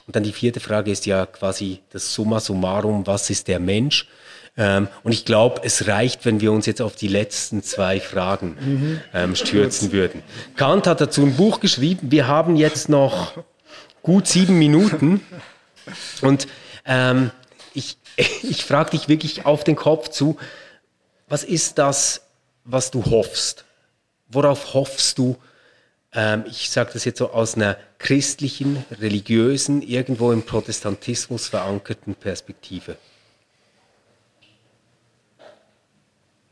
Und 0.06 0.18
dann 0.18 0.24
die 0.24 0.34
vierte 0.34 0.60
Frage 0.60 0.92
ist 0.92 1.06
ja 1.06 1.26
quasi 1.26 1.80
das 1.92 2.14
Summa 2.14 2.42
summarum, 2.42 3.08
was 3.08 3.30
ist 3.30 3.48
der 3.48 3.60
Mensch? 3.60 4.10
Ähm, 4.58 4.90
und 5.04 5.14
ich 5.14 5.24
glaube, 5.24 5.62
es 5.64 5.88
reicht, 5.88 6.26
wenn 6.26 6.42
wir 6.42 6.52
uns 6.52 6.66
jetzt 6.66 6.82
auf 6.82 6.98
die 6.98 7.08
letzten 7.08 7.64
zwei 7.64 8.02
Fragen 8.02 8.58
mhm. 8.60 9.02
ähm, 9.14 9.36
stürzen 9.38 9.94
würden. 9.94 10.22
Kant 10.58 10.86
hat 10.86 11.00
dazu 11.00 11.22
ein 11.22 11.38
Buch 11.38 11.62
geschrieben. 11.62 12.12
Wir 12.12 12.28
haben 12.28 12.58
jetzt 12.58 12.90
noch 12.90 13.42
gut 14.02 14.28
sieben 14.28 14.60
Minuten. 14.60 15.22
Und 16.22 16.48
ähm, 16.86 17.32
ich 17.74 17.98
ich 18.44 18.64
frage 18.64 18.92
dich 18.92 19.08
wirklich 19.08 19.46
auf 19.46 19.64
den 19.64 19.76
Kopf 19.76 20.10
zu, 20.10 20.38
was 21.28 21.44
ist 21.44 21.78
das, 21.78 22.22
was 22.64 22.92
du 22.92 23.04
hoffst? 23.06 23.66
Worauf 24.28 24.74
hoffst 24.74 25.18
du? 25.18 25.38
Ähm, 26.12 26.46
ich 26.48 26.70
sage 26.70 26.92
das 26.94 27.06
jetzt 27.06 27.18
so 27.18 27.32
aus 27.32 27.56
einer 27.56 27.78
christlichen, 27.98 28.86
religiösen, 28.92 29.82
irgendwo 29.82 30.32
im 30.32 30.44
Protestantismus 30.44 31.48
verankerten 31.48 32.16
Perspektive. 32.16 32.98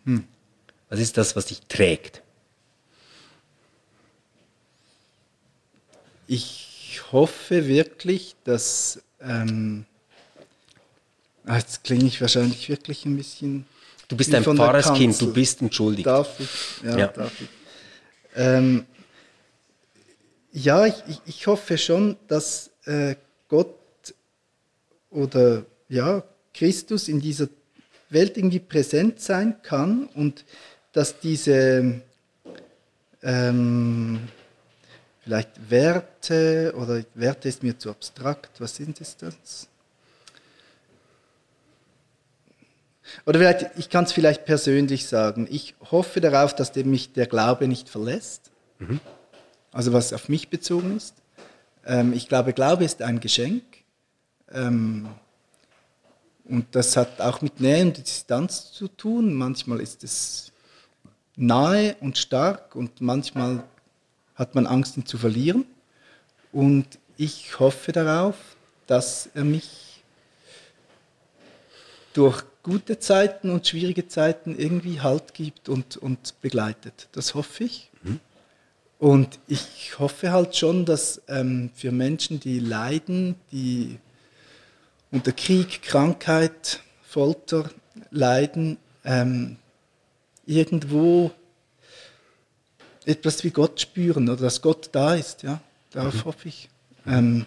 Hm. 0.05 0.27
Was 0.89 0.99
ist 0.99 1.17
das, 1.17 1.35
was 1.35 1.45
dich 1.45 1.61
trägt? 1.67 2.23
Ich 6.27 7.01
hoffe 7.11 7.67
wirklich, 7.67 8.35
dass 8.43 9.01
ähm, 9.21 9.85
Ah, 11.45 11.57
jetzt 11.57 11.83
klinge 11.83 12.05
ich 12.05 12.21
wahrscheinlich 12.21 12.69
wirklich 12.69 13.05
ein 13.05 13.17
bisschen. 13.17 13.65
Du 14.07 14.15
bist 14.15 14.33
ein 14.33 14.43
Pfarrerskind, 14.43 15.19
du 15.21 15.33
bist 15.33 15.61
entschuldigt. 15.61 16.05
Darf 16.05 16.39
ich? 16.39 16.83
Ja, 16.83 16.97
ja. 16.97 17.07
darf 17.07 17.31
ich. 17.39 17.47
Ähm, 18.35 18.85
ja, 20.51 20.85
ich, 20.85 20.95
ich, 21.25 21.47
hoffe 21.47 21.77
schon, 21.77 22.17
dass 22.27 22.71
äh, 22.85 23.15
Gott 23.47 23.75
oder 25.09 25.65
ja, 25.87 26.23
Christus 26.53 27.07
in 27.07 27.19
dieser 27.19 27.47
Welt 28.09 28.37
irgendwie 28.37 28.59
präsent 28.59 29.21
sein 29.21 29.61
kann 29.63 30.07
und 30.13 30.43
dass 30.91 31.19
diese 31.19 32.01
ähm, 33.23 34.19
vielleicht 35.23 35.69
Werte 35.69 36.73
oder 36.77 37.03
Werte 37.13 37.47
ist 37.47 37.63
mir 37.63 37.77
zu 37.77 37.89
abstrakt, 37.89 38.59
was 38.59 38.75
sind 38.75 38.99
es 38.99 39.15
das? 39.17 39.67
Oder 43.25 43.39
vielleicht, 43.39 43.77
ich 43.77 43.89
kann 43.89 44.05
es 44.05 44.11
vielleicht 44.11 44.45
persönlich 44.45 45.07
sagen. 45.07 45.47
Ich 45.49 45.75
hoffe 45.91 46.21
darauf, 46.21 46.55
dass 46.55 46.75
mich 46.75 47.13
der 47.13 47.27
Glaube 47.27 47.67
nicht 47.67 47.89
verlässt. 47.89 48.51
Mhm. 48.79 48.99
Also 49.71 49.93
was 49.93 50.13
auf 50.13 50.29
mich 50.29 50.49
bezogen 50.49 50.97
ist. 50.97 51.15
Ähm, 51.85 52.13
ich 52.13 52.27
glaube, 52.27 52.53
Glaube 52.53 52.83
ist 52.83 53.01
ein 53.01 53.19
Geschenk. 53.19 53.63
Ähm, 54.51 55.07
und 56.45 56.65
das 56.75 56.97
hat 56.97 57.21
auch 57.21 57.41
mit 57.41 57.59
Nähe 57.61 57.83
und 57.83 57.97
Distanz 57.97 58.71
zu 58.73 58.87
tun. 58.87 59.33
Manchmal 59.33 59.79
ist 59.79 60.03
es 60.03 60.51
nahe 61.35 61.95
und 62.01 62.17
stark 62.17 62.75
und 62.75 62.99
manchmal 63.01 63.63
hat 64.35 64.55
man 64.55 64.67
Angst, 64.67 64.97
ihn 64.97 65.05
zu 65.05 65.17
verlieren. 65.17 65.65
Und 66.51 66.99
ich 67.17 67.59
hoffe 67.59 67.91
darauf, 67.91 68.35
dass 68.87 69.29
er 69.33 69.43
mich 69.45 70.03
durch 72.13 72.43
gute 72.63 72.99
Zeiten 72.99 73.49
und 73.49 73.67
schwierige 73.67 74.07
Zeiten 74.07 74.57
irgendwie 74.57 75.01
Halt 75.01 75.33
gibt 75.33 75.69
und, 75.69 75.97
und 75.97 76.39
begleitet. 76.41 77.07
Das 77.11 77.33
hoffe 77.35 77.63
ich. 77.63 77.89
Mhm. 78.03 78.19
Und 78.99 79.39
ich 79.47 79.97
hoffe 79.97 80.31
halt 80.31 80.55
schon, 80.55 80.85
dass 80.85 81.21
ähm, 81.27 81.71
für 81.73 81.91
Menschen, 81.91 82.39
die 82.39 82.59
leiden, 82.59 83.35
die 83.51 83.97
unter 85.09 85.31
Krieg, 85.31 85.81
Krankheit, 85.81 86.81
Folter 87.01 87.69
leiden, 88.11 88.77
ähm, 89.03 89.57
irgendwo 90.45 91.31
etwas 93.05 93.43
wie 93.43 93.49
Gott 93.49 93.81
spüren 93.81 94.29
oder 94.29 94.43
dass 94.43 94.61
Gott 94.61 94.89
da 94.91 95.15
ist. 95.15 95.43
Ja? 95.43 95.61
Darauf 95.89 96.13
mhm. 96.13 96.25
hoffe 96.25 96.47
ich. 96.47 96.69
Ähm, 97.07 97.45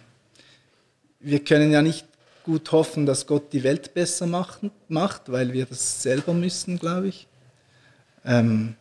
wir 1.20 1.42
können 1.42 1.70
ja 1.70 1.80
nicht 1.80 2.06
gut 2.44 2.70
hoffen, 2.72 3.06
dass 3.06 3.26
Gott 3.26 3.52
die 3.52 3.64
Welt 3.64 3.94
besser 3.94 4.26
machen, 4.26 4.70
macht, 4.88 5.32
weil 5.32 5.52
wir 5.52 5.66
das 5.66 6.02
selber 6.02 6.34
müssen, 6.34 6.78
glaube 6.78 7.08
ich. 7.08 7.26
Ähm, 8.24 8.76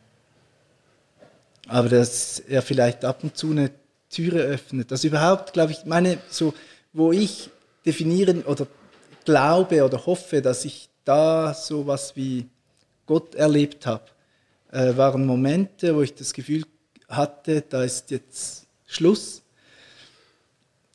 aber 1.67 1.89
dass 1.89 2.39
er 2.39 2.61
vielleicht 2.61 3.05
ab 3.05 3.23
und 3.23 3.35
zu 3.37 3.51
eine 3.51 3.71
Türe 4.09 4.41
öffnet. 4.41 4.91
Das 4.91 5.03
überhaupt, 5.03 5.53
glaube 5.53 5.71
ich, 5.71 5.85
meine, 5.85 6.19
so, 6.29 6.53
wo 6.91 7.11
ich 7.11 7.49
definieren 7.85 8.43
oder 8.43 8.67
glaube 9.25 9.83
oder 9.83 10.05
hoffe, 10.05 10.41
dass 10.41 10.65
ich 10.65 10.89
da 11.05 11.53
so 11.53 11.87
was 11.87 12.15
wie 12.15 12.47
Gott 13.05 13.35
erlebt 13.35 13.85
habe, 13.85 14.05
äh, 14.71 14.95
waren 14.95 15.25
Momente, 15.25 15.95
wo 15.95 16.01
ich 16.01 16.13
das 16.13 16.33
Gefühl 16.33 16.63
hatte, 17.07 17.63
da 17.67 17.83
ist 17.83 18.11
jetzt 18.11 18.67
Schluss. 18.85 19.41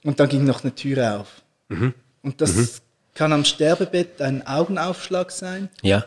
Und 0.05 0.21
dann 0.21 0.29
ging 0.29 0.45
noch 0.45 0.63
eine 0.63 0.75
Türe 0.75 1.19
auf. 1.19 1.43
Mhm. 1.69 1.95
Und 2.23 2.41
das 2.41 2.57
mhm. 2.57 2.69
kann 3.15 3.33
am 3.33 3.45
Sterbebett 3.45 4.21
ein 4.21 4.47
Augenaufschlag 4.47 5.31
sein. 5.31 5.69
Ja. 5.83 6.05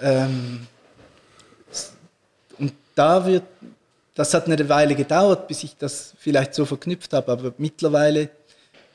Ähm, 0.00 0.66
und 2.58 2.72
da 2.94 3.24
wird, 3.26 3.44
das 4.14 4.34
hat 4.34 4.46
eine 4.46 4.68
Weile 4.68 4.94
gedauert, 4.94 5.48
bis 5.48 5.62
ich 5.64 5.76
das 5.76 6.14
vielleicht 6.18 6.54
so 6.54 6.64
verknüpft 6.64 7.12
habe, 7.12 7.32
aber 7.32 7.54
mittlerweile 7.58 8.30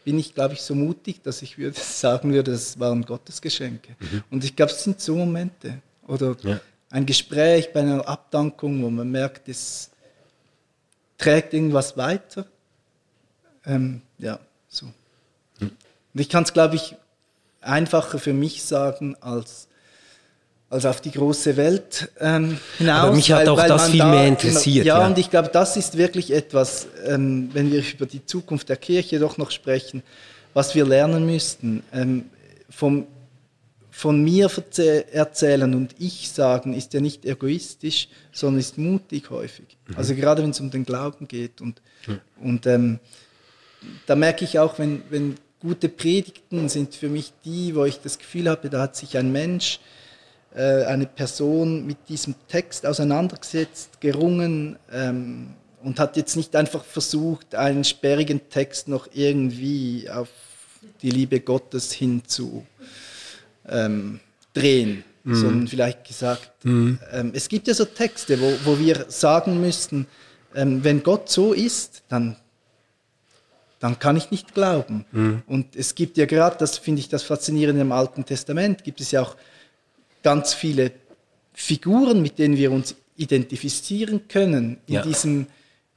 bin 0.04 0.18
ich, 0.18 0.34
glaube 0.34 0.56
ich, 0.56 0.62
so 0.62 0.74
mutig, 0.74 1.22
dass 1.22 1.42
ich 1.42 1.58
würde 1.58 1.80
sagen 1.80 2.32
würde, 2.34 2.52
das 2.52 2.80
waren 2.80 3.04
Gottesgeschenke. 3.04 3.96
Mhm. 4.00 4.24
Und 4.30 4.44
ich 4.44 4.56
glaube, 4.56 4.72
es 4.72 4.84
sind 4.84 5.00
so 5.00 5.16
Momente. 5.16 5.82
Oder 6.08 6.36
ja. 6.42 6.60
ein 6.90 7.06
Gespräch 7.06 7.72
bei 7.72 7.82
einer 7.82 8.08
Abdankung, 8.08 8.82
wo 8.84 8.90
man 8.90 9.10
merkt, 9.10 9.48
es 9.48 9.92
trägt 11.18 11.54
irgendwas 11.54 11.96
weiter. 11.96 12.46
Ähm, 13.66 14.02
ja. 14.18 14.40
Und 16.14 16.20
ich 16.22 16.30
kann 16.30 16.44
es, 16.44 16.54
glaube 16.54 16.76
ich, 16.76 16.96
einfacher 17.62 18.20
für 18.20 18.34
mich 18.34 18.64
sagen 18.64 19.16
als 19.22 19.68
als 20.72 20.86
auf 20.86 21.02
die 21.02 21.12
große 21.12 21.58
Welt 21.58 22.10
ähm, 22.22 22.58
hinaus. 22.78 23.04
Aber 23.04 23.14
mich 23.14 23.30
hat 23.30 23.40
weil, 23.40 23.50
auch 23.50 23.58
weil 23.58 23.68
das 23.68 23.90
viel 23.90 24.00
da 24.00 24.10
mehr 24.10 24.28
interessiert. 24.28 24.86
ja, 24.86 25.00
ja, 25.00 25.06
und 25.06 25.18
ich 25.18 25.30
glaube, 25.30 25.50
das 25.52 25.76
ist 25.76 25.98
wirklich 25.98 26.32
etwas, 26.32 26.88
ähm, 27.06 27.50
wenn 27.52 27.70
wir 27.74 27.84
über 27.94 28.06
die 28.06 28.26
Zukunft 28.26 28.70
der 28.70 28.78
Kirche 28.78 29.20
doch 29.20 29.38
noch 29.38 29.52
sprechen, 29.52 30.02
was 30.54 30.74
wir 30.74 30.86
lernen 30.86 31.26
müssten. 31.26 31.84
Ähm, 31.92 32.30
vom, 32.70 33.06
von 33.92 34.24
mir 34.24 34.50
erzählen 35.12 35.76
und 35.76 35.94
ich 36.00 36.32
sagen, 36.32 36.74
ist 36.74 36.94
ja 36.94 37.02
nicht 37.02 37.26
egoistisch, 37.26 38.08
sondern 38.32 38.62
ist 38.62 38.78
mutig 38.78 39.30
häufig. 39.30 39.78
Mhm. 39.88 39.98
Also 39.98 40.16
gerade 40.16 40.42
wenn 40.42 40.52
es 40.52 40.62
um 40.62 40.72
den 40.72 40.86
Glauben 40.86 41.28
geht. 41.28 41.60
Und, 41.60 41.82
mhm. 42.08 42.20
und 42.40 42.66
ähm, 42.66 43.00
da 44.06 44.16
merke 44.16 44.46
ich 44.46 44.58
auch, 44.58 44.80
wenn, 44.80 45.04
wenn 45.10 45.36
gute 45.62 45.90
Predigten 45.90 46.68
sind 46.70 46.96
für 46.96 47.10
mich 47.10 47.32
die, 47.46 47.76
wo 47.76 47.86
ich 47.86 48.02
das 48.02 48.18
Gefühl 48.18 48.50
habe, 48.50 48.70
da 48.70 48.82
hat 48.82 48.96
sich 48.96 49.18
ein 49.18 49.32
Mensch 49.32 49.80
äh, 50.56 50.84
eine 50.84 51.06
Person 51.06 51.86
mit 51.86 51.98
diesem 52.10 52.36
Text 52.48 52.86
auseinandergesetzt, 52.86 54.02
gerungen 54.02 54.78
ähm, 54.92 55.54
und 55.84 56.00
hat 56.00 56.18
jetzt 56.18 56.36
nicht 56.36 56.56
einfach 56.56 56.84
versucht, 56.84 57.56
einen 57.56 57.84
sperrigen 57.84 58.50
Text 58.50 58.88
noch 58.88 59.08
irgendwie 59.14 60.10
auf 60.10 60.30
die 61.02 61.12
Liebe 61.12 61.40
Gottes 61.40 61.92
hinzu 61.92 62.66
ähm, 63.68 64.20
drehen, 64.54 65.04
mhm. 65.24 65.36
sondern 65.36 65.68
vielleicht 65.68 66.06
gesagt, 66.06 66.52
mhm. 66.66 67.00
ähm, 67.12 67.32
es 67.34 67.48
gibt 67.48 67.68
ja 67.68 67.74
so 67.74 67.86
Texte, 67.86 68.40
wo, 68.42 68.52
wo 68.66 68.80
wir 68.80 69.06
sagen 69.10 69.62
müssten, 69.62 70.08
ähm, 70.56 70.84
wenn 70.84 71.04
Gott 71.04 71.30
so 71.30 71.54
ist, 71.54 72.04
dann, 72.10 72.36
dann 73.82 73.98
kann 73.98 74.16
ich 74.16 74.30
nicht 74.30 74.54
glauben. 74.54 75.06
Mhm. 75.12 75.42
Und 75.48 75.76
es 75.76 75.96
gibt 75.96 76.16
ja 76.16 76.26
gerade, 76.26 76.56
das 76.58 76.78
finde 76.78 77.00
ich 77.00 77.10
das 77.10 77.24
Faszinierende 77.24 77.82
im 77.82 77.92
Alten 77.92 78.24
Testament, 78.24 78.84
gibt 78.84 79.02
es 79.02 79.12
ja 79.12 79.24
auch 79.24 79.36
ganz 80.24 80.54
viele 80.54 80.92
Figuren, 81.52 82.22
mit 82.22 82.38
denen 82.38 82.56
wir 82.56 82.72
uns 82.72 82.96
identifizieren 83.18 84.28
können, 84.28 84.78
in 84.86 84.94
ja. 84.94 85.02
diesem 85.02 85.48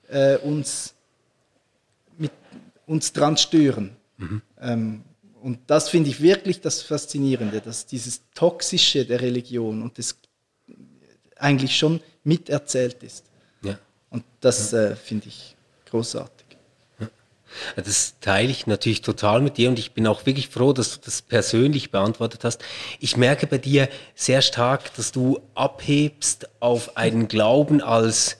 äh, 0.09 0.39
uns, 0.39 0.95
mit, 2.17 2.33
uns 2.87 3.13
dran 3.13 3.37
stören. 3.37 3.95
Mhm. 4.17 4.43
Ähm, 4.61 5.03
und 5.43 5.59
das 5.67 5.91
finde 5.91 6.09
ich 6.09 6.23
wirklich 6.23 6.63
das 6.63 6.81
Faszinierende, 6.81 7.61
dass 7.61 7.85
dieses 7.85 8.23
Toxische 8.35 9.05
der 9.05 9.21
Religion 9.21 9.83
und 9.83 9.99
das 9.99 10.17
eigentlich 11.37 11.77
schon 11.77 12.01
miterzählt 12.23 13.03
ist. 13.03 13.27
Ja. 13.61 13.79
Und 14.09 14.25
das 14.41 14.73
äh, 14.73 14.97
finde 14.97 15.29
ich 15.29 15.55
großartig. 15.91 16.34
Das 17.77 18.15
teile 18.21 18.51
ich 18.51 18.67
natürlich 18.67 19.03
total 19.03 19.41
mit 19.41 19.57
dir 19.57 19.69
und 19.69 19.79
ich 19.79 19.93
bin 19.93 20.07
auch 20.07 20.27
wirklich 20.27 20.49
froh, 20.49 20.73
dass 20.73 20.95
du 20.95 21.05
das 21.05 21.23
persönlich 21.23 21.91
beantwortet 21.91 22.45
hast. 22.45 22.63
Ich 23.01 23.17
merke 23.17 23.47
bei 23.47 23.59
dir 23.59 23.89
sehr 24.15 24.43
stark, 24.43 24.95
dass 24.95 25.13
du 25.13 25.41
abhebst 25.55 26.49
auf 26.61 26.97
einen 26.97 27.29
Glauben 27.29 27.81
als, 27.81 28.37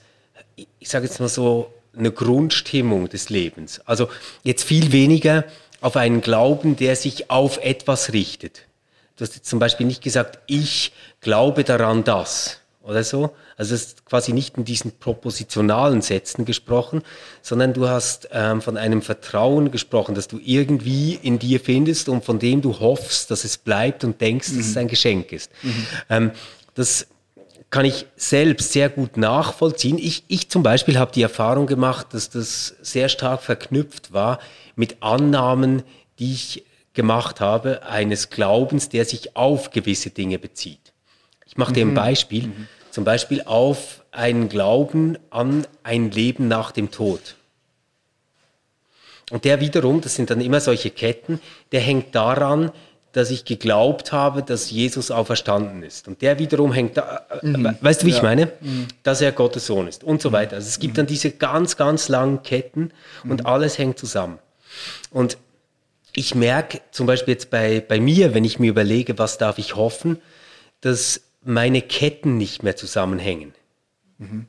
ich 0.79 0.89
sage 0.89 1.05
jetzt 1.05 1.19
mal 1.19 1.29
so, 1.29 1.71
eine 1.97 2.11
Grundstimmung 2.11 3.09
des 3.09 3.29
Lebens. 3.29 3.81
Also 3.85 4.09
jetzt 4.43 4.63
viel 4.63 4.91
weniger 4.91 5.45
auf 5.81 5.95
einen 5.95 6.21
Glauben, 6.21 6.75
der 6.75 6.95
sich 6.95 7.29
auf 7.29 7.57
etwas 7.63 8.11
richtet. 8.11 8.63
Du 9.15 9.23
hast 9.23 9.35
jetzt 9.35 9.49
zum 9.49 9.59
Beispiel 9.59 9.85
nicht 9.85 10.03
gesagt, 10.03 10.39
ich 10.47 10.91
glaube 11.21 11.63
daran 11.63 12.03
das 12.03 12.59
oder 12.85 13.03
so, 13.03 13.31
also 13.57 13.73
es 13.73 13.87
ist 13.87 14.05
quasi 14.05 14.31
nicht 14.31 14.57
in 14.57 14.65
diesen 14.65 14.91
propositionalen 14.91 16.01
Sätzen 16.01 16.45
gesprochen, 16.45 17.01
sondern 17.41 17.73
du 17.73 17.89
hast 17.89 18.29
ähm, 18.31 18.61
von 18.61 18.77
einem 18.77 19.01
Vertrauen 19.01 19.71
gesprochen, 19.71 20.13
das 20.15 20.27
du 20.27 20.39
irgendwie 20.43 21.15
in 21.15 21.39
dir 21.39 21.59
findest 21.59 22.09
und 22.09 22.23
von 22.23 22.39
dem 22.39 22.61
du 22.61 22.79
hoffst, 22.79 23.31
dass 23.31 23.43
es 23.43 23.57
bleibt 23.57 24.03
und 24.03 24.21
denkst, 24.21 24.51
mhm. 24.51 24.57
dass 24.57 24.67
es 24.67 24.77
ein 24.77 24.87
Geschenk 24.87 25.31
ist. 25.31 25.51
Mhm. 25.63 25.87
Ähm, 26.09 26.31
das 26.75 27.07
kann 27.71 27.85
ich 27.85 28.05
selbst 28.15 28.71
sehr 28.71 28.89
gut 28.89 29.17
nachvollziehen. 29.17 29.97
Ich, 29.97 30.23
ich 30.27 30.49
zum 30.49 30.63
Beispiel 30.63 30.99
habe 30.99 31.11
die 31.11 31.23
Erfahrung 31.23 31.65
gemacht, 31.67 32.07
dass 32.11 32.29
das 32.29 32.75
sehr 32.81 33.09
stark 33.09 33.41
verknüpft 33.41 34.13
war 34.13 34.39
mit 34.75 34.97
Annahmen, 35.01 35.83
die 36.19 36.33
ich 36.33 36.63
gemacht 36.93 37.41
habe, 37.41 37.83
eines 37.83 38.29
Glaubens, 38.29 38.89
der 38.89 39.05
sich 39.05 39.35
auf 39.35 39.71
gewisse 39.71 40.11
Dinge 40.11 40.39
bezieht. 40.39 40.93
Ich 41.45 41.57
mache 41.57 41.73
dir 41.73 41.85
ein 41.85 41.89
mhm. 41.89 41.95
Beispiel. 41.95 42.47
Mhm. 42.47 42.67
Zum 42.95 43.03
Beispiel 43.03 43.41
auf 43.41 44.05
einen 44.13 44.47
Glauben 44.47 45.17
an 45.29 45.67
ein 45.83 46.11
Leben 46.11 46.47
nach 46.47 46.71
dem 46.71 46.91
Tod. 46.91 47.35
Und 49.31 49.43
der 49.43 49.59
wiederum, 49.59 49.99
das 49.99 50.15
sind 50.15 50.29
dann 50.29 50.39
immer 50.39 50.61
solche 50.61 50.91
Ketten, 50.91 51.41
der 51.73 51.81
hängt 51.81 52.15
daran, 52.15 52.71
dass 53.11 53.31
ich 53.31 53.43
geglaubt 53.43 54.13
habe, 54.13 54.43
dass 54.43 54.71
Jesus 54.71 55.11
auferstanden 55.11 55.83
ist. 55.83 56.07
Und 56.07 56.21
der 56.21 56.39
wiederum 56.39 56.71
hängt 56.71 56.95
da, 56.95 57.25
äh, 57.43 57.45
mhm. 57.45 57.75
weißt 57.81 58.03
du, 58.03 58.05
wie 58.05 58.11
ja. 58.11 58.15
ich 58.15 58.23
meine? 58.23 58.45
Mhm. 58.61 58.87
Dass 59.03 59.19
er 59.19 59.33
Gottes 59.33 59.65
Sohn 59.65 59.89
ist 59.89 60.05
und 60.05 60.21
so 60.21 60.31
weiter. 60.31 60.55
Also 60.55 60.69
es 60.69 60.79
gibt 60.79 60.97
dann 60.97 61.05
diese 61.05 61.31
ganz, 61.31 61.75
ganz 61.75 62.07
langen 62.07 62.43
Ketten 62.43 62.93
und 63.25 63.41
mhm. 63.41 63.45
alles 63.45 63.77
hängt 63.77 63.99
zusammen. 63.99 64.39
Und 65.11 65.37
ich 66.13 66.33
merke 66.33 66.79
zum 66.91 67.07
Beispiel 67.07 67.33
jetzt 67.33 67.49
bei, 67.49 67.81
bei 67.85 67.99
mir, 67.99 68.33
wenn 68.33 68.45
ich 68.45 68.57
mir 68.57 68.69
überlege, 68.69 69.17
was 69.17 69.37
darf 69.37 69.57
ich 69.57 69.75
hoffen, 69.75 70.21
dass 70.79 71.24
meine 71.45 71.81
Ketten 71.81 72.37
nicht 72.37 72.63
mehr 72.63 72.75
zusammenhängen. 72.75 73.53
Mhm. 74.17 74.47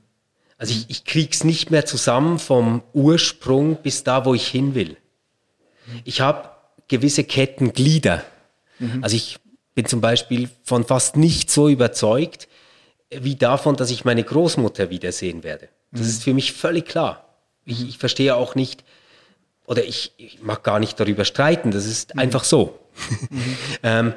Also 0.59 0.72
ich, 0.72 0.86
ich 0.88 1.05
krieg's 1.05 1.44
nicht 1.44 1.70
mehr 1.70 1.84
zusammen 1.84 2.38
vom 2.38 2.82
Ursprung 2.92 3.76
bis 3.82 4.05
da, 4.05 4.24
wo 4.24 4.34
ich 4.34 4.49
hin 4.49 4.74
will. 4.74 4.97
Ich 6.05 6.20
habe 6.20 6.51
gewisse 6.88 7.24
Kettenglieder. 7.24 8.24
Mhm. 8.78 9.05
Also 9.05 9.16
ich 9.16 9.38
bin 9.74 9.86
zum 9.86 10.01
Beispiel 10.01 10.49
von 10.64 10.84
fast 10.84 11.16
nicht 11.16 11.51
so 11.51 11.68
überzeugt 11.68 12.49
wie 13.11 13.36
davon, 13.36 13.76
dass 13.76 13.90
ich 13.90 14.05
meine 14.05 14.24
Großmutter 14.24 14.90
wiedersehen 14.90 15.44
werde. 15.44 15.68
Das 15.92 16.03
mhm. 16.03 16.09
ist 16.09 16.24
für 16.24 16.34
mich 16.34 16.53
völlig 16.53 16.86
klar. 16.86 17.24
Ich, 17.64 17.88
ich 17.88 17.99
verstehe 17.99 18.34
auch 18.34 18.55
nicht, 18.55 18.84
oder 19.66 19.84
ich, 19.84 20.12
ich, 20.16 20.42
mag 20.42 20.64
gar 20.64 20.80
nicht 20.80 20.99
darüber 20.99 21.24
streiten, 21.24 21.70
das 21.70 21.86
ist 21.86 22.14
mhm. 22.14 22.20
einfach 22.20 22.44
so. 22.44 22.78
Mhm. 23.30 23.57
ähm, 23.82 24.14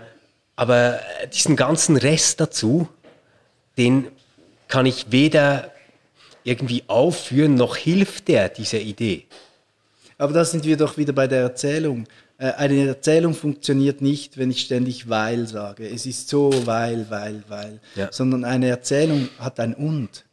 aber 0.59 0.99
diesen 1.33 1.55
ganzen 1.55 1.95
Rest 1.95 2.41
dazu, 2.41 2.89
den 3.77 4.09
kann 4.67 4.85
ich 4.85 5.09
weder 5.09 5.71
irgendwie 6.43 6.83
aufführen, 6.87 7.55
noch 7.55 7.77
hilft 7.77 8.27
der 8.27 8.49
dieser 8.49 8.81
Idee. 8.81 9.25
Aber 10.17 10.33
da 10.33 10.43
sind 10.43 10.65
wir 10.65 10.75
doch 10.75 10.97
wieder 10.97 11.13
bei 11.13 11.27
der 11.27 11.43
Erzählung. 11.43 12.07
Äh, 12.37 12.51
eine 12.51 12.87
Erzählung 12.87 13.35
funktioniert 13.35 14.01
nicht, 14.01 14.37
wenn 14.37 14.51
ich 14.51 14.59
ständig 14.59 15.07
weil 15.07 15.47
sage. 15.47 15.87
Es 15.87 16.05
ist 16.05 16.27
so, 16.27 16.51
weil, 16.65 17.09
weil, 17.09 17.41
weil. 17.47 17.79
Ja. 17.95 18.11
Sondern 18.11 18.43
eine 18.43 18.67
Erzählung 18.67 19.29
hat 19.39 19.61
ein 19.61 19.73
und. 19.73 20.25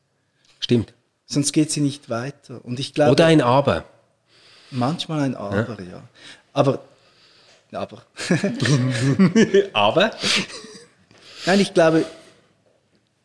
Stimmt. 0.58 0.92
Sonst 1.26 1.52
geht 1.52 1.70
sie 1.70 1.80
nicht 1.80 2.10
weiter. 2.10 2.64
Und 2.64 2.80
ich 2.80 2.94
glaube, 2.94 3.12
Oder 3.12 3.26
ein 3.26 3.42
Aber. 3.42 3.84
Manchmal 4.72 5.20
ein 5.20 5.36
Aber, 5.36 5.80
ja. 5.80 5.88
ja. 5.88 6.02
Aber 6.52 6.80
aber. 7.76 8.02
aber? 9.72 10.10
Nein, 11.46 11.60
ich 11.60 11.74
glaube, 11.74 12.04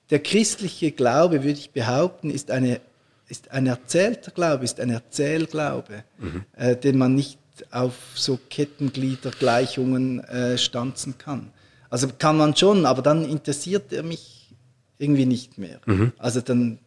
der 0.10 0.20
christliche 0.20 0.92
Glaube, 0.92 1.44
würde 1.44 1.60
ich 1.60 1.72
behaupten, 1.72 2.30
ist, 2.30 2.52
eine, 2.52 2.82
ist 3.30 3.52
ein 3.52 3.66
erzählter 3.68 4.32
Glaube, 4.32 4.66
ist 4.66 4.80
ein 4.80 4.90
Erzählglaube, 4.90 6.04
mhm. 6.20 6.44
äh, 6.56 6.76
den 6.76 6.98
man 6.98 7.16
nicht 7.16 7.40
auf 7.72 7.96
so 8.16 8.40
Kettengliedergleichungen 8.50 10.24
äh, 10.26 10.58
stanzen 10.58 11.18
kann. 11.18 11.52
Also 11.90 12.08
kann 12.18 12.38
man 12.38 12.56
schon, 12.56 12.86
aber 12.86 13.02
dann 13.02 13.26
interessiert 13.26 13.92
er 13.94 14.04
mich 14.04 14.50
irgendwie 14.98 15.26
nicht 15.26 15.58
mehr. 15.58 15.80
Mhm. 15.86 16.14
Also 16.18 16.42
dann, 16.42 16.80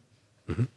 mhm. 0.47 0.69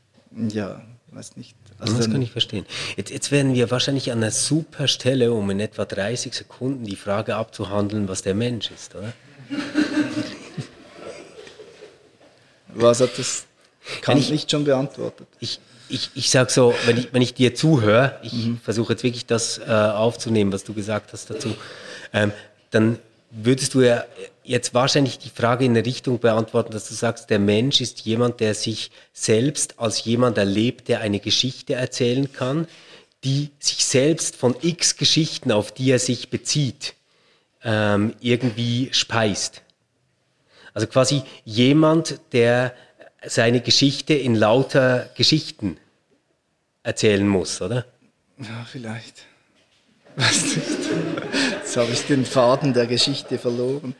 ja, 0.49 0.81
weiß 1.11 1.35
nicht. 1.37 1.55
Ah, 1.79 1.83
also 1.83 1.97
das 1.97 2.09
kann 2.09 2.21
ich 2.21 2.31
verstehen. 2.31 2.65
Jetzt, 2.95 3.11
jetzt 3.11 3.31
werden 3.31 3.53
wir 3.53 3.71
wahrscheinlich 3.71 4.11
an 4.11 4.19
einer 4.19 4.31
super 4.31 4.87
Stelle, 4.87 5.31
um 5.33 5.49
in 5.49 5.59
etwa 5.59 5.85
30 5.85 6.33
Sekunden 6.33 6.85
die 6.85 6.95
Frage 6.95 7.35
abzuhandeln, 7.35 8.07
was 8.07 8.21
der 8.21 8.35
Mensch 8.35 8.71
ist, 8.71 8.95
oder? 8.95 9.13
Was 12.73 13.01
hat 13.01 13.17
das? 13.17 13.45
Kann 14.01 14.17
ich 14.17 14.29
nicht 14.29 14.51
schon 14.51 14.65
beantwortet. 14.65 15.27
Ich, 15.39 15.59
ich, 15.87 16.11
ich 16.13 16.29
sage 16.29 16.51
so, 16.51 16.75
wenn 16.85 16.97
ich, 16.97 17.13
wenn 17.13 17.21
ich 17.21 17.33
dir 17.33 17.55
zuhöre, 17.55 18.19
ich 18.21 18.33
mhm. 18.33 18.59
versuche 18.61 18.93
jetzt 18.93 19.03
wirklich 19.03 19.25
das 19.25 19.59
äh, 19.59 19.71
aufzunehmen, 19.71 20.51
was 20.51 20.65
du 20.65 20.73
gesagt 20.73 21.13
hast 21.13 21.29
dazu, 21.29 21.55
ähm, 22.13 22.33
dann 22.71 22.99
würdest 23.43 23.73
du 23.73 23.81
ja 23.81 24.05
jetzt 24.43 24.73
wahrscheinlich 24.73 25.19
die 25.19 25.29
Frage 25.29 25.65
in 25.65 25.71
eine 25.71 25.85
Richtung 25.85 26.19
beantworten, 26.19 26.71
dass 26.71 26.87
du 26.87 26.95
sagst, 26.95 27.29
der 27.29 27.39
Mensch 27.39 27.81
ist 27.81 28.01
jemand, 28.01 28.39
der 28.39 28.53
sich 28.53 28.91
selbst 29.13 29.79
als 29.79 30.03
jemand 30.03 30.37
erlebt, 30.37 30.87
der 30.87 31.01
eine 31.01 31.19
Geschichte 31.19 31.75
erzählen 31.75 32.31
kann, 32.31 32.67
die 33.23 33.51
sich 33.59 33.85
selbst 33.85 34.35
von 34.35 34.55
x 34.61 34.95
Geschichten, 34.95 35.51
auf 35.51 35.71
die 35.71 35.91
er 35.91 35.99
sich 35.99 36.29
bezieht, 36.29 36.95
ähm, 37.63 38.15
irgendwie 38.21 38.89
speist. 38.91 39.61
Also 40.73 40.87
quasi 40.87 41.23
jemand, 41.43 42.19
der 42.33 42.73
seine 43.25 43.61
Geschichte 43.61 44.13
in 44.13 44.35
lauter 44.35 45.09
Geschichten 45.15 45.77
erzählen 46.83 47.27
muss, 47.27 47.61
oder? 47.61 47.85
Ja, 48.39 48.65
vielleicht. 48.69 49.23
Weiß 50.15 50.55
nicht. 50.55 51.56
Jetzt 51.67 51.75
habe 51.75 51.91
ich 51.91 52.05
den 52.05 52.25
Faden 52.25 52.73
der 52.73 52.87
Geschichte 52.87 53.37
verloren. 53.37 53.93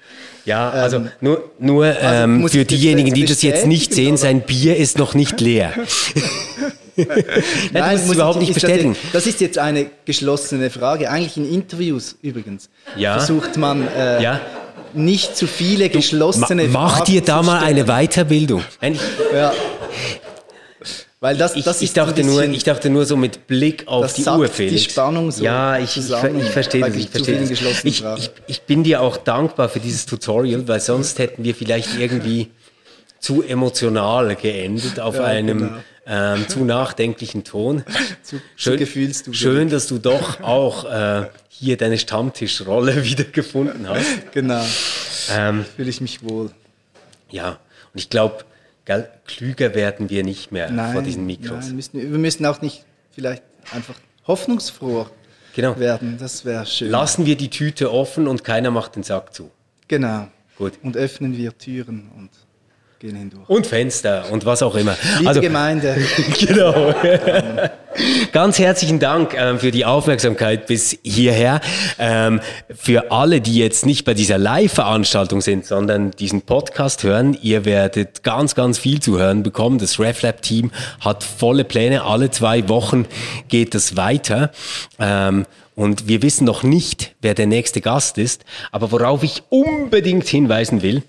Ja, 0.46 0.70
also 0.70 0.98
ähm, 0.98 1.12
nur, 1.20 1.52
nur 1.60 1.86
also 1.86 2.24
ähm, 2.24 2.48
für 2.48 2.64
diejenigen, 2.64 3.14
die 3.14 3.26
das 3.26 3.42
jetzt 3.42 3.66
nicht 3.66 3.94
sehen, 3.94 4.14
oder? 4.14 4.18
sein 4.20 4.40
Bier 4.40 4.78
ist 4.78 4.98
noch 4.98 5.16
nicht 5.16 5.42
leer. 5.42 5.74
Nein, 6.96 7.08
Nein 7.74 8.08
muss 8.08 8.16
überhaupt 8.16 8.40
nicht 8.40 8.54
bestätigen. 8.54 8.96
Das, 9.12 9.26
das, 9.26 9.28
ist 9.28 9.42
jetzt 9.42 9.58
eine 9.58 9.88
geschlossene 10.06 10.70
Frage. 10.70 11.10
Eigentlich 11.10 11.36
in 11.36 11.54
Interviews 11.54 12.16
übrigens 12.22 12.70
ja. 12.96 13.18
versucht 13.18 13.58
man 13.58 13.86
äh, 13.86 14.24
ja. 14.24 14.40
nicht 14.94 15.36
zu 15.36 15.46
viele 15.46 15.90
geschlossene 15.90 16.68
du, 16.68 16.70
ma, 16.70 16.84
Mach 16.84 17.02
dir 17.02 17.22
da 17.22 17.44
mal 17.44 17.62
eine 17.62 17.84
Weiterbildung. 17.84 18.64
Ja. 19.34 19.52
Weil 21.20 21.36
das, 21.36 21.56
ich, 21.56 21.64
das 21.64 21.82
ich, 21.82 21.94
dachte 21.94 22.24
nur, 22.24 22.44
ich 22.44 22.64
dachte 22.64 22.92
nur 22.92 23.06
so 23.06 23.18
mit 23.18 23.48
Blick 23.48 23.88
auf 23.88 24.14
die 24.14 24.24
Uhr, 24.24 24.48
Felix. 24.48 24.84
Die 24.84 24.90
Spannung 24.92 25.32
so 25.32 25.44
ja, 25.44 25.80
ich, 25.80 25.90
zusammen, 25.90 26.40
ich, 26.40 26.50
verstehe 26.50 26.82
das. 26.82 26.96
Ich, 26.96 27.10
verstehe 27.10 27.40
das. 27.40 27.84
Ich, 27.84 28.04
ich, 28.04 28.32
ich 28.46 28.62
bin 28.62 28.84
dir 28.84 29.02
auch 29.02 29.18
dankbar 29.18 29.68
für 29.68 29.80
dieses 29.80 30.06
Tutorial, 30.06 30.68
weil 30.68 30.80
sonst 30.80 31.18
hätten 31.18 31.44
wir 31.44 31.56
vielleicht 31.56 31.98
irgendwie 31.98 32.52
zu 33.20 33.42
emotional 33.42 34.36
geendet 34.36 35.00
auf 35.00 35.16
ja, 35.16 35.24
einem 35.24 35.58
genau. 35.58 35.74
ähm, 36.06 36.48
zu 36.48 36.64
nachdenklichen 36.64 37.44
Ton. 37.44 37.84
zu, 38.22 38.40
schön, 38.56 39.14
zu 39.14 39.34
schön, 39.34 39.70
dass 39.70 39.88
du 39.88 39.98
doch 39.98 40.42
auch 40.42 40.86
äh, 40.86 41.30
hier 41.50 41.78
deine 41.78 41.98
Stammtischrolle 41.98 43.04
wieder 43.04 43.24
gefunden 43.24 43.90
hast. 43.90 44.32
Genau. 44.34 44.64
Ähm, 45.36 45.66
Fühle 45.76 45.90
ich 45.90 46.00
mich 46.00 46.24
wohl. 46.24 46.52
Ja, 47.32 47.58
und 47.94 48.00
ich 48.00 48.12
glaube, 48.12 48.46
Gell? 48.88 49.10
Klüger 49.26 49.76
werden 49.76 50.10
wir 50.10 50.24
nicht 50.24 50.54
mehr 50.54 50.72
nein, 50.72 50.94
vor 50.94 51.02
diesen 51.02 51.26
Mikros. 51.26 51.66
Nein, 51.66 51.76
müssen, 51.76 52.12
wir 52.12 52.18
müssen 52.18 52.46
auch 52.46 52.62
nicht 52.62 52.86
vielleicht 53.12 53.44
einfach 53.74 53.96
hoffnungsfroher 54.26 55.12
genau. 55.54 55.78
werden. 55.78 56.18
Das 56.18 56.46
wäre 56.46 56.66
schön. 56.66 56.90
Lassen 56.90 57.26
wir 57.26 57.36
die 57.36 57.50
Tüte 57.50 57.92
offen 57.92 58.30
und 58.30 58.46
keiner 58.46 58.72
macht 58.72 58.96
den 58.96 59.04
Sack 59.04 59.34
zu. 59.34 59.52
Genau. 59.90 60.30
Gut. 60.58 60.80
Und 60.84 60.96
öffnen 60.96 61.36
wir 61.36 61.58
Türen 61.58 62.10
und 62.16 62.30
gehen 63.00 63.18
hindurch. 63.18 63.50
Und 63.50 63.68
Fenster 63.68 64.32
und 64.32 64.46
was 64.46 64.64
auch 64.64 64.76
immer. 64.76 64.96
Liebe 65.18 65.28
also, 65.28 65.42
Gemeinde. 65.42 65.98
genau. 66.40 66.94
Ganz 68.32 68.60
herzlichen 68.60 69.00
Dank 69.00 69.34
ähm, 69.36 69.60
für 69.60 69.72
die 69.72 69.86
Aufmerksamkeit 69.86 70.68
bis 70.68 70.98
hierher. 71.04 71.62
Ähm, 71.98 72.42
für 72.70 73.12
alle, 73.12 73.42
die 73.42 73.56
jetzt 73.56 73.86
nicht 73.86 74.06
bei 74.06 74.14
dieser 74.14 74.38
Live-Veranstaltung 74.38 75.42
sind, 75.42 75.66
sondern 75.66 76.12
diesen 76.12 76.44
Podcast 76.44 77.04
hören, 77.04 77.38
ihr 77.42 77.66
werdet 77.66 78.24
ganz, 78.24 78.54
ganz 78.54 78.78
viel 78.78 79.00
zu 79.00 79.18
hören 79.18 79.42
bekommen. 79.42 79.80
Das 79.80 80.00
RefLab-Team 80.00 80.72
hat 81.00 81.24
volle 81.24 81.64
Pläne. 81.64 82.04
Alle 82.04 82.30
zwei 82.30 82.70
Wochen 82.70 83.06
geht 83.48 83.74
es 83.74 83.96
weiter. 83.98 84.52
Ähm, 85.00 85.46
und 85.76 86.08
wir 86.08 86.22
wissen 86.22 86.46
noch 86.46 86.64
nicht, 86.64 87.16
wer 87.22 87.34
der 87.34 87.48
nächste 87.48 87.82
Gast 87.82 88.18
ist. 88.18 88.46
Aber 88.72 88.92
worauf 88.92 89.24
ich 89.24 89.44
unbedingt 89.50 90.28
hinweisen 90.28 90.82
will, 90.82 91.04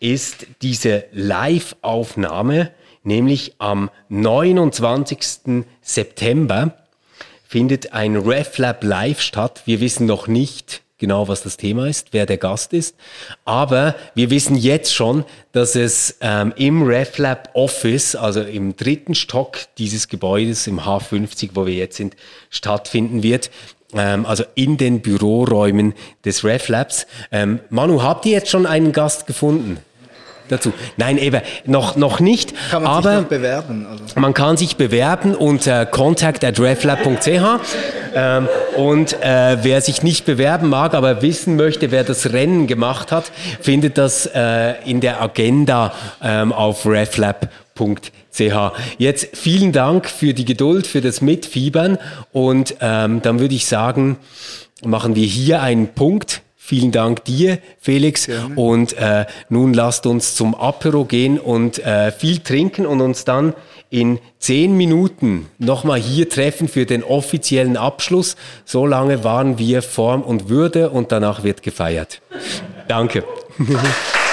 ist 0.00 0.46
diese 0.62 1.04
Live-Aufnahme, 1.12 2.70
nämlich 3.06 3.54
am 3.58 3.90
29. 4.08 5.64
September 5.80 6.72
findet 7.48 7.92
ein 7.92 8.16
RefLab 8.16 8.84
Live 8.84 9.20
statt. 9.20 9.62
Wir 9.64 9.80
wissen 9.80 10.06
noch 10.06 10.26
nicht 10.26 10.82
genau, 10.98 11.28
was 11.28 11.42
das 11.42 11.56
Thema 11.56 11.86
ist, 11.86 12.08
wer 12.12 12.26
der 12.26 12.38
Gast 12.38 12.72
ist, 12.72 12.96
aber 13.44 13.94
wir 14.14 14.30
wissen 14.30 14.56
jetzt 14.56 14.94
schon, 14.94 15.24
dass 15.52 15.76
es 15.76 16.16
ähm, 16.22 16.54
im 16.56 16.82
RefLab 16.82 17.50
Office, 17.52 18.16
also 18.16 18.40
im 18.40 18.76
dritten 18.76 19.14
Stock 19.14 19.58
dieses 19.76 20.08
Gebäudes, 20.08 20.66
im 20.66 20.80
H50, 20.80 21.50
wo 21.52 21.66
wir 21.66 21.74
jetzt 21.74 21.96
sind, 21.96 22.16
stattfinden 22.48 23.22
wird 23.22 23.50
ähm, 23.94 24.26
also 24.26 24.44
in 24.54 24.76
den 24.76 25.00
Büroräumen 25.00 25.94
des 26.24 26.44
RefLabs. 26.44 27.06
Ähm, 27.30 27.60
Manu, 27.70 28.02
habt 28.02 28.26
ihr 28.26 28.32
jetzt 28.32 28.50
schon 28.50 28.66
einen 28.66 28.92
Gast 28.92 29.26
gefunden? 29.26 29.78
Dazu. 30.48 30.72
Nein, 30.96 31.18
eben 31.18 31.40
noch, 31.64 31.96
noch 31.96 32.20
nicht. 32.20 32.54
Kann 32.70 32.82
man 32.82 32.92
aber 32.92 33.10
sich 33.10 33.20
noch 33.22 33.28
bewerben? 33.28 33.86
Also. 33.90 34.20
Man 34.20 34.34
kann 34.34 34.56
sich 34.56 34.76
bewerben 34.76 35.34
unter 35.34 35.86
contact 35.86 36.44
at 36.44 36.58
reflab.ch 36.60 37.28
ähm, 38.14 38.48
und 38.76 39.22
äh, 39.22 39.58
wer 39.62 39.80
sich 39.80 40.02
nicht 40.02 40.24
bewerben 40.24 40.68
mag, 40.68 40.94
aber 40.94 41.22
wissen 41.22 41.56
möchte, 41.56 41.90
wer 41.90 42.04
das 42.04 42.32
Rennen 42.32 42.66
gemacht 42.66 43.12
hat, 43.12 43.30
findet 43.60 43.98
das 43.98 44.26
äh, 44.26 44.74
in 44.84 45.00
der 45.00 45.20
Agenda 45.20 45.92
ähm, 46.22 46.52
auf 46.52 46.86
reflab.ch. 46.86 47.50
Jetzt 48.98 49.36
vielen 49.36 49.72
Dank 49.72 50.08
für 50.08 50.34
die 50.34 50.44
Geduld, 50.44 50.86
für 50.86 51.00
das 51.00 51.20
Mitfiebern 51.20 51.98
und 52.32 52.76
ähm, 52.80 53.22
dann 53.22 53.40
würde 53.40 53.54
ich 53.54 53.66
sagen, 53.66 54.18
machen 54.84 55.14
wir 55.14 55.26
hier 55.26 55.62
einen 55.62 55.88
Punkt 55.88 56.42
Vielen 56.66 56.90
Dank 56.90 57.24
dir, 57.26 57.60
Felix. 57.78 58.26
Gerne. 58.26 58.56
Und 58.56 58.94
äh, 58.94 59.26
nun 59.48 59.72
lasst 59.72 60.04
uns 60.04 60.34
zum 60.34 60.56
Apero 60.56 61.04
gehen 61.04 61.38
und 61.38 61.78
äh, 61.78 62.10
viel 62.10 62.40
trinken 62.40 62.86
und 62.86 63.00
uns 63.00 63.24
dann 63.24 63.54
in 63.88 64.18
zehn 64.40 64.76
Minuten 64.76 65.46
nochmal 65.58 66.00
hier 66.00 66.28
treffen 66.28 66.66
für 66.66 66.84
den 66.84 67.04
offiziellen 67.04 67.76
Abschluss. 67.76 68.34
So 68.64 68.84
lange 68.84 69.22
waren 69.22 69.60
wir 69.60 69.80
Form 69.80 70.22
und 70.22 70.48
Würde 70.48 70.90
und 70.90 71.12
danach 71.12 71.44
wird 71.44 71.62
gefeiert. 71.62 72.20
Danke. 72.88 73.22